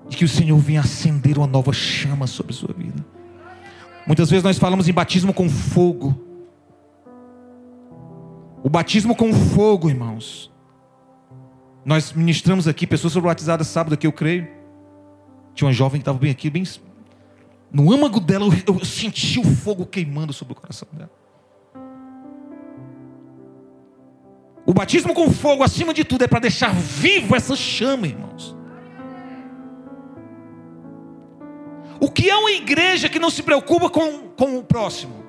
de 0.08 0.16
que 0.16 0.24
o 0.24 0.28
Senhor 0.28 0.58
venha 0.58 0.80
acender 0.80 1.38
uma 1.38 1.46
nova 1.46 1.72
chama 1.72 2.26
sobre 2.26 2.52
a 2.52 2.56
sua 2.56 2.74
vida. 2.76 3.04
Muitas 4.06 4.28
vezes 4.28 4.42
nós 4.42 4.58
falamos 4.58 4.88
em 4.88 4.92
batismo 4.92 5.32
com 5.32 5.48
fogo. 5.48 6.33
O 8.64 8.70
batismo 8.70 9.14
com 9.14 9.30
fogo, 9.30 9.90
irmãos. 9.90 10.50
Nós 11.84 12.14
ministramos 12.14 12.66
aqui, 12.66 12.86
pessoas 12.86 13.12
foram 13.12 13.26
batizadas 13.26 13.66
sábado 13.66 13.92
aqui, 13.92 14.06
eu 14.06 14.12
creio. 14.12 14.48
Tinha 15.54 15.66
uma 15.66 15.72
jovem 15.74 16.00
que 16.00 16.02
estava 16.02 16.16
bem 16.16 16.30
aqui, 16.30 16.48
bem. 16.48 16.64
No 17.70 17.92
âmago 17.92 18.18
dela, 18.18 18.46
eu, 18.46 18.74
eu 18.74 18.82
senti 18.82 19.38
o 19.38 19.44
fogo 19.44 19.84
queimando 19.84 20.32
sobre 20.32 20.54
o 20.54 20.56
coração 20.56 20.88
dela. 20.92 21.10
O 24.64 24.72
batismo 24.72 25.12
com 25.12 25.30
fogo, 25.30 25.62
acima 25.62 25.92
de 25.92 26.02
tudo, 26.02 26.24
é 26.24 26.26
para 26.26 26.40
deixar 26.40 26.74
vivo 26.74 27.36
essa 27.36 27.54
chama, 27.54 28.06
irmãos. 28.06 28.56
O 32.00 32.10
que 32.10 32.30
é 32.30 32.36
uma 32.36 32.50
igreja 32.50 33.10
que 33.10 33.18
não 33.18 33.28
se 33.28 33.42
preocupa 33.42 33.90
com, 33.90 34.30
com 34.30 34.56
o 34.56 34.64
próximo? 34.64 35.23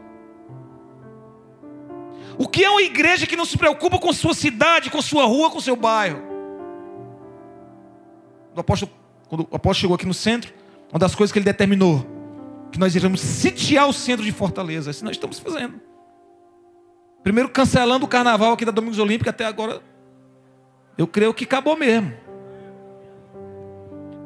O 2.38 2.47
que 2.47 2.63
é 2.63 2.69
uma 2.69 2.81
igreja 2.81 3.25
que 3.25 3.36
não 3.36 3.45
se 3.45 3.57
preocupa 3.57 3.97
com 3.97 4.11
sua 4.11 4.33
cidade, 4.33 4.89
com 4.89 5.01
sua 5.01 5.25
rua, 5.25 5.49
com 5.49 5.59
seu 5.59 5.75
bairro? 5.75 6.21
O 8.55 8.59
apóstolo, 8.59 8.91
quando 9.27 9.41
o 9.41 9.55
apóstolo 9.55 9.75
chegou 9.75 9.95
aqui 9.95 10.05
no 10.05 10.13
centro, 10.13 10.53
uma 10.91 10.99
das 10.99 11.15
coisas 11.15 11.31
que 11.31 11.39
ele 11.39 11.45
determinou, 11.45 12.05
que 12.71 12.79
nós 12.79 12.95
iríamos 12.95 13.21
sitiar 13.21 13.88
o 13.88 13.93
centro 13.93 14.23
de 14.23 14.31
Fortaleza. 14.31 14.91
Isso 14.91 15.03
nós 15.03 15.15
estamos 15.15 15.39
fazendo. 15.39 15.79
Primeiro 17.23 17.49
cancelando 17.49 18.05
o 18.05 18.07
carnaval 18.07 18.53
aqui 18.53 18.65
da 18.65 18.71
Domingos 18.71 18.99
Olímpica 18.99 19.31
até 19.31 19.45
agora. 19.45 19.81
Eu 20.97 21.07
creio 21.07 21.33
que 21.33 21.43
acabou 21.43 21.75
mesmo. 21.75 22.13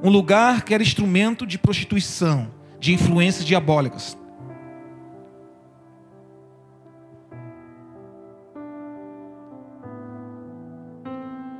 Um 0.04 0.10
lugar 0.10 0.64
que 0.64 0.74
era 0.74 0.84
instrumento 0.84 1.46
de 1.46 1.58
prostituição, 1.58 2.52
de 2.80 2.94
influências 2.94 3.46
diabólicas. 3.46 4.18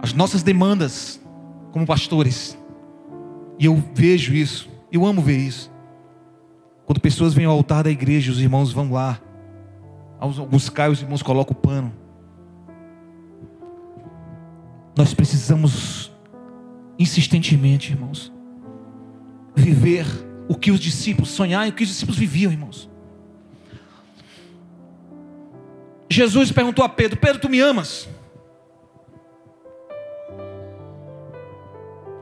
As 0.10 0.14
nossas 0.14 0.42
demandas 0.42 1.22
como 1.72 1.86
pastores. 1.86 2.58
E 3.60 3.66
eu 3.66 3.76
vejo 3.94 4.34
isso, 4.34 4.68
eu 4.92 5.06
amo 5.06 5.22
ver 5.22 5.38
isso. 5.38 5.72
Quando 6.86 7.00
pessoas 7.00 7.36
vêm 7.36 7.46
ao 7.46 7.54
altar 7.54 7.84
da 7.84 7.92
igreja, 7.92 8.32
os 8.32 8.42
irmãos 8.42 8.72
vão 8.72 8.92
lá. 8.92 9.22
Alguns 10.20 10.68
caem, 10.68 10.92
os 10.92 11.02
irmãos 11.02 11.22
colocam 11.22 11.56
o 11.56 11.62
pano. 11.62 11.94
Nós 14.98 15.14
precisamos 15.14 16.12
insistentemente, 16.98 17.92
irmãos, 17.92 18.34
viver 19.56 20.08
o 20.48 20.56
que 20.56 20.72
os 20.72 20.80
discípulos 20.80 21.30
sonhar 21.30 21.68
e 21.68 21.70
o 21.70 21.74
que 21.74 21.84
os 21.84 21.90
discípulos 21.90 22.18
viviam, 22.18 22.52
irmãos. 22.52 22.90
Jesus 26.10 26.52
perguntou 26.52 26.84
a 26.84 26.90
Pedro: 26.90 27.20
Pedro, 27.20 27.40
tu 27.40 27.48
me 27.48 27.60
amas? 27.60 28.10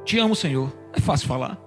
Te 0.07 0.17
amo, 0.19 0.33
Senhor. 0.33 0.73
É 0.93 1.01
fácil 1.01 1.27
falar. 1.27 1.59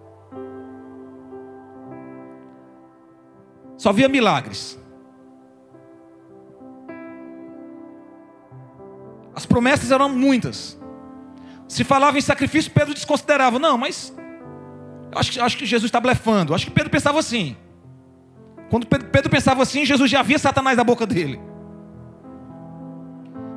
Só 3.76 3.92
via 3.92 4.08
milagres. 4.08 4.80
As 9.34 9.44
promessas 9.44 9.92
eram 9.92 10.08
muitas. 10.08 10.80
Se 11.68 11.84
falava 11.84 12.16
em 12.16 12.22
sacrifício, 12.22 12.72
Pedro 12.72 12.94
desconsiderava. 12.94 13.58
Não, 13.58 13.76
mas 13.76 14.16
acho, 15.14 15.42
acho 15.42 15.58
que 15.58 15.66
Jesus 15.66 15.88
está 15.88 16.00
blefando. 16.00 16.54
Acho 16.54 16.64
que 16.64 16.72
Pedro 16.72 16.88
pensava 16.88 17.18
assim. 17.18 17.54
Quando 18.70 18.86
Pedro 18.86 19.28
pensava 19.28 19.62
assim, 19.62 19.84
Jesus 19.84 20.10
já 20.10 20.22
via 20.22 20.38
Satanás 20.38 20.78
na 20.78 20.84
boca 20.84 21.06
dele. 21.06 21.38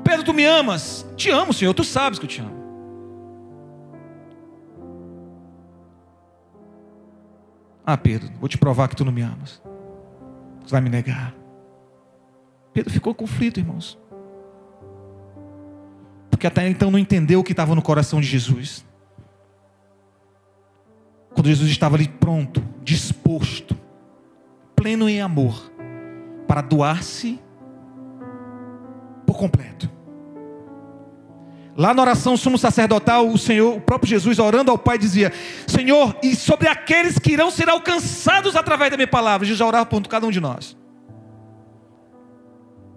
Pedro, 0.04 0.26
tu 0.26 0.34
me 0.34 0.44
amas? 0.44 1.08
Te 1.16 1.30
amo, 1.30 1.54
Senhor, 1.54 1.74
tu 1.74 1.86
sabes 1.86 2.20
que 2.20 2.26
eu 2.26 2.30
te 2.30 2.42
amo. 2.42 2.63
Ah, 7.86 7.98
Pedro, 7.98 8.32
vou 8.40 8.48
te 8.48 8.58
provar 8.58 8.88
que 8.88 8.96
tu 8.96 9.04
não 9.04 9.12
me 9.12 9.22
amas. 9.22 9.62
Você 10.64 10.72
vai 10.72 10.82
me 10.82 10.90
negar. 10.90 11.36
Pedro 12.72 12.92
ficou 12.92 13.14
conflito, 13.14 13.60
irmãos. 13.60 14.00
Porque 16.30 16.48
até 16.48 16.68
então 16.68 16.90
não 16.90 16.98
entendeu 16.98 17.40
o 17.40 17.44
que 17.44 17.52
estava 17.52 17.76
no 17.76 17.82
coração 17.82 18.20
de 18.20 18.28
Jesus. 18.28 18.86
Quando 21.34 21.48
Jesus 21.48 21.70
estava 21.70 21.96
ali 21.96 22.08
pronto, 22.08 22.64
disposto, 22.82 23.78
pleno 24.76 25.10
em 25.10 25.22
amor, 25.22 25.72
para 26.48 26.62
doar-se 26.62 27.40
por 29.26 29.38
completo. 29.38 29.90
Lá 31.76 31.94
na 31.94 32.02
oração 32.04 32.38
sumo 32.38 32.58
sacerdotal, 32.58 33.28
o 33.28 33.38
Senhor, 33.38 33.76
o 33.76 33.82
próprio 33.82 34.10
Jesus 34.10 34.38
orando 34.38 34.70
ao 34.70 34.78
Pai 34.78 34.98
dizia: 34.98 35.34
Senhor, 35.66 36.16
e 36.22 36.36
sobre 36.36 36.68
aqueles 36.68 37.18
que 37.18 37.32
irão 37.32 37.50
ser 37.50 37.68
alcançados 37.68 38.56
através 38.56 38.92
da 38.92 38.98
minha 38.98 39.08
palavra, 39.08 39.46
Jesus 39.46 39.58
já 39.58 39.66
orava 39.66 39.86
por 39.86 40.08
cada 40.08 40.28
um 40.28 40.32
de 40.32 40.40
nós. 40.40 40.78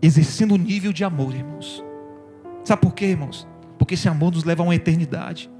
Exercendo 0.02 0.52
o 0.52 0.58
nível 0.58 0.92
de 0.92 1.04
amor, 1.04 1.34
irmãos. 1.34 1.82
Sabe 2.64 2.82
por 2.82 2.92
quê, 2.92 3.06
irmãos? 3.06 3.48
Porque 3.78 3.94
esse 3.94 4.08
amor 4.08 4.32
nos 4.32 4.44
leva 4.44 4.62
a 4.62 4.66
uma 4.66 4.74
eternidade. 4.74 5.50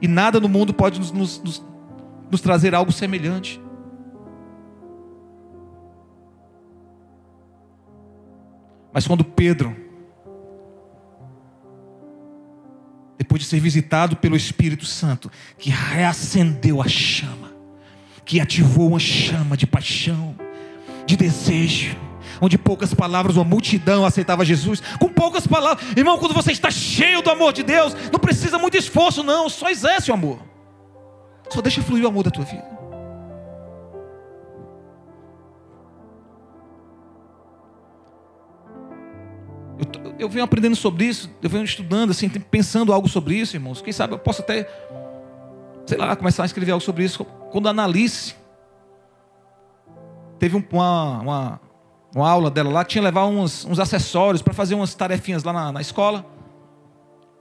E 0.00 0.08
nada 0.08 0.40
no 0.40 0.48
mundo 0.48 0.72
pode 0.72 0.98
nos, 0.98 1.12
nos, 1.12 1.42
nos, 1.42 1.64
nos 2.30 2.40
trazer 2.40 2.74
algo 2.74 2.90
semelhante. 2.90 3.60
Mas 8.92 9.06
quando 9.06 9.24
Pedro 9.24 9.76
depois 13.22 13.40
de 13.40 13.48
ser 13.48 13.60
visitado 13.60 14.16
pelo 14.16 14.34
Espírito 14.34 14.84
Santo, 14.84 15.30
que 15.56 15.70
reacendeu 15.70 16.82
a 16.82 16.88
chama, 16.88 17.52
que 18.24 18.40
ativou 18.40 18.88
uma 18.88 18.98
chama 18.98 19.56
de 19.56 19.64
paixão, 19.64 20.34
de 21.06 21.16
desejo, 21.16 21.96
onde 22.40 22.58
poucas 22.58 22.92
palavras, 22.92 23.36
uma 23.36 23.44
multidão 23.44 24.04
aceitava 24.04 24.44
Jesus, 24.44 24.82
com 24.98 25.08
poucas 25.08 25.46
palavras. 25.46 25.86
Irmão, 25.96 26.18
quando 26.18 26.34
você 26.34 26.50
está 26.50 26.68
cheio 26.68 27.22
do 27.22 27.30
amor 27.30 27.52
de 27.52 27.62
Deus, 27.62 27.94
não 28.12 28.18
precisa 28.18 28.58
muito 28.58 28.76
esforço, 28.76 29.22
não, 29.22 29.48
só 29.48 29.70
exerce 29.70 30.10
o 30.10 30.14
amor. 30.14 30.42
Só 31.48 31.60
deixa 31.60 31.80
fluir 31.80 32.04
o 32.04 32.08
amor 32.08 32.24
da 32.24 32.30
tua 32.32 32.44
vida. 32.44 32.71
Eu, 40.04 40.14
eu 40.18 40.28
venho 40.28 40.44
aprendendo 40.44 40.76
sobre 40.76 41.04
isso, 41.04 41.30
eu 41.42 41.50
venho 41.50 41.64
estudando, 41.64 42.10
assim, 42.10 42.28
pensando 42.28 42.92
algo 42.92 43.08
sobre 43.08 43.34
isso, 43.34 43.56
irmãos. 43.56 43.82
Quem 43.82 43.92
sabe 43.92 44.14
eu 44.14 44.18
posso 44.18 44.42
até, 44.42 44.68
sei 45.86 45.98
lá, 45.98 46.14
começar 46.14 46.44
a 46.44 46.46
escrever 46.46 46.72
algo 46.72 46.84
sobre 46.84 47.04
isso. 47.04 47.24
Quando 47.50 47.66
a 47.66 47.70
Analice 47.70 48.34
teve 50.38 50.56
uma, 50.56 51.20
uma, 51.20 51.60
uma 52.14 52.30
aula 52.30 52.50
dela 52.50 52.70
lá, 52.70 52.84
tinha 52.84 53.02
que 53.02 53.04
levar 53.04 53.26
uns, 53.26 53.64
uns 53.64 53.78
acessórios 53.78 54.42
para 54.42 54.54
fazer 54.54 54.74
umas 54.74 54.94
tarefinhas 54.94 55.42
lá 55.44 55.52
na, 55.52 55.72
na, 55.72 55.80
escola. 55.80 56.24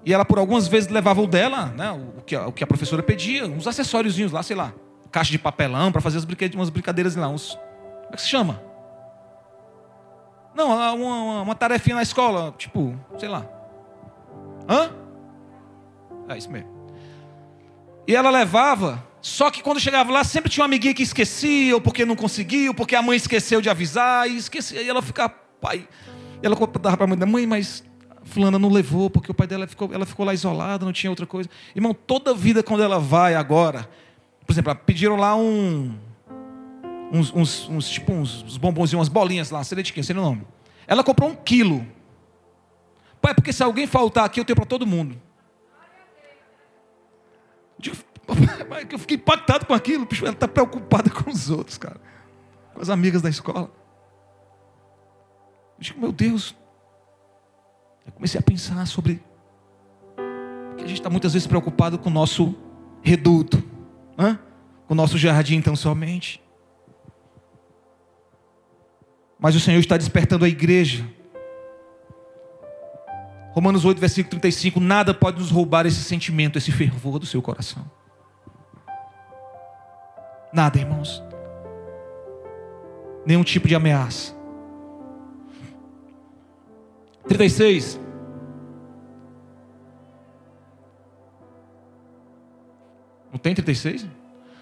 E 0.06 0.14
ela, 0.14 0.26
por 0.26 0.40
algumas 0.40 0.68
vezes, 0.68 0.90
levava 0.90 1.22
o 1.22 1.28
dela, 1.28 1.68
né, 1.78 1.92
o, 1.92 2.22
que 2.22 2.36
a, 2.36 2.48
o 2.48 2.52
que 2.52 2.64
a 2.64 2.68
professora 2.68 3.04
pedia, 3.04 3.46
uns 3.46 3.68
acessóriozinhos 3.68 4.32
lá, 4.32 4.42
sei 4.42 4.56
lá, 4.56 4.74
caixa 5.12 5.32
de 5.32 5.38
papelão 5.38 5.92
para 5.92 6.02
fazer 6.02 6.18
as 6.18 6.26
umas 6.56 6.70
brincadeiras 6.70 7.16
lá, 7.16 7.28
uns. 7.28 7.54
Como 7.54 8.14
é 8.14 8.16
que 8.16 8.22
se 8.22 8.30
chama? 8.30 8.71
Não, 10.54 10.68
uma, 10.68 10.92
uma, 10.94 11.42
uma 11.42 11.56
tarefinha 11.56 11.96
na 11.96 12.02
escola, 12.02 12.54
tipo, 12.58 12.98
sei 13.18 13.30
lá. 13.30 13.46
Hã? 14.68 14.92
É 16.30 16.38
isso 16.38 16.50
mesmo. 16.50 16.70
E 18.08 18.16
ela 18.16 18.30
levava, 18.30 19.04
só 19.22 19.50
que 19.50 19.62
quando 19.62 19.80
chegava 19.80 20.12
lá, 20.12 20.24
sempre 20.24 20.50
tinha 20.50 20.64
uma 20.64 20.68
amiguinha 20.68 20.94
que 20.94 21.04
esquecia, 21.04 21.76
ou 21.76 21.82
porque 21.82 22.06
não 22.06 22.16
conseguiu, 22.16 22.72
ou 22.72 22.74
porque 22.76 22.96
a 22.96 23.02
mãe 23.02 23.16
esqueceu 23.16 23.62
de 23.62 23.70
avisar, 23.70 24.30
e 24.30 24.38
esquecia. 24.38 24.82
E 24.82 24.90
ela 24.90 25.02
ficava, 25.02 25.34
pai. 25.60 25.88
Ela 26.44 26.56
dava 26.56 26.98
para 26.98 27.06
a 27.06 27.08
mãe 27.08 27.18
da 27.18 27.26
mãe, 27.26 27.46
mas 27.46 27.84
fulana 28.24 28.58
não 28.58 28.70
levou, 28.70 29.10
porque 29.10 29.32
o 29.32 29.34
pai 29.34 29.48
dela 29.48 29.68
ficou, 29.68 29.94
ela 29.94 30.06
ficou 30.06 30.26
lá 30.26 30.34
isolada, 30.34 30.86
não 30.86 30.94
tinha 30.94 31.10
outra 31.10 31.26
coisa. 31.26 31.50
Irmão, 31.76 31.94
toda 31.94 32.34
vida 32.34 32.64
quando 32.64 32.84
ela 32.84 33.00
vai 33.00 33.36
agora, 33.36 33.88
por 34.46 34.54
exemplo, 34.54 34.76
pediram 34.76 35.16
lá 35.16 35.36
um 35.36 35.96
uns, 37.12 37.34
uns, 37.34 37.70
uns 37.70 37.90
tipo 37.90 38.14
uns, 38.14 38.44
uns 38.44 38.58
bombonzinhos, 38.58 39.00
umas 39.00 39.10
bolinhas 39.10 39.52
lá, 39.52 39.64
sei 39.64 39.84
de 39.84 39.92
quem, 39.92 40.02
sei 40.02 40.16
o 40.16 40.22
nome. 40.22 40.48
Ela 40.88 41.04
comprou 41.04 41.30
um 41.30 41.36
quilo. 41.36 41.86
Pai, 43.22 43.36
porque 43.36 43.54
se 43.54 43.62
alguém 43.62 43.86
faltar 43.86 44.26
aqui, 44.26 44.40
eu 44.40 44.46
tenho 44.46 44.56
para 44.56 44.66
todo 44.66 44.88
mundo. 44.88 45.20
Eu 48.90 49.00
fiquei 49.00 49.18
impactado 49.18 49.66
com 49.66 49.74
aquilo. 49.74 50.08
Ela 50.22 50.32
está 50.32 50.48
preocupada 50.48 51.10
com 51.10 51.30
os 51.30 51.50
outros, 51.50 51.78
cara. 51.78 52.00
Com 52.74 52.82
as 52.82 52.90
amigas 52.90 53.22
da 53.22 53.30
escola. 53.30 53.72
Eu 55.78 55.80
digo, 55.80 56.00
meu 56.00 56.12
Deus. 56.12 56.56
Eu 58.06 58.12
comecei 58.14 58.40
a 58.40 58.44
pensar 58.44 58.86
sobre. 58.88 59.22
Que 60.78 60.84
a 60.84 60.88
gente 60.88 61.00
está 61.00 61.10
muitas 61.10 61.34
vezes 61.34 61.48
preocupado 61.48 61.98
com 61.98 62.10
o 62.10 62.14
nosso 62.14 62.56
reduto. 63.02 63.62
Hã? 64.18 64.40
Com 64.88 64.94
o 64.94 64.98
nosso 64.98 65.18
jardim, 65.18 65.56
então, 65.56 65.76
somente. 65.76 66.41
Mas 69.42 69.56
o 69.56 69.60
Senhor 69.60 69.80
está 69.80 69.98
despertando 69.98 70.46
a 70.46 70.48
igreja. 70.48 71.04
Romanos 73.54 73.84
8, 73.84 74.00
versículo 74.00 74.30
35: 74.30 74.80
Nada 74.80 75.16
pode 75.16 75.40
nos 75.40 75.50
roubar 75.50 75.88
esse 75.88 76.04
sentimento, 76.04 76.60
esse 76.60 76.72
fervor 76.72 77.18
do 77.18 77.26
seu 77.26 77.42
coração. 77.42 77.84
Nada, 80.54 80.78
irmãos. 80.78 81.24
Nenhum 83.26 83.44
tipo 83.44 83.68
de 83.68 83.74
ameaça. 83.74 84.36
36. 87.28 88.00
Não 93.32 93.40
tem 93.40 93.56
36? 93.56 94.06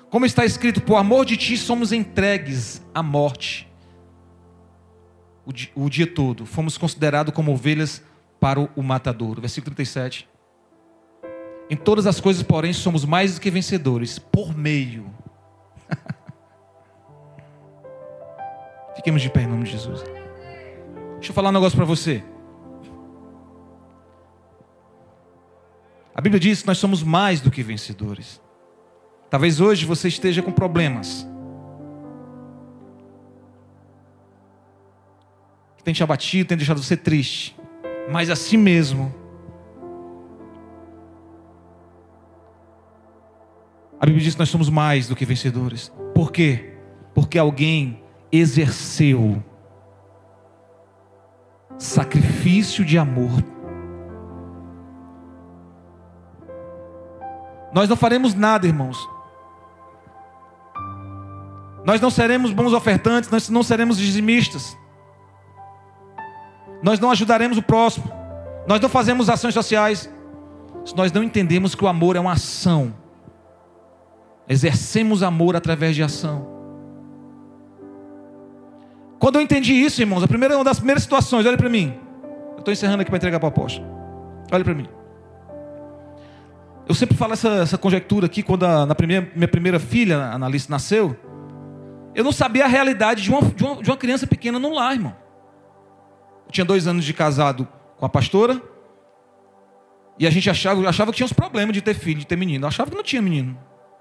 Como 0.09 0.25
está 0.25 0.45
escrito, 0.45 0.81
por 0.81 0.95
amor 0.95 1.25
de 1.25 1.35
ti 1.35 1.57
somos 1.57 1.91
entregues 1.91 2.81
à 2.93 3.03
morte 3.03 3.68
o 5.45 5.53
dia, 5.53 5.69
o 5.75 5.89
dia 5.89 6.07
todo. 6.07 6.45
Fomos 6.45 6.77
considerados 6.77 7.33
como 7.33 7.51
ovelhas 7.51 8.01
para 8.39 8.59
o, 8.59 8.69
o 8.75 8.83
matadouro. 8.83 9.41
Versículo 9.41 9.75
37. 9.75 10.27
Em 11.69 11.75
todas 11.75 12.07
as 12.07 12.19
coisas, 12.19 12.41
porém, 12.41 12.73
somos 12.73 13.05
mais 13.05 13.35
do 13.35 13.41
que 13.41 13.51
vencedores, 13.51 14.17
por 14.17 14.57
meio. 14.57 15.13
Fiquemos 18.95 19.21
de 19.21 19.29
pé 19.29 19.43
em 19.43 19.47
nome 19.47 19.65
de 19.65 19.71
Jesus. 19.71 20.01
Deixa 21.13 21.29
eu 21.29 21.33
falar 21.33 21.49
um 21.49 21.53
negócio 21.53 21.75
para 21.75 21.85
você. 21.85 22.23
A 26.15 26.21
Bíblia 26.21 26.39
diz 26.39 26.61
que 26.61 26.67
nós 26.67 26.79
somos 26.79 27.03
mais 27.03 27.39
do 27.39 27.51
que 27.51 27.61
vencedores. 27.61 28.41
Talvez 29.29 29.61
hoje 29.61 29.85
você 29.85 30.07
esteja 30.07 30.41
com 30.41 30.51
problemas. 30.51 31.28
Que 35.79 35.83
tem 35.83 35.93
te 35.93 36.03
abatido, 36.03 36.49
tem 36.49 36.57
deixado 36.57 36.83
você 36.83 36.97
triste. 36.97 37.57
Mas 38.11 38.29
assim 38.29 38.57
mesmo, 38.57 39.15
a 43.97 44.05
Bíblia 44.05 44.25
diz 44.25 44.33
que 44.33 44.39
nós 44.39 44.49
somos 44.49 44.69
mais 44.69 45.07
do 45.07 45.15
que 45.15 45.23
vencedores. 45.23 45.89
Por 46.13 46.33
quê? 46.33 46.73
Porque 47.13 47.39
alguém 47.39 48.03
exerceu 48.29 49.41
sacrifício 51.77 52.83
de 52.83 52.97
amor. 52.97 53.41
Nós 57.73 57.87
não 57.87 57.95
faremos 57.95 58.33
nada, 58.33 58.67
irmãos. 58.67 58.97
Nós 61.85 62.01
não 62.01 62.09
seremos 62.09 62.51
bons 62.51 62.73
ofertantes, 62.73 63.29
nós 63.29 63.47
não 63.47 63.63
seremos 63.63 63.97
dizimistas 63.97 64.77
nós 66.81 66.99
não 66.99 67.11
ajudaremos 67.11 67.57
o 67.57 67.61
próximo, 67.61 68.11
nós 68.67 68.79
não 68.79 68.89
fazemos 68.89 69.29
ações 69.29 69.53
sociais, 69.53 70.09
se 70.85 70.95
nós 70.95 71.11
não 71.11 71.23
entendemos 71.23 71.75
que 71.75 71.83
o 71.83 71.87
amor 71.87 72.15
é 72.15 72.19
uma 72.19 72.33
ação, 72.33 72.93
exercemos 74.47 75.21
amor 75.21 75.55
através 75.55 75.95
de 75.95 76.03
ação. 76.03 76.47
Quando 79.19 79.35
eu 79.35 79.41
entendi 79.41 79.73
isso, 79.73 80.01
irmãos, 80.01 80.23
a 80.23 80.27
primeira, 80.27 80.55
uma 80.55 80.63
das 80.63 80.77
primeiras 80.77 81.03
situações, 81.03 81.45
olha 81.45 81.57
para 81.57 81.69
mim, 81.69 81.93
eu 82.53 82.59
estou 82.59 82.71
encerrando 82.71 83.01
aqui 83.01 83.11
para 83.11 83.17
entregar 83.17 83.39
para 83.39 83.47
o 83.47 83.49
apóstolo, 83.49 83.85
olha 84.51 84.63
para 84.63 84.73
mim. 84.73 84.87
Eu 86.87 86.95
sempre 86.95 87.15
falo 87.15 87.33
essa, 87.33 87.49
essa 87.49 87.77
conjectura 87.77 88.25
aqui, 88.25 88.41
quando 88.41 88.65
a, 88.65 88.85
na 88.85 88.95
primeira, 88.95 89.29
minha 89.35 89.47
primeira 89.47 89.79
filha, 89.79 90.17
a 90.17 90.33
Analice, 90.33 90.71
nasceu. 90.71 91.15
Eu 92.15 92.23
não 92.23 92.31
sabia 92.31 92.65
a 92.65 92.67
realidade 92.67 93.21
de 93.21 93.29
uma, 93.29 93.41
de 93.41 93.63
uma, 93.63 93.75
de 93.75 93.89
uma 93.91 93.97
criança 93.97 94.25
pequena 94.25 94.57
no 94.57 94.73
lar, 94.73 94.93
irmão. 94.93 95.15
Eu 96.49 96.51
tinha 96.51 96.65
dois 96.65 96.87
anos 96.87 97.05
de 97.05 97.13
casado 97.13 97.67
com 97.97 98.05
a 98.05 98.09
pastora. 98.09 98.59
E 100.17 100.25
a 100.25 100.29
gente 100.29 100.49
achava, 100.49 100.89
achava 100.89 101.11
que 101.11 101.17
tinha 101.17 101.25
uns 101.25 101.33
problemas 101.33 101.73
de 101.73 101.81
ter 101.81 101.93
filho, 101.93 102.19
de 102.19 102.25
ter 102.25 102.35
menino. 102.35 102.65
Eu 102.65 102.67
achava 102.67 102.89
que 102.89 102.97
não 102.97 103.03
tinha 103.03 103.21
menino. 103.21 103.51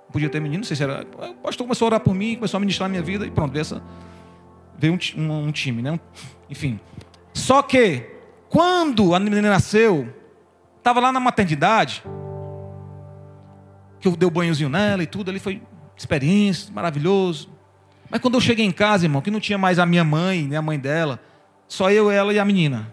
Não 0.04 0.12
podia 0.12 0.30
ter 0.30 0.40
menino, 0.40 0.60
não 0.60 0.64
sei 0.64 0.76
se 0.76 0.82
era. 0.82 1.06
O 1.30 1.34
pastor 1.34 1.66
começou 1.66 1.84
a 1.84 1.88
orar 1.88 2.00
por 2.00 2.14
mim, 2.14 2.36
começou 2.36 2.56
a 2.56 2.60
ministrar 2.60 2.86
a 2.86 2.88
minha 2.88 3.02
vida 3.02 3.26
e 3.26 3.30
pronto, 3.30 3.56
essa, 3.56 3.82
veio 4.78 4.94
um, 4.94 5.20
um, 5.20 5.46
um 5.48 5.52
time, 5.52 5.82
né? 5.82 6.00
Enfim. 6.48 6.80
Só 7.34 7.60
que, 7.60 8.06
quando 8.48 9.14
a 9.14 9.20
menina 9.20 9.50
nasceu, 9.50 10.12
estava 10.78 10.98
lá 10.98 11.12
na 11.12 11.20
maternidade, 11.20 12.02
que 14.00 14.08
eu 14.08 14.16
dei 14.16 14.26
o 14.26 14.30
um 14.30 14.32
banhozinho 14.34 14.70
nela 14.70 15.02
e 15.02 15.06
tudo, 15.06 15.30
ali 15.30 15.38
foi 15.38 15.60
experiência, 15.94 16.72
maravilhoso. 16.72 17.50
Mas 18.08 18.20
quando 18.22 18.34
eu 18.34 18.40
cheguei 18.40 18.64
em 18.64 18.72
casa, 18.72 19.04
irmão, 19.04 19.20
que 19.20 19.30
não 19.30 19.40
tinha 19.40 19.58
mais 19.58 19.78
a 19.78 19.84
minha 19.84 20.04
mãe, 20.04 20.44
nem 20.44 20.56
a 20.56 20.62
mãe 20.62 20.78
dela, 20.78 21.20
só 21.68 21.90
eu, 21.90 22.10
ela 22.10 22.32
e 22.32 22.38
a 22.38 22.44
menina. 22.44 22.92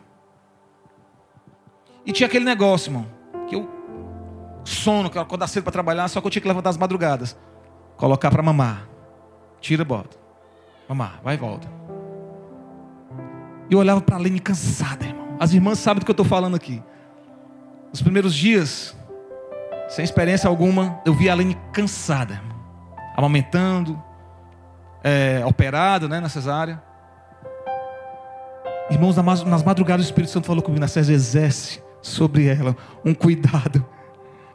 E 2.05 2.11
tinha 2.11 2.27
aquele 2.27 2.45
negócio, 2.45 2.89
irmão, 2.89 3.07
que 3.47 3.55
eu 3.55 3.67
sono, 4.65 5.09
que 5.09 5.17
eu 5.17 5.21
acordar 5.21 5.47
cedo 5.47 5.63
para 5.63 5.71
trabalhar, 5.71 6.07
só 6.07 6.19
que 6.19 6.27
eu 6.27 6.31
tinha 6.31 6.41
que 6.41 6.47
levantar 6.47 6.69
as 6.69 6.77
madrugadas, 6.77 7.37
colocar 7.97 8.29
para 8.29 8.43
mamar. 8.43 8.87
Tira, 9.61 9.83
bota. 9.83 10.17
Mamar, 10.87 11.19
vai 11.23 11.35
e 11.35 11.37
volta. 11.37 11.67
E 13.69 13.73
eu 13.73 13.79
olhava 13.79 14.01
para 14.01 14.17
a 14.17 14.19
Lene 14.19 14.39
cansada, 14.39 15.05
irmão. 15.05 15.37
As 15.39 15.53
irmãs 15.53 15.79
sabem 15.79 15.99
do 15.99 16.05
que 16.05 16.11
eu 16.11 16.13
estou 16.13 16.25
falando 16.25 16.55
aqui. 16.55 16.83
Nos 17.89 18.01
primeiros 18.01 18.35
dias, 18.35 18.95
sem 19.87 20.03
experiência 20.03 20.47
alguma, 20.47 21.01
eu 21.05 21.13
vi 21.13 21.29
a 21.29 21.33
Lene 21.33 21.57
cansada, 21.71 22.33
irmão. 22.35 22.55
amamentando, 23.15 24.01
é, 25.03 25.43
operada 25.45 26.07
né, 26.07 26.19
na 26.19 26.29
cesárea. 26.29 26.81
Irmãos, 28.89 29.15
nas 29.15 29.63
madrugadas 29.63 30.05
o 30.05 30.09
Espírito 30.09 30.31
Santo 30.31 30.47
falou 30.47 30.61
comigo, 30.61 30.87
César, 30.87 31.13
exerce 31.13 31.81
sobre 32.01 32.47
ela 32.47 32.75
um 33.03 33.13
cuidado. 33.13 33.83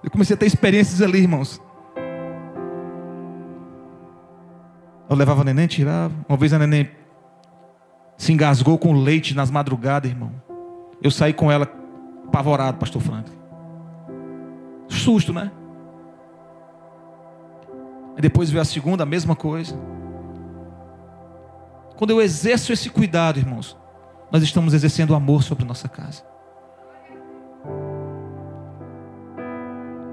Eu 0.03 0.11
comecei 0.11 0.35
a 0.35 0.37
ter 0.37 0.47
experiências 0.47 1.03
ali, 1.03 1.19
irmãos. 1.19 1.61
Eu 5.09 5.17
levava 5.17 5.41
a 5.41 5.45
neném, 5.45 5.67
tirava. 5.67 6.15
Uma 6.29 6.39
vez 6.39 6.53
a 6.53 6.59
neném 6.59 6.89
se 8.17 8.33
engasgou 8.33 8.79
com 8.79 8.93
leite 8.93 9.35
nas 9.35 9.51
madrugadas, 9.51 10.11
irmão. 10.11 10.33
Eu 11.03 11.11
saí 11.11 11.33
com 11.33 11.51
ela 11.51 11.69
apavorado, 12.29 12.79
pastor 12.79 13.03
Frank. 13.03 13.31
Susto, 14.89 15.33
né? 15.33 15.51
E 18.17 18.21
depois 18.21 18.51
veio 18.51 18.63
a 18.63 18.65
segunda, 18.65 19.03
a 19.03 19.07
mesma 19.07 19.35
coisa. 19.35 19.77
Quando 21.97 22.11
eu 22.11 22.21
exerço 22.21 22.73
esse 22.73 22.89
cuidado, 22.89 23.39
irmãos, 23.39 23.77
nós 24.31 24.43
estamos 24.43 24.75
exercendo 24.75 25.15
amor 25.15 25.43
sobre 25.43 25.65
nossa 25.65 25.89
casa. 25.89 26.23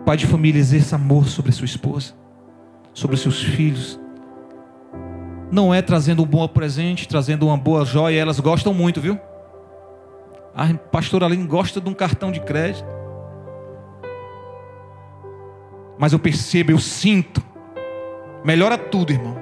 Pai 0.05 0.17
de 0.17 0.25
família, 0.25 0.59
exerça 0.59 0.95
amor 0.95 1.27
sobre 1.27 1.51
a 1.51 1.53
sua 1.53 1.65
esposa, 1.65 2.13
sobre 2.93 3.15
os 3.15 3.21
seus 3.21 3.43
filhos. 3.43 3.99
Não 5.51 5.73
é 5.73 5.81
trazendo 5.81 6.23
um 6.23 6.25
bom 6.25 6.47
presente, 6.47 7.07
trazendo 7.07 7.45
uma 7.45 7.57
boa 7.57 7.85
joia, 7.85 8.19
elas 8.19 8.39
gostam 8.39 8.73
muito, 8.73 8.99
viu? 8.99 9.19
A 10.55 10.73
pastora 10.73 11.25
Aline 11.25 11.45
gosta 11.45 11.79
de 11.79 11.89
um 11.89 11.93
cartão 11.93 12.31
de 12.31 12.39
crédito. 12.39 12.87
Mas 15.99 16.13
eu 16.13 16.19
percebo, 16.19 16.71
eu 16.71 16.79
sinto. 16.79 17.41
Melhora 18.43 18.77
tudo, 18.77 19.11
irmão. 19.11 19.37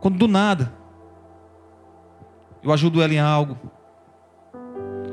Quando 0.00 0.18
do 0.18 0.26
nada 0.26 0.81
eu 2.62 2.72
ajudo 2.72 3.02
ela 3.02 3.12
em 3.12 3.18
algo. 3.18 3.56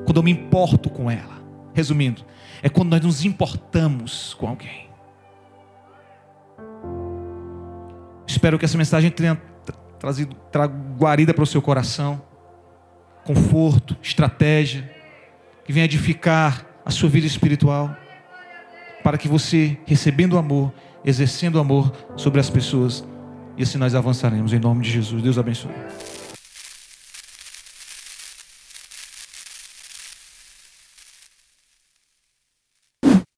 Quando 0.06 0.18
eu 0.18 0.24
me 0.24 0.32
importo 0.32 0.90
com 0.90 1.10
ela. 1.10 1.40
Resumindo, 1.74 2.24
é 2.62 2.70
quando 2.70 2.90
nós 2.90 3.02
nos 3.02 3.26
importamos 3.26 4.34
com 4.34 4.48
alguém. 4.48 4.90
Espero 8.28 8.60
que 8.60 8.66
essa 8.66 8.78
mensagem 8.78 9.10
tenha 9.10 9.42
trazido 10.00 10.36
tra 10.52 10.66
guarida 10.66 11.34
para 11.34 11.44
o 11.44 11.48
seu 11.48 11.62
coração, 11.62 12.22
conforto, 13.26 13.98
estratégia, 14.02 14.90
que 15.64 15.74
venha 15.74 15.86
edificar 15.86 16.66
a 16.86 16.92
sua 16.92 17.10
vida 17.10 17.28
espiritual, 17.28 17.96
para 19.04 19.18
que 19.18 19.28
você, 19.28 19.78
recebendo 19.86 20.38
amor, 20.38 20.74
exercendo 21.04 21.60
amor 21.60 21.94
sobre 22.16 22.40
as 22.40 22.50
pessoas, 22.50 23.06
e 23.58 23.64
assim 23.64 23.78
nós 23.78 23.94
avançaremos 23.94 24.54
em 24.54 24.60
nome 24.60 24.84
de 24.84 24.92
Jesus. 24.92 25.22
Deus 25.22 25.38
abençoe. 25.38 25.72